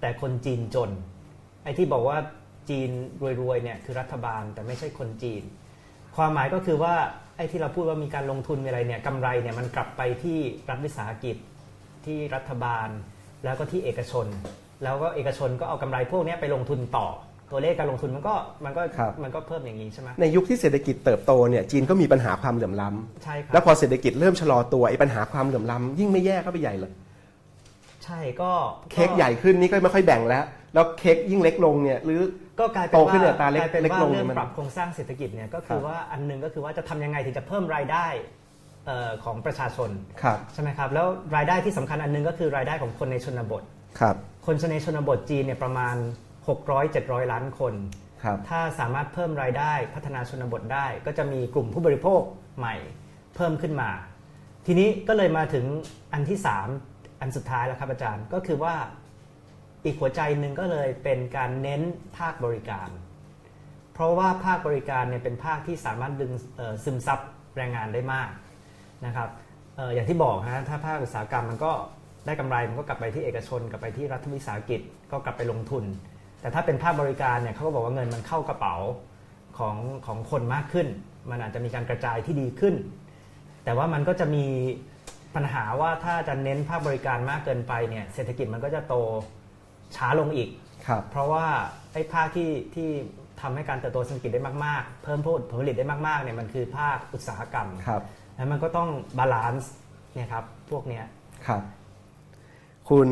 [0.00, 0.90] แต่คนจีนจน
[1.62, 2.18] ไอ้ที่บอกว่า
[2.70, 2.90] จีน
[3.42, 5.42] รวยๆเนี่ยคือรัฐบาลแต่ไม่ใช่คนจีน
[6.16, 6.94] ความหมายก็คือว่า
[7.36, 10.38] ไอ้ที่เราพูดว่ามีการลงทุนมีอะไรเนี่ยกำไรเนี่ยมันกลับไปที่
[10.68, 11.36] รัฐวิสาหกิจ
[12.06, 12.88] ที่รัฐบาล
[13.44, 14.26] แล้วก็ที่เอกชน
[14.84, 17.06] แล้วก็เอกชนก็เอากำไรพวกเนี้ยไปลงทุนต่อ
[17.50, 18.34] ตัวเลขการลงทุนมันก็
[18.64, 26.92] มันก็ครับมันก็เพิ่มอย่างนี้ใช่ไหมในยุคที่เศรษฐกิจเติบโตเนี่ยจีนก็มีปัญหาความเหลื่อมล้ำใช่ครัแล้วพอเศรษฐกิจเริ่มชะลอตัวไอ้ปัญหาความเหลื่อมล้ำยิ่งไม่แย่เข้าไปใหญ่เลย
[28.04, 28.50] ใช่ก็
[28.92, 30.44] เค้กใหญ่ขึ้นนี่ก็ไม่ค่อยแบ่งแล้ว
[30.76, 32.20] แล้วเค้กยิ่งเล็กลงเนี่ยหรือ
[32.60, 38.06] ก็กลายเป็นโตว่าขึ้นเนี่ยอัตราเล็กกลายเป็นเล็กว่าลงเรื่องมันปรับโครงสร้างเศรษฐกิจเนี่ยก็คืครัอบว่าอันหนึงก็คือว่าจะทำยังไงถึงจะเพิ่มรายได้
[38.86, 39.90] เอ่อของประชาชน
[40.22, 43.62] ครับ ใช่ไหมครับแล้วรายได้ที่สำคัญอันหนึงก็คือรายได้ของคนในชนบท
[44.00, 44.16] ครับ
[44.46, 45.96] คนในชนบทจีนเนี่ยประมาณ
[46.64, 47.74] 600-700 ล้านคน
[48.22, 52.20] ครับ ถ้าสามารถเพิ่มรายได้พัฒนาชนบทได้ ก็จะมีกลุ่มผู้บริโภค
[52.58, 52.74] ใหม่
[53.36, 53.90] เพิ่มขึ้นมา
[54.66, 55.64] ทีนี้ก็เลยมาถึง
[56.12, 56.38] อันที่
[56.78, 58.74] 3 อันสุดท้ายแล้วครับอาจารย์ก็คือว่า
[59.84, 61.82] อีกหัวใจหนึ่งก็เลยเป็นการเน้น
[62.18, 62.88] ภาคบริการ
[63.94, 66.32] เพราะว่าภาคบริการเนี่ยเป็นภาคที่สามารถดึง
[66.84, 67.18] ซึมซับ
[67.56, 68.28] แรงงานได้มาก
[69.06, 69.28] นะครับ
[69.78, 71.72] อออย่างที่บอกนะถ้าภาคอุตสาหกรรมมันก็
[72.26, 74.80] ได้กำไรมันก็กลับไปที่เอกชน กลับไปที่รัฐวิสาหกิจ
[75.12, 75.84] ก็กลับไปลงทุน
[76.40, 78.76] แต่ถ้าเป็นภาคบริการเนี่ยเขาก็บอกว่าเงินมันเข้ากระเป๋า
[79.58, 79.76] ของ
[80.06, 80.88] ของคนมากขึ้น
[81.30, 82.74] มันอาจจะมีการกระจายที่ดีขึ้น
[83.64, 84.44] แต่ว่ามันก็จะมี
[85.34, 88.94] ปัญหาว่าถ้าจะเน้นภาคบริการมากเกินไปเนี่ยเศรษฐกิจมันก็จะโต
[89.96, 90.48] ช้าลงอีก
[90.86, 91.46] ครับเพราะว่า
[91.92, 92.88] ไอ้ภาคที่ที่
[93.40, 98.02] ทำให้การเติบโตเศรษฐกิจได้มากๆ เพิ่มผลผลิตได้มากๆเนี่ยมันคือภาคอุตสาหกรรมครับ
[98.36, 98.88] แล้วมันก็ต้อง
[99.18, 99.72] balance
[100.14, 101.04] เนี่ยครับพวกเนี้ย
[102.90, 103.08] คุณ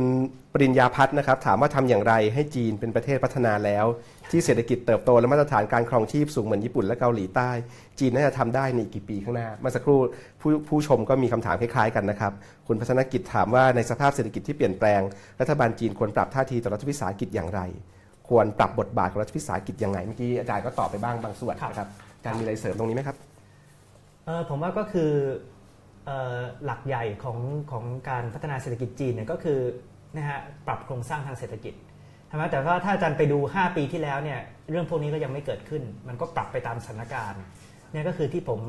[0.52, 3.84] ปริญญาพัฒน์นะครับถามว่าทำอย่างไรให้จีนเป็นประเทศพัฒนาแล้ว
[4.30, 7.50] ที่เศรษฐกิจเติบโตและมาตรฐานการครองชีพสูงเหมือนญี่ปุ่นและเกาหลีใต้
[7.98, 10.00] จีนน่าจะทำได้ในกี่ปีข้างหน้าเมื่อสักครู่
[10.40, 12.32] ผู้ผู้ชมก็มีคำถามคล้ายๆกันนะครับ
[12.66, 15.00] คุณพัฒนกิจถามว่าในสภาพเศรษฐกิจที่เปลี่ยนแปลง
[15.40, 17.60] รัฐบาลจีนควรปรับท่าทีต่อรัฐวิสาหกิจอย่างไร
[18.28, 21.88] ควรปรับบทบาทของรัฐวิสาหกิจยังไงเมื่อกี้อาจารย์ก็ตอบไปบ้างบางส่วนครับนะครับ
[22.18, 23.16] อาจารย์มีอะไรเสริมตรงนี้ไหมครับ
[24.26, 25.10] เออผมว่าก็คือ
[26.64, 27.38] หลักใหญ่ของ
[27.70, 29.58] ของการพัฒนาเศรษฐกิจจีนเนี่ยก็คือ
[30.16, 31.74] นะฮะปรับโครงสร้างทางเศรษฐกิจ
[32.28, 34.40] ใช่ไหมแต่ว่าถ้าอาจารย์ไปดู 5 ปีที่แล้วเนี่ย
[34.70, 37.42] เรื่องพวกนี้ก็ยังไม่เกิดขึ้น มันก็ปรับไปตามสถานการณ์
[37.92, 38.60] เนี่ยก็คือที่ผม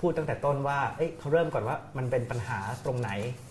[0.00, 3.10] พูดตั้งแต่ต้นว่าเอ้ยเขาเริ่มก่อนว่ามันเป็นปัญหาตรงไหน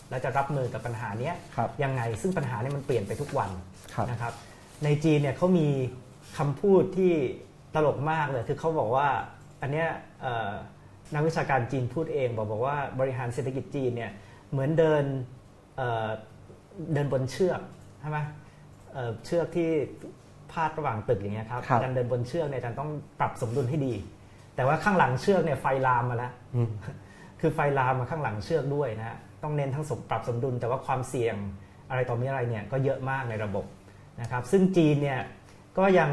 [0.09, 3.51] แล้วจะรับมือกับปัญหาเนี้ยครับยังไงซึ่งปัญหาเนี่ยมันเปลี่ยนไปทุกวัน
[3.93, 4.33] ครับนะครับ
[4.83, 5.67] ในจีนเนี่ยเขามี
[6.37, 7.13] คำพูดที่
[7.75, 9.07] ตลกมากเลยคือเขาบอกว่า
[9.61, 9.87] อันเนี้ย
[10.21, 10.51] เอ่อ
[11.13, 14.11] นักวิชาการจีนพูดเองบอกบอกว่าบริหารเศรษฐกิจจีนเนี่ย
[14.51, 15.03] เหมือนเดิน
[15.77, 16.07] เอ่อ
[16.93, 17.61] เดินบนเชือก
[17.99, 18.19] ใช่ไหม
[18.93, 19.69] เอ่อเชือกที่
[20.51, 23.93] พาดระหว่างตึกอย่างเงี้ยครับครับการเดินบนเชือกเนี่ยอาจารย์ต้องปรับสมดุลให้ดี
[24.55, 26.69] แต่ว่าข้างหลังเชือกเนี่ยไฟลามมาแล้วอืม
[27.39, 31.35] คือไฟลามมาข้างหลังเชือกด้วยนะฮะต้องเน้นทั้งสมปรับสมดุล แต่ว่าความเสี่ยง
[31.89, 33.65] อะไรต่อมีอะไรเนี่ยก็เยอะมากในระบบ
[34.21, 35.19] นะครับซึ่งจีนเนี่ย
[35.77, 36.09] ก็ยัง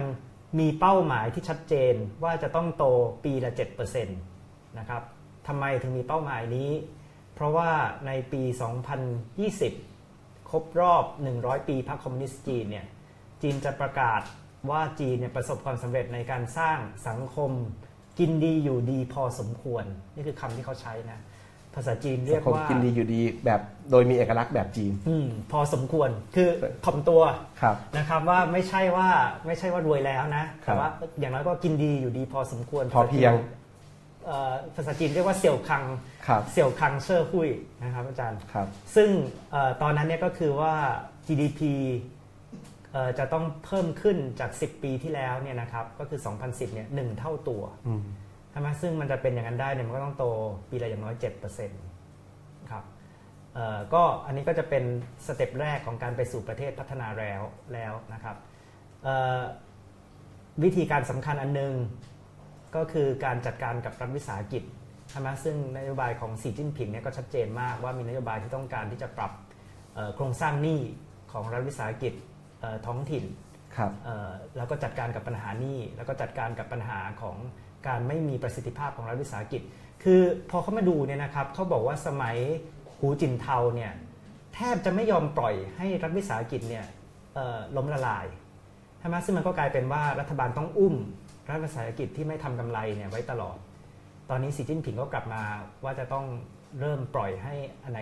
[0.58, 1.94] มีเป้าหมายที่ชัดเจน
[2.24, 2.84] ว่าจะต้องโต
[3.24, 4.37] ปีละ 7%
[4.78, 5.02] นะครับ
[5.46, 6.70] ทำไมถึงมีเป้าหมายนี้
[7.34, 7.70] เพราะว่า
[8.06, 8.42] ในปี
[9.46, 11.04] 2020 ครบรอบ
[11.36, 12.86] 100 ปีพรรคคอมมิวนิสต์จีนเนี่ย
[13.42, 14.20] จีนจะประกาศ
[14.70, 16.78] ว่าจีนเนี่ยประสบความสำเร็จในการสร้าง
[17.08, 17.50] สังคม
[18.18, 19.84] กินดีอยู่ดีพอสมควร
[20.14, 21.20] นี่คือคำที่เขาใช้นะ
[21.74, 23.60] ภาษาจีนเรียกสังคมว่ากินดีอยู่ดีแบบ
[23.90, 26.48] โดยมีเอกลักษณ์แบบจีนอืมพอสมควรคือ
[26.84, 27.22] ถ่อมตัว
[27.60, 29.08] ครับนะครับว่าไม่ใช่ว่า
[29.46, 30.88] ไม่ใช่ว่ารวยแล้วนะแต่ว่า
[31.18, 33.42] อย่างน้อยก็กินดีอยู่ดีพอสมควร พอเพียงเอ่อ
[34.74, 35.84] ภาษาจีนเรียกว่าเสี่ยวคัง
[36.26, 37.50] ครับเสี่ยวคังเชอร์หุย
[37.82, 39.10] นะครับอาจารย์ครับซึ่ง
[39.50, 40.74] เออตอนนั้นเนี่ยก็คือว่า
[41.26, 41.60] GDP
[42.92, 48.02] เอ่อจะต้องเพิ่มขึ้นจาก 10 ปีที่แล้วเนี่ยนะครับก็คือ 2010เนี่ยหนึ่งเท่าตัวอืม
[48.50, 50.24] ใช่ไหมซึ่งมันจะเป็นอย่างนั้นได้เนี่ยมันก็ต้องโต
[50.70, 51.14] ปีละอย่างน้อย
[51.92, 52.84] 7%ครับ
[53.54, 54.84] เอ่อก็อันนี้ก็จะเป็น
[55.26, 57.42] สเต็ปแรกของการไปสู่ประเทศพัฒนาแล้ว
[57.74, 58.36] แล้วนะครับ
[59.04, 59.40] เอ่อ
[60.64, 61.74] วิธีการสำคัญอันหนึง
[62.76, 64.62] ก็คือการจัดการกับรัฐวิสาหกิจ
[65.10, 69.32] ใช่ไหมซึ่งนโยบายของสีจิ้นผิงเนี่ยก็ชัดเจนมากว่ามีนโยบายที่ต้องการที่จะปรับ
[69.94, 70.80] เอ่อโครงสร้างหนี้
[71.32, 72.12] ของรัฐวิสาหกิจ
[72.60, 73.24] เอ่อท้องถิ่น
[73.76, 77.36] ครับเอ่อแล้วก็จัดการกับปัญหาหนี้แล้วก็จัดการกับปัญหาของ
[77.86, 79.62] การไม่มีประสิทธิภาพของรัฐวิสาหกิจ
[80.02, 80.20] คือ
[80.50, 82.36] พอเขามาดูเนี่ยนะครับเขาบอกว่าสมัย
[82.94, 83.92] หูจินเทาเนี่ย
[84.54, 86.86] แทบจะไม่ยอมปล่อยให้รัฐวิสาหกิจเนี่ย
[87.34, 88.26] เอ่อล้มละลาย
[88.98, 90.94] ใช่ไหมซึ่งมันก็กลายเป็นว่ารัฐบาลต้องอุ้ม
[91.50, 93.56] รัฐวิสาหกิจที่ไม่ทำกำไรเนี่ยไว้ตลอด
[94.30, 95.42] ตอนนี้สีจิ้นผิงก็กลับมา
[95.84, 96.24] ว่าจะต้อง
[96.80, 97.54] เริ่มปล่อยให้
[97.84, 98.00] อันไหน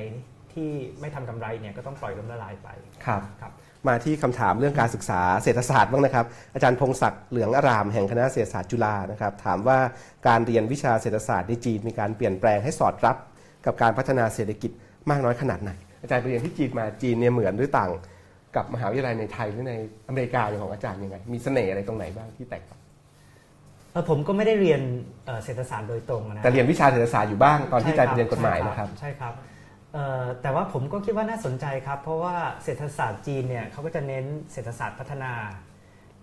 [0.52, 0.68] ที่
[1.00, 2.68] ไม่ทำกำไรเนี่ยก็ต้องปล่อยล้มละลายไป
[3.06, 3.52] ครับครับ
[3.88, 9.78] มาที่คำถามเรื่องการศึกษาเศรษฐศาสตร์บ้างนะครับ อาจารย์พงศักดิ์เหลืองอารามแห่งคณะเศรษฐศาสตร์จุฬานะครับ ถามว่า
[10.28, 13.16] การเรียนวิชาเศรษฐศาสตร์ในจีนมีการเปลี่ยนแปลงให้สอดรับ
[13.66, 14.70] กับการพัฒนาเศรษฐกิจ
[15.10, 15.70] มากน้อยขนาดไหน
[16.02, 17.90] อาจารย์ไปเรียนที่จีนมาจีนเนี่ยเหมือนหรือต่าง
[18.56, 19.74] กับมหาวิทยาลัยในไทยหรือใน
[20.08, 22.85] อเมริกาอย่างของอาจารย์ยังไงมีเสน่ห์อะไรตรงไหนบ้างที่แตกต่างเออ
[24.08, 24.80] ผมก็ไม่ได้เรียน
[25.26, 29.34] เอ่อเศรษฐศาสตร์โดยตรงนะแต่เรียนวิชาเศรษฐศาสตร์อยู่บ้างตอนที่อาจารย์ไปเรียนกฎหมายใช่นะครับใช่ครับ
[29.92, 35.32] เอ่อแต่ว่าผมก็คิดว่าน่าสนใจครับ เพราะว่าเศรษฐศาสตร์จีนเนี่ยเขาก็จะเน้นเศรษฐศาสตร์พัฒนา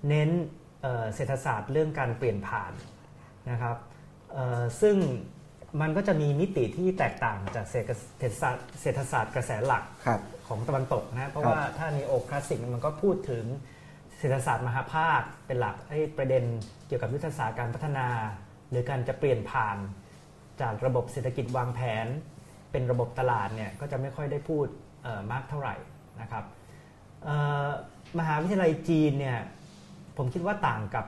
[0.10, 0.30] เน้น
[0.82, 2.72] เอ่อเศรษฐศาสตร์เรื่องการเปลี่ยนผ่าน
[3.52, 3.78] นะครับ
[4.34, 4.98] เอ่อซึ่ง
[5.82, 13.46] มันก็จะมีมิติที่แตกต่างจากเศรษฐเศรษฐศาสตร์เศรษฐศาสตร์กระแสหลักครับของตะวันตกนะเพราะครับว่าถ้านีโอคลาสสิกมันก็พูดถึง
[14.18, 16.44] เศรษฐศาสตร์มหาภาคเป็นหลักไอ้ประเด็น
[16.83, 18.08] เกี่ยวกับยุทธศาสตร์การพัฒนา
[18.70, 19.78] หรือการจะเปลี่ยนผ่าน
[20.62, 22.08] จากระบบเศรษฐกิจวางแผน
[22.72, 24.68] เป็นระบบตลาดเนี่ยก็จะไม่ค่อยได้พูด
[25.32, 25.76] มากเท่าไหร่
[26.22, 26.46] นะครับ
[28.20, 29.40] มหาวิทยาลัยจีนเนี่ย
[30.18, 31.06] ผมคิดว่าต่างกับ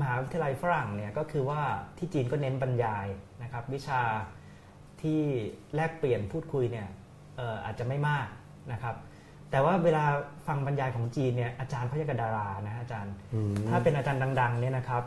[0.00, 1.60] มหาวิทยาลัยฝรั่งเนี่ยก็คือว่า
[1.98, 3.06] ที่จีนก็เน้นบรรยาย
[3.42, 4.02] นะครับวิชา
[5.02, 5.20] ที่
[5.74, 6.88] แลกเปลี่ยนพูดคุยเนี่ย
[7.38, 8.26] อออาจจะไม่มาก
[8.72, 8.96] นะครับ
[9.52, 10.04] แต่ว่าเวลา
[10.46, 15.02] ฟังบรรยายของจีนเนี่ยอาจารย์เขาจะกบดารานะอาจารย์อืมถ้าเป็นอาจารย์ดัง ๆ เนี่ยนะครับ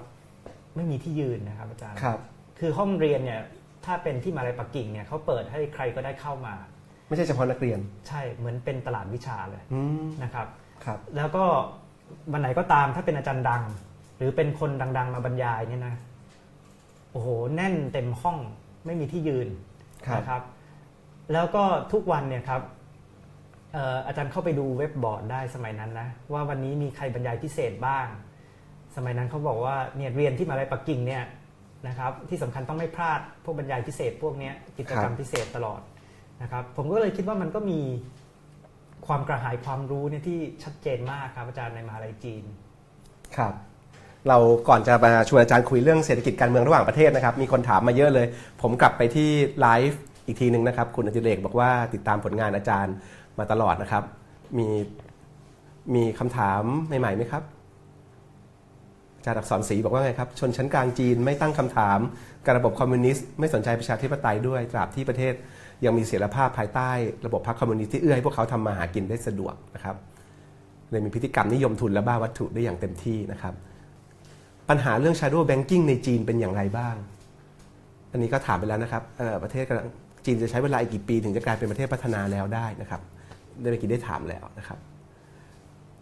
[0.76, 2.20] ไม่มีที่ยืนนะครับ อาจารย์ครับ
[2.60, 3.42] คือห้องเรียนเนี่ย
[3.86, 6.56] ถ้าเป็นที่มหาลัยปักกิ่งเนี่ยเขาเปิดให้ใครก็ได้เข้ามา
[7.08, 10.48] ไม่ใช่เฉพาะนักเรียน ใช่เหมือนเป็นตลาดวิชาเลยอืมนะครับ
[10.86, 11.46] ครับ แล้วก็
[12.32, 13.64] วันไหนก็ตามถ้าเป็นอาจารย์ดัง
[14.18, 15.96] หรือเป็นคนดัง ๆ มาบรรยายเนี่ยนะ
[17.12, 18.38] โอ้โหแน่นเต็มห้อง
[18.86, 19.48] ไม่มีที่ยืน
[20.08, 20.42] ครับนะครับ
[21.34, 21.64] แล้วก็
[21.94, 28.07] ทุกวันเนี่ยครับเอาจารย์เข้าไปดูเว็บบอร์ดได้สมัยนั้นนะ ว่าวันนี้มีใครบรรยายพิเศษบ้าง
[28.95, 31.23] สมัยนั้นเขาบอกว่าเนี่ยเรียนที่มาลัยปักกิ่งเนี่ย
[31.88, 35.81] นะครับที่สำคัญต้องไม่พลาดพวกบรรยายพิเศษ พวกนี้กิจกรรมพิเศษตลอด
[36.41, 37.80] นะครับผมก็เลยคิดว่ามันก็มี
[39.07, 42.43] ความกระหายความรู้เนี่ยที่ชัดเจนมากครับอาจารย์ในมหาลัยจีน
[43.38, 43.53] ครับ
[44.27, 44.38] เรา
[44.69, 48.27] ก่อนจะมาชวนอาจารย์คุยเรื่องเศรษฐกิจการเมืองระหว่างประเทศนะครับ มีคนถามมาเยอะเลย
[48.61, 49.30] ผมกลับไปที่
[49.61, 52.93] ไลฟ์อีกทีหนึ่งนะครับ คุณอจิเรกบอกว่าติดตามผลงานอาจารย์
[53.40, 54.03] มาตลอดนะครับ
[54.57, 54.68] มี
[55.95, 57.44] มีคำถามใหม่ๆไหมครับ
[59.18, 61.99] อาจารย์อักษรศรีบอกว่าไงครับ ชนชั้นกลางจีนไม่ตั้งคำถาม
[62.45, 65.34] กับระบบคอมมิวนิสต์ไม่สนใจประชาธิปไตยด้วยตราบที่ประเทศ
[65.86, 66.91] ยังมีเสรีภาพภายใต้
[67.26, 69.95] ระบบพรรคคอมมิวนิสต์ที่เอื้อให้พวกเขาทำมาหากินได้สะดวกนะครับ
[70.91, 73.53] เลยมีพฤติกรรมนิยมทุนและบ้าวัตถุได้อย่างเต็มที่นะครับ
[74.70, 76.95] ปัญหาเรื่อง shadow banking ในจีนเป็นอย่างไรบ้าง
[78.12, 79.88] อันนี้ก็ถามไปแล้วนะครับเอ่อประเทศกำลัง
[80.26, 83.02] จีนจะใช้เวลาอีกกี่ปีถึงจะกลายเป็นประเทศพัฒนาแล้วได้นะครับ
[83.61, 84.80] ได้ไปกินได้ถามแล้วนะครับ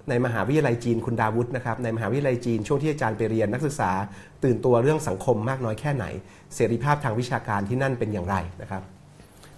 [0.09, 3.91] ในมหาวิทยาลัยจีนคุณดาวุฒินะครับในมหาวิทยาลัยจีนช่วงที่อาจารย์ไปเรียนนักศึกษา
[4.43, 6.05] ตื่นตัวเรื่องสังคมมากน้อยแค่ไหน
[6.55, 8.84] เสรีภาพทางวิชาการที่นั่นเป็นอย่างไรนะครับ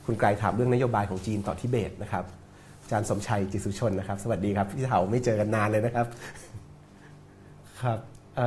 [0.05, 2.23] คุณไกรถามเรื่องนโยบายของจีนต่อทิเบตนะครับ
[2.81, 6.07] อาจารย์สมชัยจิสุชนนะครับ สวัสดีครับพี่เถาไม่เจอกันนานเลยนะครับ
[7.81, 7.99] ครับ
[8.37, 8.39] เ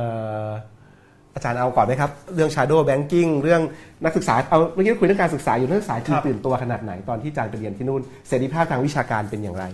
[1.33, 3.61] อ่ออาจารย์เอาก่อนไหมครับ เรื่อง shadow banking เรื่อง
[4.03, 9.65] นักศึกษาเอาเมื่อกี้คุยเรื่องการศึกษาอยู่นักศึกษาจีนครับตื่นตัวขนาดไหนตอนที่อาจารย์ไปเรียนที่นู่นเสรีภาพทางวิชาการเป็นอย่างไร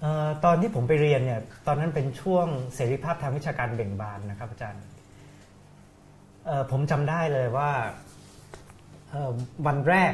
[0.00, 4.82] เอ่อตอนที่ผมไปเรียนเนี่ยตอนนั้นเป็นช่วงเสรีภาพทางวิชาการเบ่งบานนะครับ อาจารย์
[6.46, 7.70] เอ่อผมจำได้เลยว่า
[9.10, 9.30] เอ่อ
[9.66, 10.12] วันแรก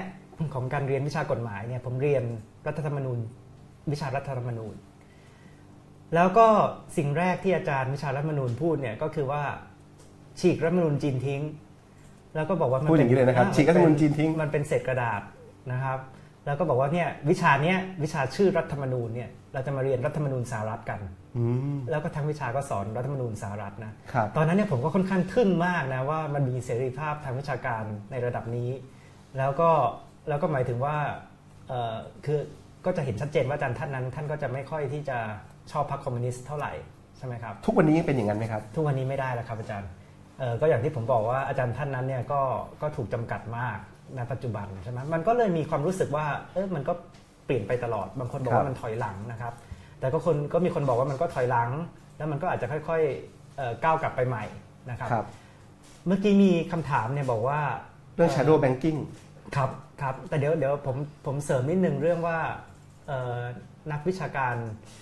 [0.54, 2.24] ของการเรียนวิชากฎหมายเนี่ยผมเรียน
[2.66, 3.18] รัฐธรรมนูญ
[3.92, 4.74] วิชารัฐธรรมนูญ
[6.14, 6.46] แล้วก็
[6.96, 9.42] สิ่งแรกที่อาจารย์วิชารัฐธรรมนูญพูดเนี่ยก็คือว่า
[10.40, 11.42] ฉีกรัฐธรรมนูญจีนทิ้ง
[12.34, 15.22] แล้วก็บอกว่ามันพูดอย่างนี้เลยนะครับอ่ฉีกรัฐธรรมนูญจีนทิ้งมันเป็นเศษกระดาษ
[15.72, 15.98] นะครับ
[16.46, 21.00] แล้วก็บอกว่าเนี่ยวิชาเนี้ยวิชาชื่อรัฐธรรมนูญเนี่ยเราจะมาเรียนรัฐธรรมนูญสหรัฐกัน
[21.36, 21.44] อื
[21.76, 28.70] มแล้วก็ทั้งวิชาก็สอนรัฐธรรมนูญสหรัฐนะครับตอนนั้นเนี่ยผมก็ค่อนข้างทึ่งมากนะว่ามันมีเสรีภาพทางวิชาการในระดับนี้
[29.38, 29.70] แล้วก็
[30.28, 30.96] แล้วก็หมายถึงว่า
[31.68, 32.40] เอ่อคือ
[32.84, 35.18] ก็จะเห็นชัดเจนว่าอาจารย์ท่านนั้น ท่านก็จะไม่ค่อยที่จะ
[35.70, 36.72] ชอบพรรคคอมมิวนิสต์เท่าไหร่
[37.18, 39.88] ใช่ไหมครับทุกวันนี้ยังเป็นอย่างนั้นไหมครับ ทุกวันนี้ไม่ได้แล้วครับอาจารย์
[40.38, 42.40] เอ่อก็อย่างที่ผมบอกว่าอาจารย์ท่านนั้นเนี่ยก็
[42.82, 43.78] ก็ถูกจำกัดมาก
[44.16, 46.92] ในปัจจุบันใช่ไหมมันก็เลยมีความรู้สึกว่าเออมันก็
[47.46, 49.52] เปลี่ยนไปตลอดบางคนบอกครับว่ามันถอยหลังนะครับ
[50.00, 51.70] แต่ก็คนก็มีคนบอกว่ามันก็ถอยหลัง
[52.16, 54.44] แล้วมันก็อาจจะค่อยๆเอ่อก้าวกลับไปใหม่
[54.90, 55.26] นะครับครับ
[56.06, 57.60] เมื่อกี้มีคำถามเนี่ยบอกว่า
[58.14, 58.98] เรื่อง shadow banking
[59.56, 59.70] ครับ
[60.02, 62.38] ครับแต่เดี๋ยวเดี๋ยวผมผมเสริมนิดนึงเรื่องว่า
[63.08, 63.40] เอ่อ
[63.92, 65.01] นักวิชาการเอ่อ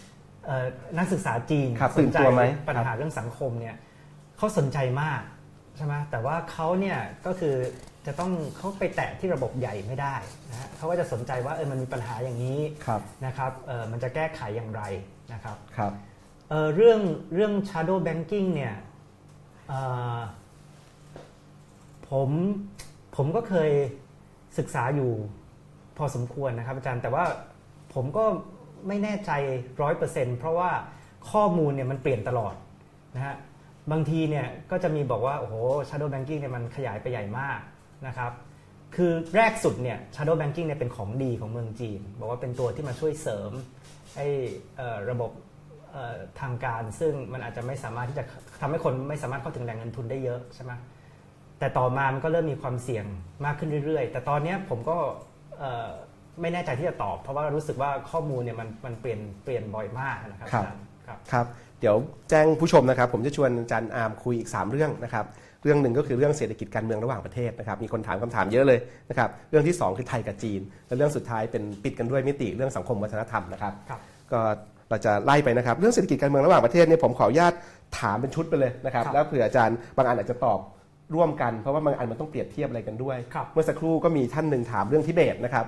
[0.98, 3.76] นักศึกษาจีนครับสตื่นนใจตัวไหมปัญหาเรื่องสังคมเนี่ย
[4.36, 5.20] เขาสนใจมาก
[5.76, 7.54] ใช่ไหมแต่ว่าเขาเนี่ยก็คือ
[8.06, 10.14] จะต้องเขาไปแตะที่ระบบใหญ่ไม่ได้
[10.50, 14.82] นะฮะเขาก็จะสนใจว่าเออมันมีปัญหาอย่างนี้ครับนะครับเออมันจะแก้ไขอย่างไร
[15.32, 15.92] นะครับครับ
[16.48, 17.00] เอ่อเรื่อง
[17.34, 18.74] เรื่อง shadow banking เนี่ย
[19.68, 19.80] เอ่
[20.16, 20.18] อ
[22.10, 22.30] ผม
[23.16, 23.70] ผมก็เคย
[24.58, 25.12] ศึกษาอยู่
[25.96, 27.24] พอสมควรนะครับอาจารย์แต่ว่า
[27.94, 28.24] ผมก็
[28.88, 29.30] ไม่แน่ใจ
[29.82, 30.70] ร้อยเปอร์เซ็นต์เพราะว่า
[31.30, 32.54] ข้อมูลเนี่ยมันเปลี่ยนตลอด
[33.14, 33.36] นะฮะ
[33.92, 35.54] บางทีเนี่ยก็จะมีบอกว่า โอ้โห
[35.88, 37.60] shadow banking เนี่ยมันขยายไปใหญ่มาก
[38.06, 38.32] นะครับ
[38.96, 43.52] คือแรกสุดเนี่ย shadow banking เนี่ยเป็นของดีของเมืองจีน บอกว่าเป็นตัวที่มาช่วยเสริม
[44.16, 44.26] ไอ้
[45.10, 45.30] ระบบ
[46.40, 48.24] ทางการ ซึ่งมันอาจจะไม่สามารถที่จะ
[48.60, 50.72] ทำให้คนไม่สามารถเข้าถึงแหล่งเงินทุนได้เยอะใช่ไหม
[51.58, 53.04] แต่ต่อมามันก็เริ่มมีความเสี่ยง
[53.44, 54.96] มากขึ้นเรื่อยๆ แต่ตอนเนี้ยผมก็
[56.42, 61.46] ไม่แน่ใจที่จะตอบ เพราะว่ารู้สึกว่าข้อมูลเนี่ยมันมันเปลี่ยนเปลี่ยนบ่อยมากนะครับครับอาจารย์ครับครับ
[61.80, 61.96] เดี๋ยว
[62.30, 65.24] แจ้งผู้ชมนะครับ ผมจะชวนอาจารย์อาร์มคุยอีก 3 เรื่องนะครับ
[65.62, 68.78] เรื่องหนึ่งก็คือเรื่องเศรษฐกิจการเมืองระหว่างประเทศนะครับมีคนถามคำถามเยอะเลย
[69.10, 74.00] นะครับเรื่องที่ 2 คือไทยกับจีน และเรื่องสุดท้ายเป็นปิดกันด้วยมิติเรื่องสังคมวัฒนธรรมนะครับครับ
[74.32, 74.40] ก็
[74.88, 77.54] เราจะไล่ไปนะครับ เรื่องเศรษฐกิจการเมืองระหว่างประเทศเนี่ยผมขออนุญาต
[77.98, 80.60] ถามเป็นชุดไปเลยนะครับครับแล้วเผื่ออาจารย์บางอันอาจจะตอบ
[81.14, 85.66] ร่วมกันเพราะว่าบางอันมันต้องเปรียบเทียบอะไรกันด้วยครับเมื่อสักครู่ก็มีท่านหนึ่งถามเรื่องทิเบตนะครับ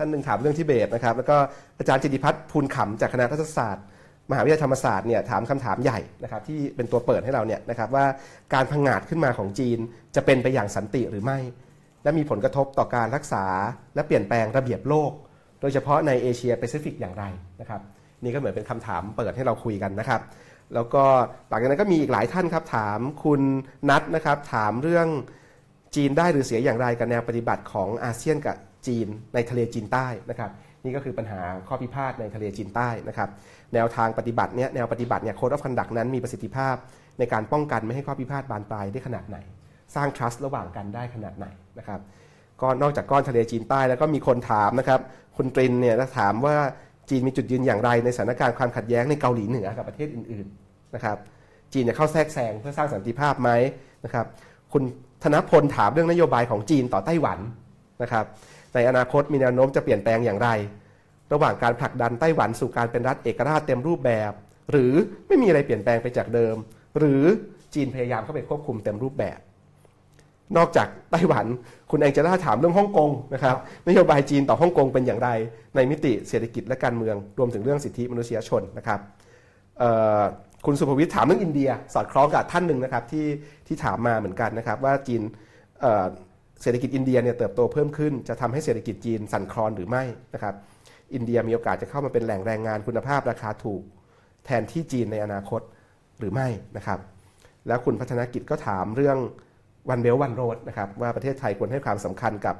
[0.00, 1.36] ท่านหนึ่งถามเรื่องทิเบตนะครับ แล้วก็
[1.78, 3.84] อาจารย์จิติพัฒน์ภูลขำจากคณะรัฐศาสตร์
[4.30, 8.06] มหาวิทยาลัยธรรมศาสตร์เนี่ยถามคำถามใหญ่นะครับที่เป็นตัวเปิดให้เราเนี่ยนะครับว่า
[8.54, 9.78] การพังงาดขึ้นมาของจีน
[10.14, 11.38] จะเป็นไปอย่างสันติหรือไม่
[12.02, 13.44] และมีผลกระทบต่อการรักษา
[13.94, 15.12] และเปลี่ยนแปลงระเบียบโลก
[15.60, 17.24] โดยเฉพาะในเอเชียแปซิฟิกอย่างไร
[17.60, 17.80] นะครับ
[18.22, 20.20] นี่ก็เหมือนเป็นคำถามเปิดให้เราคุยกันนะครับ
[20.74, 21.04] แล้วก็
[21.48, 23.40] หลังจากนั้นก็มีอีกหลายท่านครับถามคุณ
[23.90, 25.06] นัทนะครับถามเรื่อง
[25.94, 28.56] จีนได้หรือเสียอย่างไรกับแนวปฏิบัติของอาเซียนกับ
[28.86, 30.50] จีนในทะเลจีนใต้นะครับ
[30.84, 33.28] นี่ก็คือปัญหาข้อพิพาทในทะเลจีนใต้นะครับ
[33.74, 36.74] แนวทางปฏิบัติเนี่ยแนวปฏิบัติเนี่ย Code of Conduct นั้นมีประสิทธิภาพ
[37.18, 39.38] ในการป้องกันไม่ให้ข้อพิพาทบานปลายได้ขนาดไหน
[39.94, 41.46] สร้าง trust ระหว่างกันได้ขนาดไหน
[41.78, 42.00] นะครับ
[42.60, 45.00] ก็นอกจากก้อนทะเลจีนใต้แล้วก็มีคนถามนะครับ
[45.36, 46.56] คุณตรินเนี่ยถามว่า
[47.10, 51.16] จีนมีจุดยืนอย่างไรในสถานการณ์ความขัดแย้งในเกาหลีเหนือกับประเทศอื่นๆนะครับ
[51.72, 53.50] จีนจะเข้าแทรกแซงเพื่อสร้างสันติภาพไหม
[54.04, 54.26] นะครับ
[54.72, 54.82] คุณ
[55.22, 57.38] ธนพลถามเรื่องนโยบายของจีนต่อไต้หวัน
[58.02, 58.24] นะครับ
[58.74, 60.48] ในอนาคตมีแนวโน้มจะเปลี่ยนแปลงอย่างไร
[61.32, 64.32] ระหว่างการผลักดันไต้หวันสู่การเป็นรัฐเอกราชเต็มรูปแบบ
[64.70, 64.92] หรือ
[65.26, 66.56] ไม่มีอะไรเปลี่ยนแปลงไปจากเดิม
[66.98, 67.22] หรือ
[67.74, 69.38] จีนพยายามเข้าไปควบคุมเต็มรูปแบบ
[70.56, 71.46] นอกจากไต้หวัน
[71.90, 73.56] คุณแองเจล่าถามเรื่องฮ่องกงนะครับ
[73.88, 75.28] นโยบายจีนต่อฮ่องกงเป็นอย่างไร
[75.76, 79.00] ในมิติเศรษฐกิจและการเมือง รวมถึงเรื่องสิทธิมนุษยชนนะครับ
[80.66, 83.26] คุณสุภวิทย์ถามเรื่องอินเดีย สอดคล้องกับท่านหนึ่งนะครับที่
[83.66, 85.22] ที่ถามมาเหมือนกันนะครับ ว่าจีน
[86.62, 90.04] เศรษฐกิจอินเดียเนี่ยเติบโตเพิ่มขึ้น จะทำให้เศรษฐกิจจีนสั่นคลอนหรือไม่
[90.34, 90.54] นะครับ
[91.14, 93.82] อินเดียมีโอกาสจะเข้ามาเป็นแหล่งแรงงานคุณภาพราคาถูก
[94.44, 95.60] แทนที่จีนในอนาคต
[96.18, 96.98] หรือไม่นะครับ
[97.66, 99.18] แล้วคุณพัฒนกิจก็ถามเรื่อง
[99.90, 102.56] One Belt One Road นะครับว่าประเทศไทยควรให้ความสำคัญกับ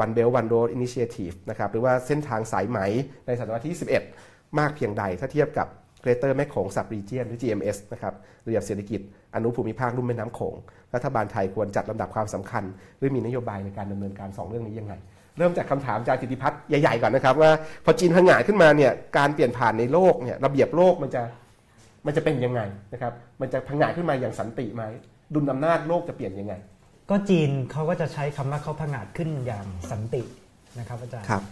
[0.00, 2.78] One Belt One Road Initiative นะครับหรือว่าเส้นทางสายไหม
[3.26, 3.76] ในศตวรรษที่
[4.16, 5.68] 21มากเพียงใดถ้าเทียบกับ
[6.00, 8.14] Greater Mekong Subregion หรือ GMS นะครับ
[8.46, 9.00] ระดับเศรษฐกิจ
[9.34, 10.54] อนุภูมิภาคลุ่มแม่น้ำโขง
[10.94, 12.64] รัฐบาลไทยควรจัดลำดับความสำคัญ
[12.98, 14.94] หรือมีนโยบายในการดำเนินการ 2 เรื่องนี้ยังไง
[15.38, 17.50] เริ่มจากคำถามจากจิติพัฒน์ใหญ่ๆก่อนนะครับ ว่า
[17.84, 21.22] พอจีนพังงาขึ้นมาเนี่ยการเปลี่ยนผ่านในโลกเนี่ยระเบียบโลกมันจะ
[22.06, 22.60] มันจะเป็นยังไง
[22.92, 24.82] นะครับมันจะพังงาขึ้นมาอย่างสันติไหม
[25.34, 26.54] ดุลอำนาจโลกจะเปลี่ยนยังไง
[27.10, 30.22] ก็จีนเขาก็จะใช้คำว่าเขาพังงาขึ้นอย่างสันติ
[30.78, 31.42] นะครับอาจารย์ครับ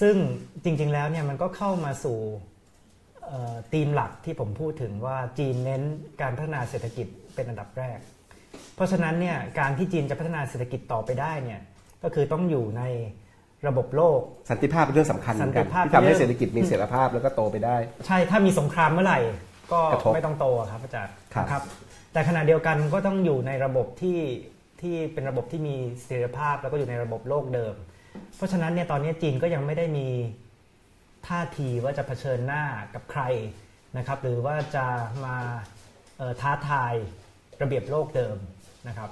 [0.00, 0.16] ซึ่ง
[0.64, 2.18] จริงๆแล้วเนี่ยมันก็เข้ามาสู่
[3.72, 5.82] ธีมหลักที่ผมพูดถึงว่าจีนเน้น
[6.20, 7.06] การพัฒนาเศรษฐกิจ
[7.38, 7.98] เป็นอันดับแรก
[8.74, 11.60] เพราะฉะนั้นเนี่ยการที่จีนจะพัฒนาเศรษฐกิจต่อไปได้เนี่ย
[12.02, 12.82] ก็คือต้องอยู่ใน
[13.68, 14.20] ระบบโลก
[14.50, 19.20] สันติภาพเป็นเรื่องสำคัญเหมือนกันที่ทำให้เศรษฐกิจมีเสถียรภาพแล้วก็โตไปได้ ใช่ถ้ามีสงครามเมื่อไหร่
[19.72, 19.80] ก็
[20.14, 21.62] ไม่ต้องโตครับอาจารย์ครับ
[22.12, 24.20] แต่ขณะเดียวกันก็ต้องอยู่ในระบบที่
[24.80, 27.74] ที่เป็นระบบที่มีเสถียรภาพแล้วก็อยู่ในระบบโลกเดิม
[28.36, 30.08] เพราะฉะนั้นเนี่ยตอนนี้จีนก็ยังไม่ได้มี
[31.28, 33.22] ท่าทีว่าจะเผชิญหน้ากับใคร
[33.96, 34.86] นะครับ หรือว่าจะ
[35.24, 35.36] มา
[36.40, 36.94] ท้าทาย
[37.62, 38.36] ระเบียบโลกเดิม
[38.88, 39.10] นะครับ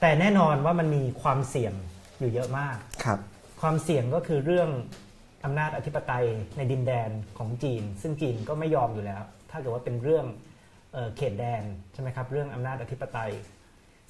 [0.00, 1.74] แต่แน่นอนว่ามันมีความเสี่ยง
[2.18, 3.18] อยู่เยอะมากครับ
[3.60, 4.70] ความเสี่ยงก็คือเรื่อง
[5.44, 6.26] อำนาจอธิปไตย
[6.56, 10.26] ในดินแดนของจีน ซึ่งจีนก็ไม่ยอมอยู่แล้ว ถ้าเกิดว่าเป็นเรื่อง
[11.16, 11.62] เขตแดน
[11.92, 13.32] ใช่ไหมครับเรื่องอำนาจอธิปไตย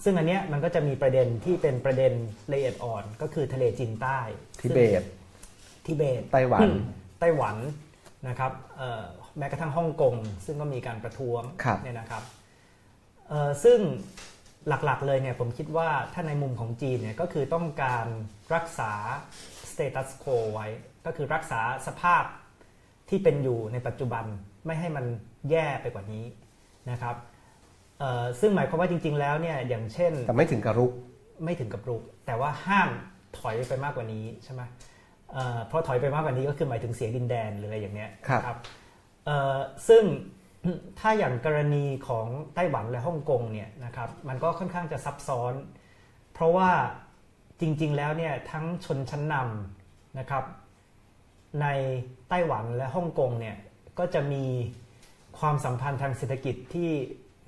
[0.04, 2.12] ซึ่งอันเนี้ยมันก็จะมีประเด็นที่เป็นประเด็น
[2.52, 4.18] ละเอียดอ่อน ก็คือทะเลจีนใต้
[4.60, 5.02] ทิเบต
[5.86, 6.68] ทิเบตไต้หวัน
[7.20, 7.56] ไต้หวัน
[8.28, 8.52] นะครับ
[9.38, 10.14] แม้กระทั่งฮ่องกง
[10.46, 11.42] ซึ่งก็มีการประท้วง
[11.82, 12.22] เนี่ยนะครับ
[13.64, 13.78] ซึ่ง
[14.68, 18.06] หลักๆเลยเนี่ยผมคิดว่าถ้าในมุมของจีนเนี่ยก็คือต้องการ
[18.54, 18.92] รักษา
[19.70, 20.24] status quo
[20.54, 20.66] ไว้
[21.06, 22.24] ก็คือรักษาสภาพ
[23.08, 24.24] ที่เป็นอยู่ในปัจจุบัน
[24.66, 25.04] ไม่ให้มัน
[25.50, 26.24] แย่ไปกว่านี้
[26.90, 27.16] นะครับ
[28.40, 30.92] ซึ่งหมายความว่าจริง ๆ แล้วเนี่ยอย่างเช่นแต่ไม่ถึงกับรุก
[31.44, 32.88] ไม่ถึงกับรุก แต่ว่าห้าม
[33.38, 34.62] ถอยไปมากกว่านี้ใช่ไหม
[35.66, 38.10] เพราะถอยไปมากกว่านี้ก็คือหมายถึงเสียดินแดนหรืออะไรอย่างเงี้ย
[38.44, 38.58] ครับ
[39.88, 40.02] ซึ่ง
[41.00, 45.54] ถ้าอย่างกรณีของไต้หวันและฮ่องกงเนี่ยนะครับมันก็ค่อนข้างจะซับซ้อน
[46.32, 46.70] เพราะว่า
[47.60, 50.44] จริงๆแล้วเนี่ยทั้งชนชั้นนำนะครับ
[51.62, 51.66] ใน
[52.28, 53.56] ไต้หวันและฮ่องกงเนี่ย
[53.98, 54.44] ก็จะมี
[55.38, 56.90] ความสัมพันธ์ทางเศรษฐกิจที่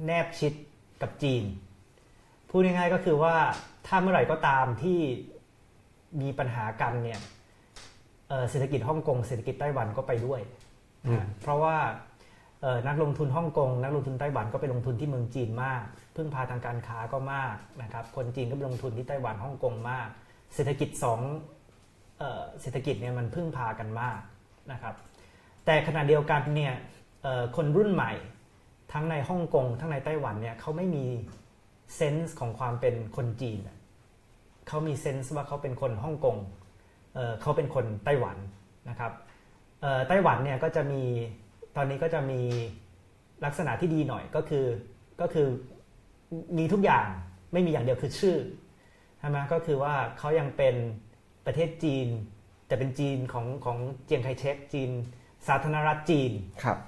[0.06, 0.52] แนบชิด
[1.02, 1.44] กับจีน
[2.48, 3.34] พูดง่ายๆก็คือว่า
[3.86, 4.98] ถ้าเมื่อไหร่ก็ตามที่
[6.20, 7.20] มีปัญหากันเนี่ย
[8.50, 10.40] เศรษฐกิจฮ่องกงเศรษฐกิจไต้หวันก็ไปด้วย
[11.40, 11.76] เพราะว่า
[12.86, 15.82] นักลงทุนฮ่องกงนักลงทุนไต้หวันก็ไปลงทุนที่เมืองจีนมาก
[16.16, 20.08] พึ่งพาทางการค้าก็มากนะครับคนจีนก็ไปลงทุนที่ไต้หวันฮ่องกงมาก
[20.54, 21.20] เศรษฐกิจสอง
[22.60, 24.20] เศรษฐกิจเนี่ยมันพึ่งพากันมาก
[24.72, 24.94] นะครับ
[25.64, 26.74] แต่ขณะเดียวกันเนี่ย
[27.56, 28.12] คนรุ่นใหม่
[28.92, 31.04] ทั้งในฮ่องกงทั้งในไต้หวันเนี่ยเขาไม่มี
[31.96, 33.58] เซนส์ของความเป็นคนจีน
[34.68, 36.36] เขามีเซนส์ว่าเขาเป็นคนฮ่องกง
[37.40, 38.36] เขาเป็นคนไต้หวัน
[38.88, 39.12] นะครับ
[40.08, 41.02] ไต้หวันเนี่ยก็จะมี
[41.76, 42.40] ตอนนี้ก็จะมี
[43.44, 44.66] ลักษณะที่ดีหน่อยก็คือ
[45.20, 45.48] ก็คือ
[46.58, 47.06] มีทุกอย่าง
[47.52, 48.38] ไม่มีอย่างเดียวคือชื่อ
[49.18, 50.74] ใช่ไหมก็คือว่าเขายังเป็น
[51.46, 52.08] ประเทศจีน
[52.66, 54.90] แต่เป็นจีนของของเจียงไคเชกจีน
[55.48, 56.32] สาธารณรัฐจีน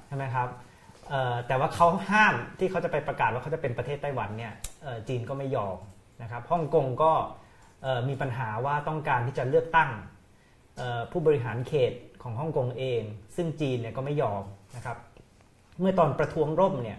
[0.08, 0.48] ใช่ไหมครับ
[1.46, 4.54] แต่ว่าเขาห้ามที่เขาจะไปประกาศว่าเขาจะเป็นประเทศไต้หวันเนี่ย
[5.08, 5.76] จีนก็ไม่ยอม
[6.22, 7.12] นะครับฮ่องกงก็
[8.08, 9.90] มีปัญหาว่าต้องการที่จะเลือกตั้ง
[11.12, 11.92] ผู้บริหารเขต
[12.22, 13.02] ของฮ่องกงเอง
[13.36, 14.42] ซึ่งจีนเนี่ยก็ไม่ยอม
[14.76, 14.96] นะครับ
[15.80, 16.98] เมื่อตอนประท้วงร่มเนี่ย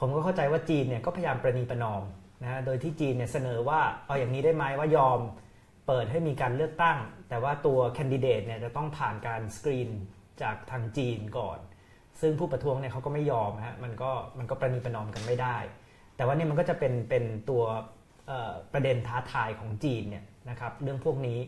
[0.00, 2.02] ผมก็เข้าใจว่าจีนเนี่ยก็พยายามประนีประนอม
[2.42, 5.18] นะโดยที่จีนเนี่ยเสนอว่าเอาอย่างนี้ได้ไหมว่ายอม
[5.86, 9.90] เปิดให้มีการเลือกตั้ง แต่ว่าตัวแคนดิเดตเนี่ยจะต้องผ่านการสกรีน
[10.42, 11.58] จากทางจีนก่อน
[12.20, 15.56] ซึ่งผู้ประท้วงเนี่ยเขาก็ไม่ยอมฮะมันก็มันก็ประนีประนอมกันไม่ได้
[16.16, 17.62] แต่ว่านี่มันก็จะเป็นเป็นตัว
[18.72, 21.38] ประเด็นท้าทายของจีนเนี่ยนะครับเรื่องพวกนี้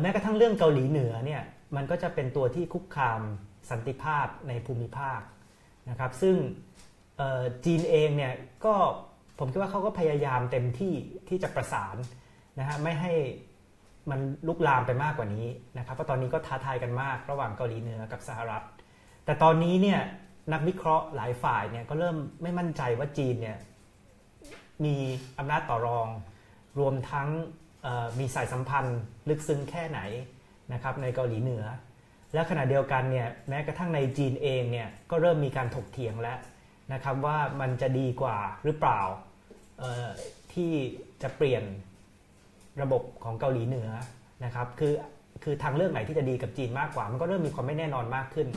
[0.00, 1.42] แม้กระทั่งเรื่องเกาหลีเหนือเนี่ย
[1.76, 3.20] มันก็จะเป็นตัวที่คุกคาม
[3.70, 5.20] สันติภาพในภูมิภาค
[5.90, 6.36] นะครับ ซึ่ง
[7.64, 8.32] จีนเองเนี่ย
[8.64, 8.74] ก็
[9.38, 10.94] ผมคิดว่าเขาก็พยายามเต็มที่
[11.28, 11.96] ที่จะประสาน
[12.58, 13.12] นะฮะไม่ให้
[14.10, 15.46] มันลุกลามไปมากกว่านี้
[15.78, 18.64] นะครับเพราะตอนนี้ก็ท้าทายกันมากระหว่างเกาหลีเหนือกับสหรัฐ
[19.24, 20.00] แต่ตอนนี้เนี่ย
[20.52, 23.58] นักวิเคราะห์หลายฝ่ายเนี่ยก็เริ่มไม่มั่นใจว่าจีนเนี่ย
[24.84, 24.94] มี
[25.38, 26.06] อำนาจต่อรอง
[26.78, 27.28] รวมทั้ง
[28.18, 30.00] มีสายสัมพันธ์ลึกซึ้งแค่ไหน
[30.72, 31.64] นะครับในเกาหลีเหนือ
[32.34, 36.38] และขณะเดียวกันเนี่ยแม้กระทั่งในจีนเองเนี่ยก็เริ่มมีการถกเถียงแล้ว
[36.92, 39.00] นะครับว่ามันจะดีกว่าหรือเปล่า
[40.52, 40.72] ที่
[41.22, 41.64] จะเปลี่ยน
[42.82, 43.90] ระบบของเกาหลีเหนือ
[44.44, 44.92] นะครับคือ
[45.42, 48.48] คือทางเลือกไหนที่จะดีกับจีนมากกว่า มันก็เริ่มมีความไม่แน่นอนมากขึ้น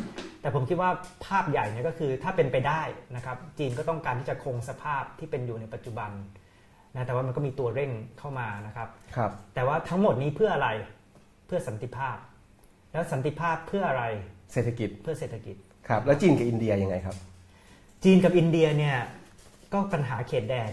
[0.41, 0.89] แต่ผมคิดว่า
[1.25, 2.81] ภาพใหญ่เนี่ยก็คือถ้าเป็นไปได้
[3.15, 6.11] นะครับจีนก็ต้องการที่จะคงสภาพที่เป็นอยู่ในปัจจุบัน
[6.95, 10.69] นะแต่ว่ามันก็มีตัวเร่งเข้ามานะครับครับแต่ว่าทั้งหมดนี้เพื่ออะไร
[11.45, 12.17] เพื่อสันติภาพ
[12.95, 14.03] แล้วสันติภาพเพื่ออะไร
[14.53, 15.55] เศรษฐกิจเพื่อเศรษฐกิจ
[15.87, 17.15] ครับ แล้วจีนกับอินเดียยังไงครับ
[18.03, 18.97] จีนกับอินเดียเนี่ย
[19.73, 20.71] ก็ปัญหาเขตแดน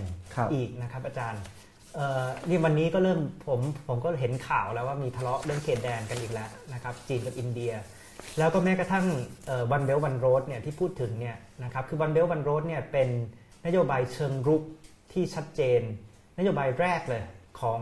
[0.55, 1.43] อีกนะครับอาจารย์
[2.49, 7.73] นี่วันนี้ก็เริ่มผมผมก็เห็นข่าวแล้วว่ามีทะเลาะเรื่องเขตแดนกันอีกแล้วนะครับจีนกับอินเดีย
[8.39, 9.07] แล้วก็แม้กระทั่ง
[9.73, 13.09] วันเบลวันโรดเนี่ยที่พูดถึงเนี่ยนะครับคือวันเบลวันโรดเนี่ยเป็น
[13.67, 14.63] นโยบายเชิงรุก
[15.13, 15.81] ที่ชัดเจน
[16.39, 17.23] นโยบายแรกเลย
[17.61, 17.81] ของ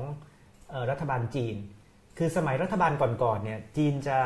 [0.90, 1.56] รัฐบาลจีน
[2.22, 4.18] คือสมัยรัฐบาลก่อนๆเนี่ยจีนจะ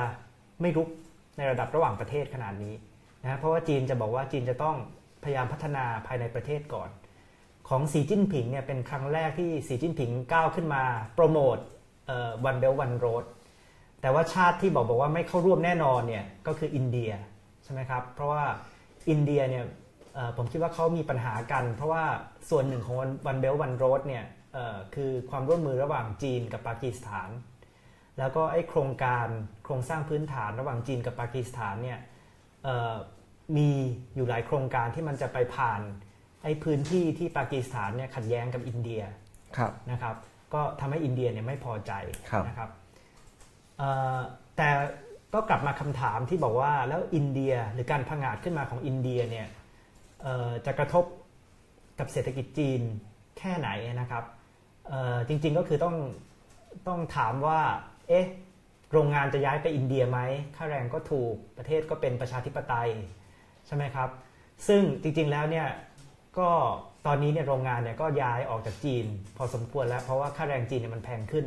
[0.61, 0.89] ไม่รุก
[1.37, 2.75] ในระดับระหว่างประเทศขนาดนี้
[3.23, 4.77] นะเพราะว่าจีนจะบอกว่าจีนจะต้อง
[5.25, 6.91] พยายามพัฒนาภายในประเทศก่อน
[7.69, 10.83] ของสีจิ้นผิงเนี่ยเป็นครั้งแรกที่สีจิ้นผิงก้าวขึ้นมา
[11.15, 11.59] โปรโมท
[12.45, 13.25] วันเบลวันโรด
[14.01, 17.11] แต่ว่าชาติที่บอกบอกว่าไม่เข้าร่วมแน่นอนเนี่ยก็คืออินเดีย
[17.65, 18.45] ใช่ไหมครับเพราะว่า
[19.11, 19.65] อินเดียเนี่ย
[20.37, 22.05] ผมคิดว่าเขามีปัญหากัน เพราะว่า
[22.51, 22.97] ส่วนหนึ่งของ
[23.27, 24.25] วันเบลวันโรดเนี่ย
[24.95, 27.31] คือความร่วมมือระหว่างจีนกับปากีสถาน
[28.19, 29.27] แล้วก็ไอ้โครงการ
[29.65, 31.99] โครงสร้างพื้นฐานระหว่างจีนกับปากีสถานเนี่ย
[33.57, 33.71] มี
[34.17, 35.81] อยู่หลายโครงการที่มันจะไปผ่าน
[36.43, 39.03] ไอ้พื้นที่ที่ปากีสถานเนี่ยขัดแย้งกับอินเดีย
[39.91, 40.17] นะครับ
[40.55, 41.93] ก็ทำให้อินเดียเนี่ยไม่พอใจ
[42.49, 42.71] นะครับ
[44.57, 44.69] แต่
[45.35, 49.47] ก็กลับมาคำถามที่บอกว่าแล้วอินเดียหรือการพังอาจขึ้นมาของอินเดียเนี่ย
[50.67, 51.05] จะกระทบ
[51.99, 52.81] กับเศรษฐกิจจีน
[53.39, 53.69] แค่ไหน
[54.01, 54.25] นะครับ
[55.29, 55.97] จริงๆก็คือต้อง
[56.89, 57.61] ต้องถามว่า
[58.09, 58.27] เอ๊ะ
[58.93, 60.19] โรงงานจะย้ายไปอินเดียไหม
[60.57, 62.91] ค่าแรงก็ถูกประเทศก็เป็นประชาธิปไตย
[63.67, 64.09] ใช่ไหมครับ
[64.69, 65.69] ซึ่งจริงๆแล้วเนี่ย
[66.39, 66.51] ก็
[67.07, 69.07] ตอนนี้เนี่ยโรงงานเนี่ยก็ย้ายออกจากจีน
[69.37, 71.47] พอสมควรแล้วเพราะว่าค่าแรงจีนเนี่ยมันแพงขึ้น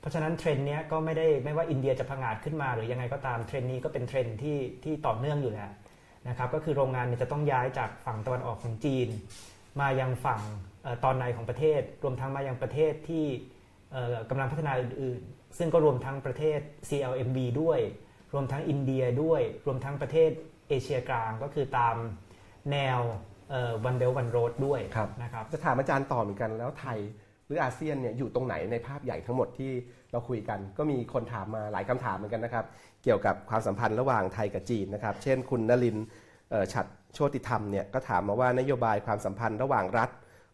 [0.00, 5.70] เพราะฉะนั้นเทรนด์เนี้ยก็ไม่ได้ไม่ว่าอินเดียจะพังอาจขึ้นมา หรือยังไงก็ตามเทรนด์นี้ก็เป็นเทรนด์ที่ที่ต่อเนื่องอยู่แล้ว
[6.28, 9.08] นะครับก็คือโรงงานเนี่ยจะต้องย้ายจากฝั่งตะวันออกของจีน
[9.80, 10.40] มายังฝั่ง
[11.04, 13.24] ตอนในของประเทศ รวมทั้งมายังประเทศที่
[14.30, 17.80] กำลังพัฒนาอื่นๆ ซึ่งก็รวมทั้งประเทศ CLMV ด้วย
[18.34, 20.30] รวมทั้งอินเดียด้วย รวมทั้งประเทศ
[20.68, 21.96] เอเชียกลางก็คือตาม
[22.72, 23.00] แนว
[23.84, 24.80] One Belt One Road ด้วย
[25.22, 26.98] นะครับจะถามอาจารย์ต่อเหมือนกันแล้วไทย
[27.46, 29.72] หรืออาเซียนเนี่ยอยู่ตรงไหนในภาพใหญ่ทั้งหมดที่
[30.12, 32.64] เราคุยกัน ก็มีคนถามมาหลายคำถามเหมือนกันนะครับ
[33.04, 35.96] เกี่ยวกับความสัมพันธ์ระหว่างไทยกับจีนนะครับ เช่นคุณนลิน
[36.72, 40.10] ฉัดโชติธรรมเนี่ยก็ถามมาว่านโยบายความสัมพันธ์ระหว่างรัฐ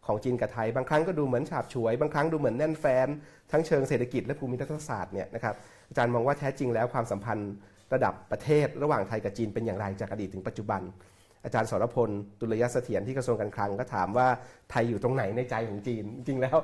[0.09, 3.07] ของจีนกับไทย บางครั้งก็ดูเหมือนฉาบฉวย บางครั้งดูเหมือนแน่นแฟน
[3.51, 5.55] ทั้งเชิงเศรษฐกิจและภูมิรัฐศาสตร์เนี่ยนะครับ
[5.89, 7.53] อาจารย์มองว่าแท้จริงแล้วความสัมพันธ์
[7.93, 10.81] ระดับประเทศ ระหว่างไทยกับจีนเป็นอย่างไรจากอดีตถึงปัจจุบัน
[11.45, 12.09] อาจารย์สรพล
[12.39, 14.27] ตุลยเสถียรที่กระทรวงการคลังก็ถามว่า
[14.71, 16.57] ไทยอยู่ตรงไหนในใจของจีน จริงแล้ว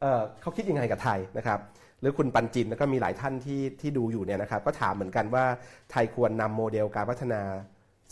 [0.00, 1.58] เเขาคิดยังไงกับไทยนะครับ
[2.00, 5.44] หรือคุณปันจินแล้วก็มีหลายท่านที่ที่ดูอยู่เนี่ยนะครับก็ถามเหมือนกันว่า
[5.90, 7.42] ไทยควรนำโมเดลการพัฒนา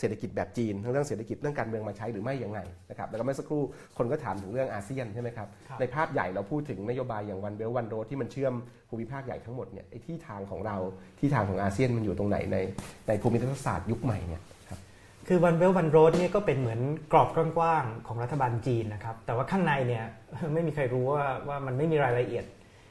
[0.01, 2.61] เศรษฐกิจแบบจีน ทั้งเรื่องเศรษฐกิจเรื่องการเมืองมาใช้หรือไม่ยังไง
[2.91, 3.63] นะครับแล้วก็เมื่อสักครู่
[3.99, 5.49] คนก็ถามถึงเรื่องอาเซียนใช่ไหมครับ
[5.81, 8.55] ในภาพใหญ่เราพูดถึงนโยบายอย่างวันเบลวันโรที่มันเชื่อม
[8.89, 10.77] ภูมิภาคใหญ่ทั้งหมดเนี่ยไอ้ที่ทางของเรา
[11.19, 12.57] ที่ทางของอาเซียนมันอยู่ตรงไหนใน
[13.09, 14.43] ในภูมิรัฐศาสตร์ยุคใหม่เนี่ย
[15.29, 16.81] คือวันเวลวันโรดนี่ก็เป็นเหมือน
[17.13, 20.05] กรอบกว้างๆของรัฐบาลจีนนะครับแต่ว่าข้างในเนี่ย
[20.55, 22.45] ไม่มีใครรู้ว่าว่ามันไม่มีรายละเอียด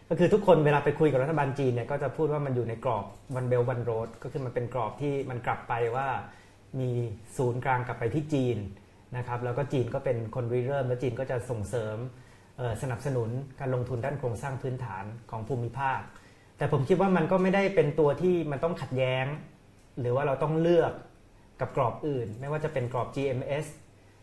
[0.10, 3.06] ก็คือทุกคนเวลาไปคุยกับรัฐบาลจีนเนี่ยก็จะพูดว่ามันอยู่ในกรอบ
[3.36, 6.08] วันเบลวันโรดก็คือมันเป็นกรอบที่มันกลับไปว่า
[6.80, 6.90] มี
[7.38, 8.58] ศูนย์กลางกลับไปที่จีน
[9.18, 11.98] นะครับแล้วก็จีนก็เป็นคนริเริ่ม แล้วจีนก็จะส่งเสริม
[12.82, 13.30] สนับสนุน
[13.60, 16.00] การลงทุนด้านโครงสร้างพื้นฐานของภูมิภาค
[16.58, 19.26] แต่ผมคิดว่ามันก็ไม่ได้เป็นตัวที่มันต้องขัดแย้ง
[20.00, 20.94] หรือว่าเราต้องเลือก
[21.62, 23.66] กับกรอบอื่น ไม่ว่าจะเป็นกรอบ GMS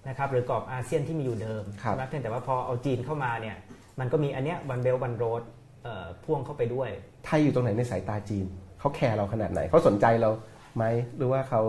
[0.09, 1.65] นะครับหรือกรอบอาเซียนที่มีอยู่เดิม
[1.99, 3.57] นะเพียงแต่ว่าพอเอาจีนเข้ามาเนี่ย
[4.01, 5.43] มันก็มีอันเนี้ยวันเบลวันโรด
[6.25, 6.91] พ่วงเข้าไปด้วย
[7.25, 8.47] ไทยอยู่ตรงไหนในสายตาจีน
[8.79, 10.31] เขาแคร์เราขนาดไหน เขาสนใจเรา
[10.77, 10.85] ไหม
[11.17, 11.63] หรือว่าเขา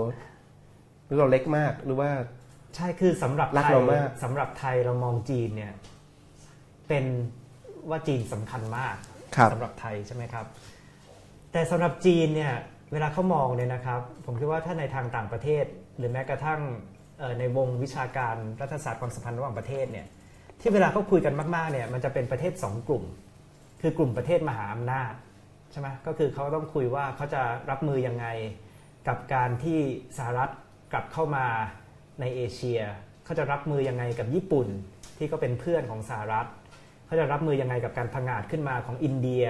[1.07, 2.09] หรือเราเล็กมากหรือว่า
[2.75, 5.73] ใช่คือสำหรับรักเรามากสำหรับไทยเรามองจีนเนี่ย
[6.87, 7.05] เป็น
[7.89, 8.95] ว่าจีนสำคัญมาก
[9.51, 10.45] สำหรับไทยใช่ไหมครับ
[11.51, 12.53] แต่สำหรับจีนเนี่ย
[12.91, 15.65] เวลาเขามองเนี่ยนะครับ ผมคิดว่าถ้าในทางต่างประเทศ
[15.97, 16.61] หรือแม้กระทั่ง
[17.39, 20.07] ในวงวิชาการรัฐศาสตร์ความสัมพันธ์ระหว่างประเทศเนี่ย
[20.59, 23.03] ที่เวลาเขาคุยกันมากๆเนี่ยมันจะเป็นประเทศ 2 กลุ่ม
[23.81, 25.13] คือกลุ่มประเทศมหาอำนาจ
[25.71, 28.25] ใช่ไหมก็คือเขาต้องคุยว่าเขาจะรับมือยังไง
[29.07, 29.79] กับการที่
[30.17, 30.51] สหรัฐ
[30.91, 31.45] กลับเข้ามา
[32.21, 32.79] ในเอเชีย
[33.25, 34.67] เขาจะรับมือยังไงกับญี่ปุ่น
[35.17, 36.47] ที่ก็เป็นเพื่อนของสหรัฐ
[37.05, 39.45] เขาจะรับมือยังไงกับการพังอาจขึ้นมาของอินเดีย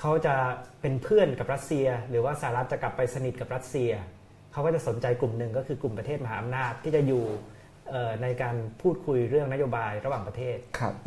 [0.00, 0.34] เขาจะ
[0.80, 3.90] เป็นเพื่อนกับรัสเซีย หรือว่าสหรัฐจะกลับไปสนิทกับรัสเซีย
[4.52, 7.24] เขาก็จะสนใจกลุ่มหนึ่งก็คือกลุ่มประเทศมหาอำนาจที่จะอยู่
[8.22, 10.56] ในการพูดคุยเรื่องนโยบายระหว่างประเทศ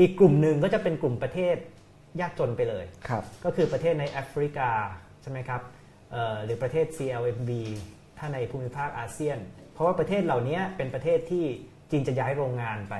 [0.02, 1.56] อีกกลุ่มหนึ่งก็จะเป็นกลุ่มประเทศ
[2.22, 2.86] ยากจนไปเลย
[3.46, 4.70] ก็คือประเทศในแอฟริกา
[5.22, 5.62] ใช่ไหมครับ
[6.44, 7.52] หรือประเทศ CLMV
[8.24, 9.38] ถ้าในภูมิภาคอาเซียน
[9.74, 11.46] เพราะว่าประเทศเหล่านี้เป็นประเทศที่
[11.92, 12.96] จีนจะย้ายโรงงานไป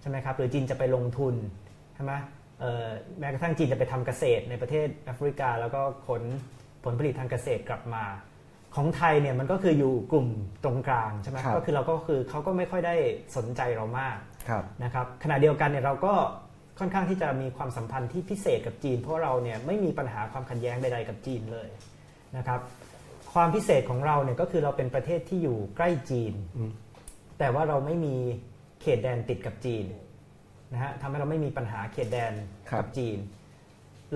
[0.00, 1.34] ใช่ไหมครับหรือจีนจะไปลงทุน
[1.94, 2.12] ใช่ไหม
[3.18, 6.22] แม้กระทั่งจีนจะไปทำเกษตรในประเทศแอฟริกา แล้วก็ขน
[6.84, 8.04] ผลผลิตทางเกษตรกลับมา
[8.76, 10.28] ของไทยเนี่ยมันก็คืออยู่กลุ่ม
[10.64, 12.94] ตรงกลางใช่ไหมก็คือเราก็คือเขาก็ไม่ค่อยได้
[13.36, 14.16] สนใจเรามาก
[14.84, 16.14] นะครับขณะเดียวกันเนี่ยเราก็
[16.78, 21.68] ค่อนข้างที่จะมีความสัมพันธ์ที่พิเศษกับจีน เพราะเราเนี่ยไม่มีปัญหาความขัดแย้งใดๆกับจีนเลย
[22.36, 22.60] นะครับ
[23.38, 26.34] ความพิเศษของเราเนี่ยก็คือเราเป็นประเทศที่อยู่ใกล้จีน
[27.38, 28.14] แต่ว่าเราไม่มี
[28.80, 29.84] เขตแดนติดกับจีน
[30.72, 32.32] นะฮะทำให้เราไม่มีปัญหาเขตแดน
[32.78, 33.18] กับจีน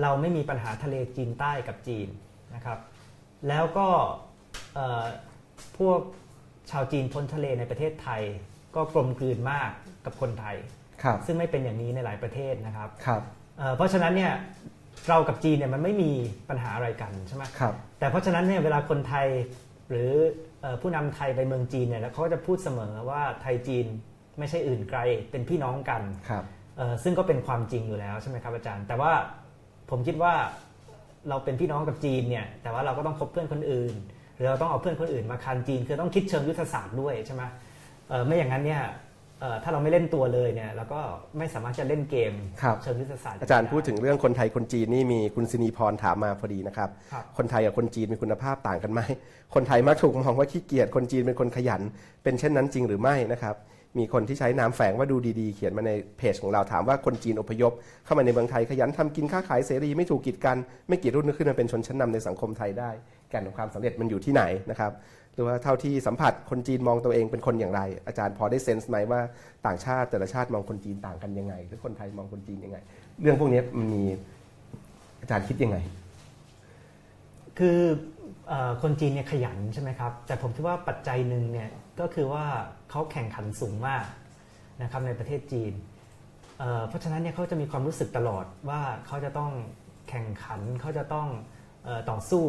[0.01, 2.07] เราไม่มีปัญหาทะเลจีนใต้กับจีน
[2.55, 2.79] นะครับ
[3.47, 3.87] แล้วก็
[5.77, 5.99] พวก
[6.71, 8.21] ชาวจีนพ้นทะเลในประเทศไทย
[8.75, 9.69] ก็กลมกลืนมาก
[10.05, 10.57] กับคนไทย
[11.25, 13.21] ซึ่งไม่เป็นอย่างนี้ในหลายประเทศนะครับรบ
[13.75, 14.33] เพราะฉะนั้นเนี่ย
[15.09, 16.11] เรากับจีนเนี่ยมันไม่มี
[16.49, 19.27] ปัญหาอะไรกันใช่ไหมครับ แต่เพราะฉะนั้นเนี่ยเวลาคนไทย
[19.89, 20.09] หรือ
[20.81, 23.85] ผู้นำไทยไปเมืองจีนเนี่ยเขาจะพูดเสมอว่าไทยจีน
[24.39, 24.99] ไม่ใช่อื่นไกล
[25.31, 26.43] เป็นพี่น้องกันครับ
[27.03, 29.11] ซึ่งก็เป็นความจริงอยู่แล้วใช่ไหมครับอาจารย์ แต่ว่า
[29.89, 30.33] ผมคิดว่า
[31.29, 33.93] เราเป็นพี่น้องกับจีนเนี่ยแต่ว่าเราก็ต้องคบเพื่อนคนอื่น
[34.35, 37.43] หรือเราต้องเอาเพื่อนคนอื่นมาคันจีน คือต้องคิดเชิงยุทธศาสตร์ด้วยใช่ไหม
[38.25, 38.83] ไม่อย่างนั้นเนี่ย
[39.63, 41.01] ถ้าเราไม่เล่นตัวเลยเนี่ยเราก็
[41.37, 42.33] ไม่สามารถจะเล่นเกม
[42.83, 46.89] เชิงยุทธศาสตร์อาจารย์พูดถึงเรื่องคนไทยคนจีนนี่มีคุณศินีพรถามมาพอดีนะครับ
[47.37, 49.01] คนไทยกับคนจีนมีคุณภาพต่างกันไหม
[49.55, 51.81] คนไทยมักถูกมองว่าขี้เกียจคนจีนเป็นคนขยัน
[52.23, 53.55] เป็นเช่นนั้นจริงหรือไม่นะครับ
[53.97, 57.71] มีคนที่ใช้นามแฝงว่าดูดีๆ เขียนมาในเพจของเราถามว่าคนจีนอพยพ
[58.05, 60.57] เข้ามาในเมืองไทยขยันทำกินค้าขายเสรีไม่ถูกกีดกัน
[60.87, 62.91] ไม่กี่รุ่นขึ้นมาเป็นชนชั้นนาในสังคมไทยได้
[63.29, 64.91] แก่นของความสำเร็จมันอยู่ที่ไหนนะครับ
[65.33, 69.21] หรือว่าเท่าที่สัมผัสคนจีนมองตัวเองเป็นคนอย่างไร อาจารย์พอได้เซนส์ไหมว่า
[69.65, 72.77] ต่างชาติแต่ละชาติมองคนจีนต่างกันยังไง หรือคนไทยมองคนจีนยังไง
[73.21, 74.03] เรื่องพวกนี้มันมี
[75.21, 75.77] อาจารย์คิดยังไง
[77.59, 77.79] คือ
[78.81, 81.69] คนจีนเนี่ยขยันใช่ไหมครับ แต่ผมคิดว่าปัจจัยหนึ่งเนี่ย
[81.99, 82.45] ก็คือว่า
[82.89, 84.03] เขาแข่งขันสูงมาก
[84.81, 85.73] นะครับในประเทศจีน
[86.87, 89.51] เพราะฉะนั้นเนี่ยเขาจะมีความรู้สึกตลอดว่าเขาจะต้อง
[90.09, 91.27] แข่งขันเขาจะต้อง
[92.09, 92.43] ต่อสู้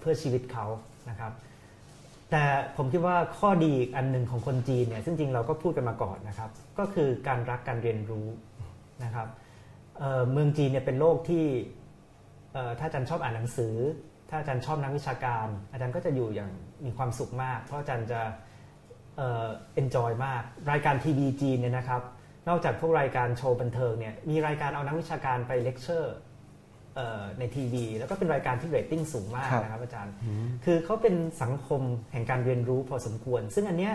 [0.00, 0.66] เพื่อชีวิตเขา
[1.10, 1.32] นะครับ
[2.30, 2.44] แต่
[2.76, 8.26] ผมคิดว่าข้อดีอีกอันหนึ่งของคนจีนเนี่ยซึ่งจริงเราก็พูดกันมาก่อนนะครับ ก็คือการรักการเรียนรู้
[9.04, 9.28] นะครับ
[9.98, 11.46] เเมืองจีนเนี่ยเป็นโลกที่
[12.78, 13.74] ถ้าอาจารย์ชอบอ่านหนังสือ
[14.28, 16.50] ถ้าอาจารย์ชอบนักวิชาการ อาจารย์ก็จะอยู่อย่าง
[16.84, 18.20] มีความสุขมาก เพราะอาจารย์จะ
[19.16, 22.02] enjoy มาก รายการทีวีจีนเนี่ยนะครับ
[22.48, 26.14] นอกจากพวกรายการโชว์บันเทิงเนี่ยมีรายการเอานักวิชาการไปเลคเชอร์
[27.38, 30.12] ในทีวีแล้วก็เป็นรายการที่เรตติ้งสูงมากนะครับอาจารย์
[30.64, 31.82] คือเขาเป็นสังคม
[32.12, 33.94] แห่งการเรียนรู้พอสมควร ซึ่งอันเนี้ย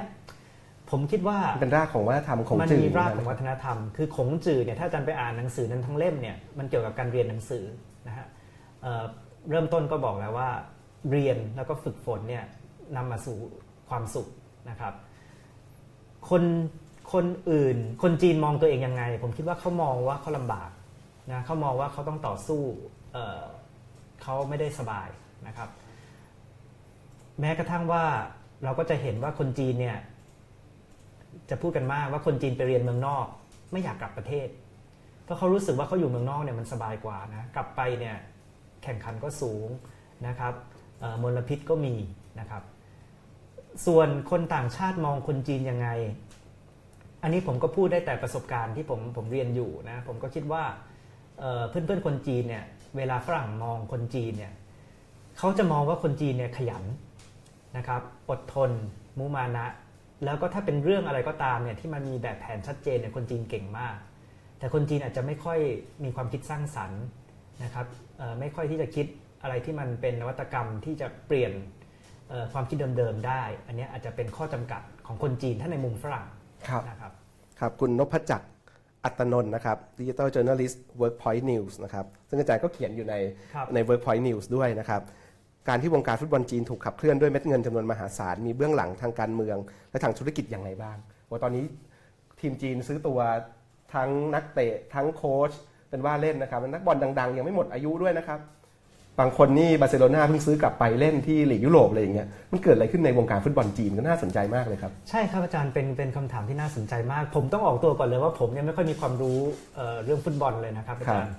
[0.89, 7.63] ผมคิดว่าเป็นรากของวัฒนธรรมของมันมีรากของวัฒนธรรม คือขงจื่อเนี่ยถ้าอาจารย์ไปอ่านหนังสือนั้นทั้งเล่มเนี่ยมันเกี่ยวกับการเรียนหนังสือ
[8.07, 8.25] นะฮะ
[9.49, 10.49] เริ่มต้นก็บอกแล้วว่า
[11.11, 12.43] เรียนแล้วก็ฝึกฝนเนี่ย
[12.95, 13.37] นำมาสู่
[13.89, 14.27] ความสุข
[14.69, 14.93] นะครับ
[16.29, 16.43] คน
[17.13, 20.69] คนอื่น คนจีนมองตัวเองยังไง ผมคิดว่าเขามองว่าเขาลำบาก
[21.31, 22.61] นะเขามองว่าเขาต้องต่อสู้
[23.13, 25.09] เเขาไม่ได้สบาย
[25.47, 25.69] นะครับ
[27.39, 28.03] แม้กระทั่งว่า
[28.63, 29.97] เราก็จะเห็นว่าคนจีนเนี่ย
[31.49, 33.25] จะพูดกันมากว่าคนจีนไปเรียนเมืองนอก
[33.71, 34.47] ไม่อยากกลับประเทศ
[35.23, 38.15] เพราะเขารู้สึกว่าเขาอยู่เมืองนอกเนี่ยมันสบายกว่านะกลับไปเนี่ย
[38.83, 39.67] แข่งขันก็สูง
[40.27, 40.53] นะครับ
[41.21, 41.95] มลพิษก็มี
[42.39, 42.63] นะครับ
[43.85, 45.87] ส่วนคนต่างชาติมองคนจีนยังไง
[47.23, 50.63] อันนี้ผมก็พูดได้แต่ประสบการณ์ที่ผมผมเรียนอยู่นะผมก็คิดว่า
[51.69, 52.63] เพื่อนเพื่อนคนจีนเนี่ย
[52.97, 54.53] เวลาฝรั่งมองคนจีนเนี่ย
[55.37, 56.83] เขาจะมองว่าคนจีนเนี่ยขยัน
[57.77, 58.71] นะครับอดทน
[59.17, 59.65] มุมานะ
[60.25, 63.95] แล้วก็ถ้าเป็นเรื่องอะไรก็ตามเนี่ยที่มันมีแบบแผนชัดเจนเนี่ยคนจีนเก่งมาก
[64.57, 65.59] แต่คนจีนอาจจะไม่ค่อย
[66.03, 67.03] มีความคิดสร้างสรรค์
[67.63, 67.87] นะครับ
[68.39, 69.05] ไม่ค่อยที่จะคิด
[69.43, 71.51] อะไรที่มันเป็นนวัตกรรมที่จะเปลี่ยน
[72.53, 76.25] ความคิดเดิมๆได้ อันนี้อาจจะเป็นข้อจำกัดของคนจีนถ้าในมุมฝรั่ง
[76.67, 77.11] ครับนะครับ
[77.59, 78.45] ครับคุณนพจักร
[79.05, 83.15] อัตนนท์นะครับดิจิทัลจ Journalist Workpoint News นะครับ ซึ่งอาจารย์ก็เขียนอยู่ใน
[83.73, 85.01] ใน Workpoint News ด้วยนะครับ
[85.69, 89.57] การที่วงการฟุตบอลจีนถูกขับเคลื่อนด้วยเม็ดเงินจำนวนมหาศาล มีเบื้องหลังทางการเมือง
[89.91, 90.97] และทางธุรกิจอย่างไรบ้าง
[91.29, 91.65] ว่าตอนนี้
[92.39, 93.19] ทีมจีนซื้อตัว
[93.93, 95.51] ทั้งนักเตะทั้งโค้ช
[95.89, 98.39] เป็นว่าเล่นนะครับ นักบอลดัง ๆ ยังไม่หมดอายุด้วยนะครับ
[99.19, 109.39] บางคนนี่บาร์เซโลนาเพิ่งซื้อกลับไปเล่นที่ลีกยุโรปอะไรอย่างเงี้ยมันเกิดอะไรขึ้นในวงการฟุตบอลจีนก็น่าสนใจมากเลยครับ ใช่ครับอาจารย์เป็นเป็นคำถามที่น่าสนใจมาก ผมต้องออกตัวก่อนเลยว่าผมเนี่ยไม่ค่อยมีความรู้
[109.75, 111.35] เอ่อเรื่องฟุตบอลเลยนะครับอาจารย์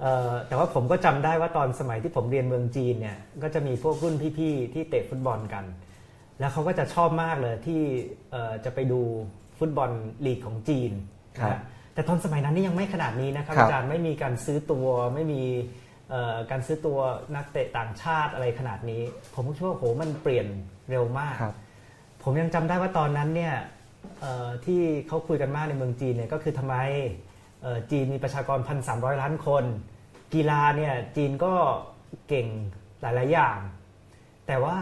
[0.00, 5.64] เอ่อแต่ว่าผมก็จำได้ว่าตอนสมัยที่ผมเรียนเมืองจีนเนี่ยก็จะมีพวกรุ่นพี่ๆที่เตะฟุตบอลกัน
[6.40, 7.80] แล้วเขาก็จะชอบมากเลยที่
[8.30, 9.00] เอ่อจะไปดู
[9.58, 9.90] ฟุตบอล
[10.26, 10.92] ลีกของจีน
[11.38, 11.60] ครับนะ
[11.94, 15.81] แต่ตอนสมัยนั้นนี่ยังไม่ขนาดนี้นะครับครับอาจารย์ไม่มีการซื้อตัวไม่มีเอ่อ
[16.50, 16.98] การซื้อตัว
[17.36, 19.02] นักเตะต่างชาติอะไรขนาดนี้
[19.34, 20.46] ผมก็คิดว่าโหมันเปลี่ยน
[20.90, 21.54] เร็วมากครับ
[22.22, 23.54] ผมยังจำได้ว่าตอนนั้นเนี่ย
[24.20, 26.76] เอ่อที่เขาคุยกันมากในเมืองจีนเนี่ยก็คือทำไม
[27.62, 29.64] เอ่อจีนมีประชากร 1,300 ล้านคน
[30.34, 31.54] กีฬาเนี่ยจีนก็
[32.28, 32.46] เก่ง
[33.00, 33.58] หลาย ๆ อย่าง
[34.46, 34.76] แต่ว่า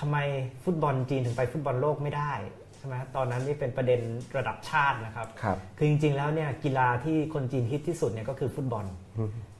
[0.00, 0.16] ทำไม
[0.64, 2.32] ฟุตบอลจีนถึงไปฟุตบอลโลกไม่ได้
[2.80, 4.00] ใช่ไหมตอนนั้นนี่เป็นประเด็น
[4.36, 8.84] ระดับชาตินะครับครับ คือจริง ๆ แล้วเนี่ยกีฬาที่คนจีนฮิตที่สุดเนี่ยก็คือฟุตบอล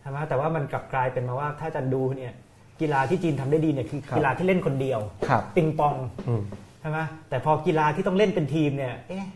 [0.00, 2.32] ใช่ไหมแต่ว่ามันกลับกลายเป็นมาว่าถ้าจะดูเนี่ย
[2.80, 5.96] กีฬาที่จีนทำได้ดีเนี่ยคือครับกีฬาที่เล่นคนเดียวครับปิงปอง
[6.28, 6.42] อืม
[6.80, 6.98] ใช่ไหม
[7.28, 9.26] แต่พอกีฬาที่ต้องเล่นเป็นทีมเนี่ยเอ๊ะ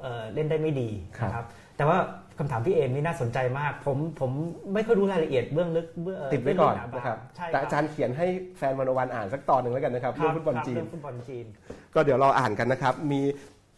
[0.00, 0.88] เอ่อเล่นได้ไม่ดี
[1.18, 1.46] ครับนะครับ
[1.76, 1.98] แต่ว่า
[2.40, 4.30] คำถามพี่เอมนี่น่าสนใจมาก ผมผม
[4.74, 8.26] ไม่ค่อยรู้รายละเอียดเบื้องลึกเบื้องเติดไว้ก่อนเบื้งลึหานะครับใช่แต่อาจารย์เขียนให้
[8.58, 11.46] แฟนวันวันอ่านสักตอนหนึ่งแล้วกันนะครับคเรื่รัองฟุตบอลครับจีนเรื่องฟุตบอลจีน
[11.94, 13.20] ก็เดี๋ยวเราอ่านกันนะครับ มี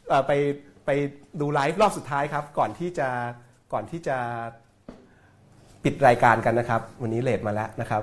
[0.09, 0.32] เอ่อไป
[0.86, 0.90] ไป
[1.40, 3.09] ดูไลฟ์รอบสุดท้ายครับ ก่อนที่จะ
[3.72, 4.16] ก่อนที่จะ
[5.84, 8.02] ปิดรายการกันนะครับ วันนี้เลทมาแล้วนะครับ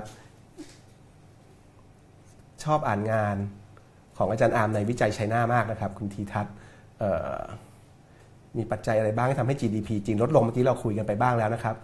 [2.64, 3.36] ชอบอ่านงาน
[4.16, 6.54] ของอาจารย์อาร์มในวิจัยไชน่ามากนะครับ คุณทีทัศน์
[6.98, 7.40] เอ่อ
[8.58, 11.76] มีปัจจัยอะไรบ้างที่ทำให้ GDP จีนลดลงเมื่อกี้เราคุยกันไปบ้างแล้วนะครับ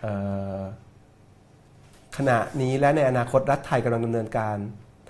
[0.00, 0.12] เอ่
[0.58, 0.60] อ
[2.16, 4.56] ขณะนี้และในอนาคตรัฐไทยกำลังดำเนินการ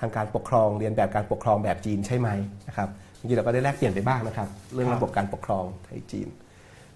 [0.00, 2.28] ทางการปกครองเรียนแบบการปกครองแบบจีนใช่ไหม
[2.68, 6.28] นะครับเมื่อกี้เราก็ได้แลกเปลี่ยนไปบ้างนะครับ เรื่องครับระบบการปกครองไทยจีน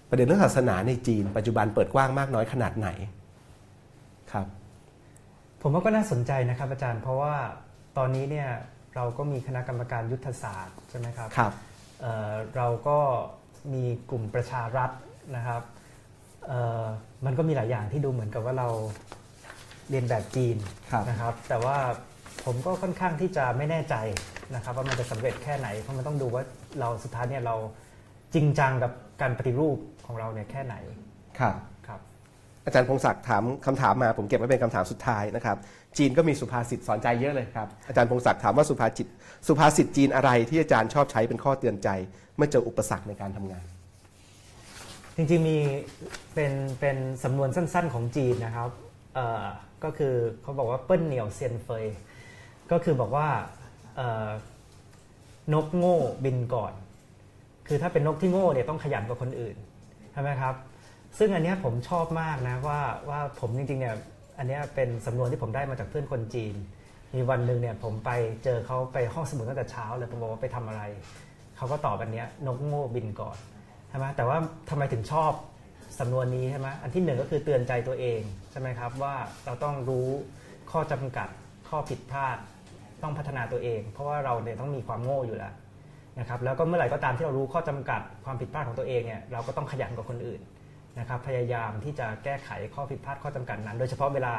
[0.09, 2.89] ประเด็นเรื่องศาสนาในจีน ปัจจุบันเปิดกว้างมากน้อยขนาดไหน
[4.31, 4.47] ครับ
[5.61, 7.35] ผมว่าก็น่าสนใจนะครับอาจารย์ เพราะว่า
[7.97, 8.49] ตอนนี้เนี่ย
[8.95, 11.51] เราก็มีคณะกรรมการยุทธศาสตร์ใช่ไหมครับครับ
[12.01, 12.99] เอ่อเราก็
[13.73, 14.89] มีกลุ่มประชารัฐ
[15.35, 15.61] นะครับ
[16.47, 16.85] เอ่อ
[17.25, 18.69] มันก็มีหลายอย่างที่ดูเหมือนกับว่าเรา
[19.89, 20.57] เรียนแบบจีน
[20.91, 21.77] ครับนะครับ แต่ว่า
[22.45, 23.95] ผมก็ค่อนข้างที่จะไม่แน่ใจ
[24.55, 26.43] นะครับว่ามันจะสำเร็จแค่ไหนเพราะมันต้องดูว่า
[26.79, 27.55] เราสุดท้ายเนี่ยเรา
[28.33, 28.91] จริงจังกับ
[29.21, 30.75] การปฏิรูปของเราเนี่ยแค่ไหน
[31.39, 31.55] ครับ
[31.87, 31.99] ครับ
[32.65, 35.57] อาจารย์พงศักดิ์ถามคำถามมาผมเก็บไว้เป็นคำถามสุดท้ายนะครับ
[35.97, 39.07] จีนก็มีสุภาษิตสอนใจเยอะเลยครับอาจารย์พงศักดิ์ถามว่าสุภาษิต
[39.47, 41.89] สุภาษิตจีนอะไรที่อาจารย์ชอบใช้เป็นข้อเตือนใจ
[42.35, 43.65] เมื่อเจออุปสรรคในการทำงาน
[45.15, 45.57] จริงๆมี
[46.33, 48.69] เป็นเป็นสำนวนสั้นๆของจีนนะครับ
[49.83, 51.85] ก็คือเขาบอกว่าเปิ้ลเหนียวเซียนเฟย
[52.71, 53.27] ก็คือบอกว่า
[55.53, 56.73] นกโง่บินก่อน
[57.67, 59.55] คือถ้าเป็นนกที่โง่เนี่ยต้องขยันกว่าคนอื่น
[60.11, 60.55] ใช่ไหมครับ
[61.17, 62.79] ซึ่งอันนี้ผมชอบมากนะว่า
[63.09, 63.95] ว่าผมจริงๆเนี่ย
[64.37, 66.55] อันนี้เป็นสำนวนที่ผมได้มาจากเพื่อนคนจีน
[67.13, 68.11] มีวันหนึ่งเนี่ยผมไป
[68.43, 70.83] เจอเขาไปห้องสมุดตั้งแต่เช้าเลยผมบอกว่าไปทำอะไร
[71.57, 73.37] เขาก็ตอบอันเนี้ยนกโง่บินก่อน
[73.89, 74.37] ใช่ไหมแต่ว่า
[74.69, 75.31] ทำไมถึงชอบ
[75.99, 78.21] สำนวนนี้ใช่ไหมอันที่หนึ่งก็คือเตือนใจตัวเอง
[78.51, 79.15] ใช่ไหมครับว่า
[79.45, 80.07] เราต้องรู้
[80.71, 81.27] ข้อจำกัด
[81.69, 82.37] ข้อผิดพลาด
[83.03, 85.53] ต้องพัฒนาตัวเอง เพราะว่าเราเนี่ยต้องมีความโง่อยู่แล้ว
[86.19, 90.41] นะครับแล้วก็เมื่อไหร่ก็ตามที่เรารู้ข้อจำกัดความผิดพลาดของตัวเองเนี่ยเราก็ต้องขยันกว่าคนอื่น
[90.99, 94.33] นะครับพยายามที่จะแก้ไขข้อผิดพลาดข้อจำกัดนั้น โดยเฉพาะเวลา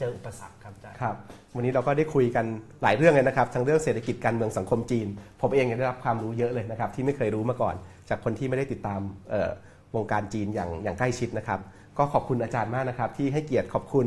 [0.00, 1.14] เจออุปสรรคครับอาจารย์ครับ
[1.56, 2.44] วันนี้เราก็ได้คุยกัน
[2.82, 5.06] หลายเรื่องเลยนะครับ ทั้งเรื่องเศรษฐกิจการเมืองสังคมจีน
[5.40, 7.74] ผมเองยังได้รับความรู้เยอะเลยนะครับ ที่ไม่เคยรู้มาก่อน
[8.08, 9.00] จากคนที่ไม่ได้ติดตาม
[9.30, 9.50] เอ่อ
[9.94, 11.60] วงการจีนอย่างอย่างใกล้ชิดนะครับ
[11.98, 14.06] ก็ขอบคุณอาจารย์มากนะครับ ที่ให้เกียรติขอบคุณ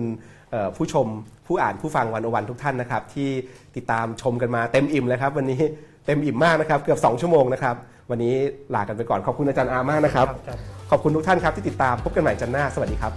[0.52, 1.08] เอ่อผู้ชม
[1.48, 3.30] ผู้อ่านผู้ฟังวันอวันทุกท่านนะครับ ที่
[3.76, 5.62] ติดตามชมกันมาเต็มอิ่มเลยครับ วันนี้
[6.06, 7.76] เต็มอิ่มมากนะครับ เกือบ 2 ชั่วโมงนะครับ
[8.10, 8.34] วันนี้
[8.76, 10.62] ลากันไปก่อนขอบคุณอาจารย์อามากนะครับครับอาจารย์
[10.92, 13.14] ขอบคุณทุกท่านครับที่ติดตามพบกันใหม่จันทร์หน้าสวัสดีครับ